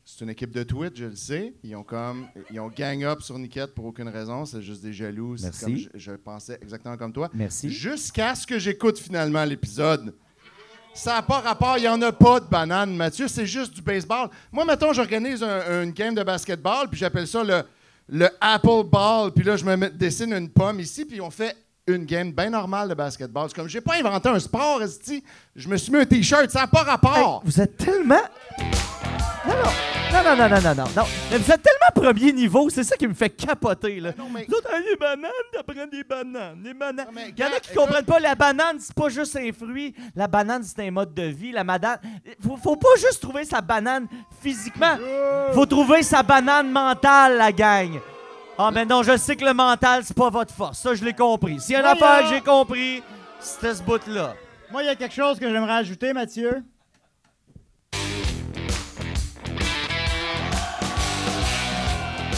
[0.05, 1.55] c'est une équipe de Twitch, je le sais.
[1.63, 4.45] Ils ont comme, ils ont gang up sur Niquette pour aucune raison.
[4.45, 5.37] C'est juste des jaloux.
[5.37, 5.65] C'est Merci.
[5.65, 7.31] comme je, je pensais exactement comme toi.
[7.35, 7.71] Merci.
[7.71, 10.15] Jusqu'à ce que j'écoute finalement l'épisode.
[10.95, 13.81] Ça n'a pas rapport, il n'y en a pas de banane, Mathieu, c'est juste du
[13.81, 14.29] baseball.
[14.53, 17.63] Moi, mettons, j'organise un- une game de basketball, puis j'appelle ça le,
[18.11, 21.57] le Apple Ball, puis là, je me mets- dessine une pomme ici, puis on fait
[21.87, 23.49] une game bien normale de basketball.
[23.49, 25.23] C'est comme, j'ai pas inventé un sport, esti.
[25.57, 27.43] je me suis mis un T-shirt, ça n'a pas rapport.
[27.45, 28.23] Vous êtes tellement.
[29.45, 29.71] Non, non.
[30.13, 31.03] Non, non, non, non, non, non, non.
[31.31, 34.13] Mais vous êtes tellement premier niveau, c'est ça qui me fait capoter, là.
[34.17, 37.07] Vous autres, ah, les bananes, t'apprends des bananes, des bananes.
[37.37, 39.95] Il y en a qui comprennent pas, la banane, c'est pas juste un fruit.
[40.15, 41.51] La banane, c'est un mode de vie.
[41.51, 41.99] La banane...
[42.41, 44.07] Faut, faut pas juste trouver sa banane
[44.43, 44.99] physiquement.
[45.55, 47.99] Faut trouver sa banane mentale, la gang.
[48.59, 50.79] Ah, mais non, je sais que le mental, c'est pas votre force.
[50.79, 51.59] Ça, je l'ai compris.
[51.61, 53.03] S'il y a une Moi, affaire que j'ai compris,
[53.41, 54.35] c'était ce bout-là.
[54.71, 56.63] Moi, il y a quelque chose que j'aimerais ajouter, Mathieu.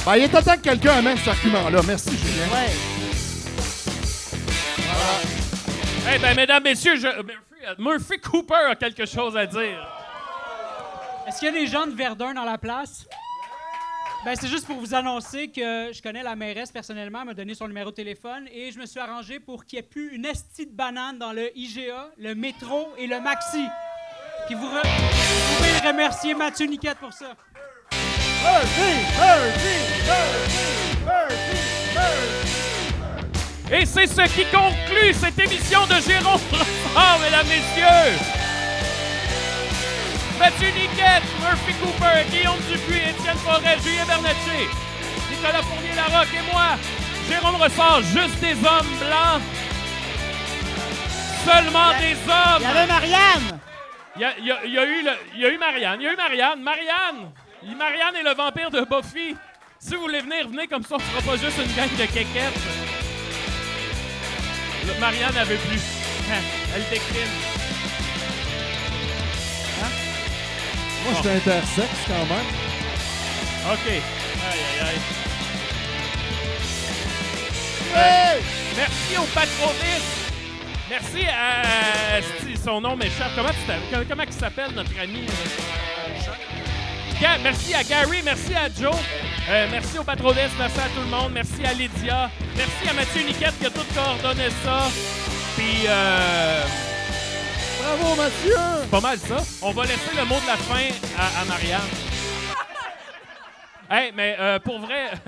[0.07, 1.81] Ben, il est temps que quelqu'un amène cet argument-là.
[1.87, 2.45] Merci, Julien.
[6.15, 7.39] Eh ben, mesdames, messieurs, je- Murphy,
[7.79, 9.89] Murphy Cooper a quelque chose à dire.
[11.27, 13.07] Est-ce qu'il y a des gens de Verdun dans la place?
[14.25, 17.55] Ben, c'est juste pour vous annoncer que je connais la mairesse personnellement, elle m'a donné
[17.55, 20.25] son numéro de téléphone et je me suis arrangé pour qu'il n'y ait plus une
[20.25, 23.67] estie de banane dans le IGA, le métro et le maxi.
[24.47, 27.35] Puis vous, re- vous pouvez remercier Mathieu Niquette pour ça.
[33.73, 38.19] Et c'est ce qui conclut cette émission de Jérôme Brossard, mesdames, messieurs.
[40.39, 44.69] Mathieu Niquette, Murphy Cooper, Guillaume Dupuis, Étienne Forêt, Julien Bernatchez,
[45.31, 46.77] Nicolas Fournier-Larocque et moi,
[47.29, 49.43] Jérôme Ressort, juste des hommes blancs.
[51.47, 52.61] Seulement des hommes.
[52.61, 53.61] Il y avait Marianne.
[54.17, 55.59] Il y a, il y a- il y a eu le- il y a eu
[55.59, 56.01] Marianne.
[56.01, 56.61] Il y a eu Marianne.
[56.63, 57.31] Marianne!
[57.77, 59.37] Marianne est le vampire de Buffy.
[59.79, 62.61] Si vous voulez venir, venez comme ça, on fera pas juste une gang de quéquettes.
[64.87, 65.81] Le- Marianne avait plus.
[66.75, 67.31] Elle décline.
[71.05, 72.49] Moi, je suis intersexe quand même.
[73.73, 73.87] OK.
[73.89, 74.01] Aïe,
[74.81, 75.01] aïe, aïe.
[77.97, 78.41] Euh,
[78.77, 80.23] merci au patronisme.
[80.91, 82.21] Merci à...
[82.41, 83.31] si, Son nom m'échappe.
[83.37, 85.27] Comment, tu t'appelles- comment, il s'appelle, notre ami?
[87.21, 88.95] Ga- merci à Gary, merci à Joe,
[89.49, 93.23] euh, merci au patronisme, merci à tout le monde, merci à Lydia, merci à Mathieu
[93.23, 94.89] Niquette qui a tout coordonné ça.
[95.57, 96.63] Puis, euh,
[97.85, 98.55] Bravo, Mathieu!
[98.81, 99.37] c'est pas mal ça.
[99.61, 100.89] On va laisser le mot de la fin
[101.19, 101.81] à, à Marianne.
[103.91, 105.11] hey, mais euh, pour vrai.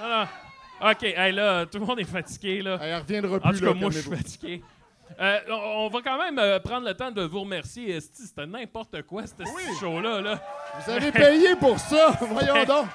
[0.00, 0.90] Non, non.
[0.90, 2.60] OK, hey, là, tout le monde est fatigué.
[2.60, 2.78] Là.
[2.82, 4.62] Elle reviendra En plus, tout cas, là, moi, je suis fatigué.
[5.18, 7.98] Euh, on, on va quand même euh, prendre le temps de vous remercier.
[8.00, 10.20] C'était n'importe quoi, ce show-là.
[10.20, 10.40] Là.
[10.84, 12.86] Vous avez payé pour ça, voyons donc.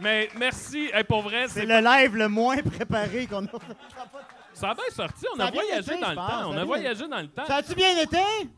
[0.00, 3.76] Mais merci, Hey, pour vrai, C'est c'est le live le moins préparé qu'on a fait.
[4.52, 5.26] ça a bien sorti.
[5.34, 6.38] On Ça a, voyagé été, dans le pense, temps.
[6.40, 7.46] ça On a voyagé dans le temps.
[7.46, 8.16] Ça a-tu bien été?
[8.16, 8.48] Ouais!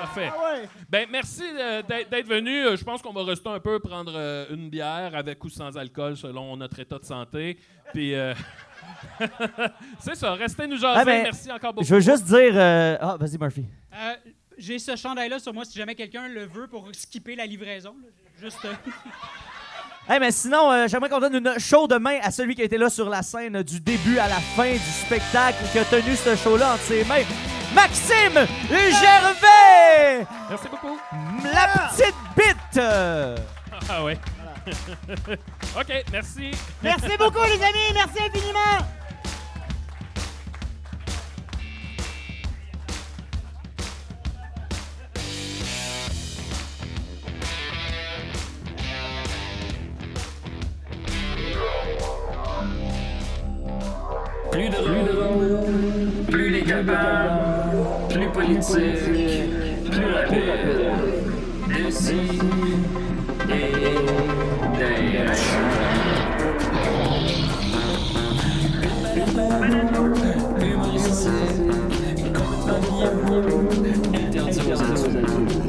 [0.00, 0.30] Parfait.
[0.32, 0.68] Ah ouais.
[0.88, 2.66] Ben, merci euh, d'être venu.
[2.66, 5.76] Euh, Je pense qu'on va rester un peu prendre euh, une bière avec ou sans
[5.76, 7.58] alcool selon notre état de santé.
[7.92, 8.34] Puis, euh,
[10.00, 10.34] c'est ça.
[10.34, 11.00] Restez nous jaser.
[11.00, 11.86] Ah, ben, merci encore beaucoup.
[11.86, 12.52] Je veux juste dire.
[12.54, 13.66] euh, Ah, vas-y, Murphy.
[13.94, 14.14] Euh,
[14.58, 17.94] J'ai ce chandail-là sur moi si jamais quelqu'un le veut pour skipper la livraison.
[18.02, 18.08] là.
[18.40, 18.58] Juste.
[20.12, 22.76] Hey, mais sinon, euh, j'aimerais qu'on donne une chaude main à celui qui a été
[22.76, 26.34] là sur la scène du début à la fin du spectacle, qui a tenu ce
[26.34, 27.22] show-là entre ses mains.
[27.72, 28.34] Maxime
[28.68, 30.26] Gervais!
[30.48, 30.98] Merci beaucoup.
[31.44, 32.82] La petite bite!
[33.88, 34.18] Ah ouais.
[35.78, 36.50] OK, merci.
[36.82, 37.94] Merci beaucoup, les amis.
[37.94, 38.99] Merci infiniment.
[54.50, 55.60] Plus de rôle,
[56.28, 57.40] plus les capables,
[58.08, 58.98] plus politique,
[59.90, 60.90] plus la rapide.
[61.68, 62.20] D'ici
[63.48, 63.72] et
[64.78, 65.34] d'ailleurs.
[70.60, 71.30] Humoristique,
[74.14, 75.60] interdit aux adultes.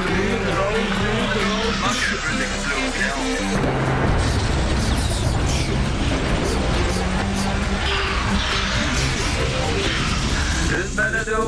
[0.06, 3.18] Plus drôle, plus drôle, manque un peu d'explosion.
[10.72, 11.44] Une balado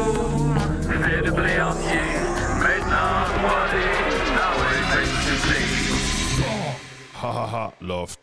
[1.03, 2.07] fait de blé entier,
[2.59, 3.75] maintenant 3D,
[4.37, 5.65] ah ouais, basically.
[7.21, 8.21] Ha ha ha, loft.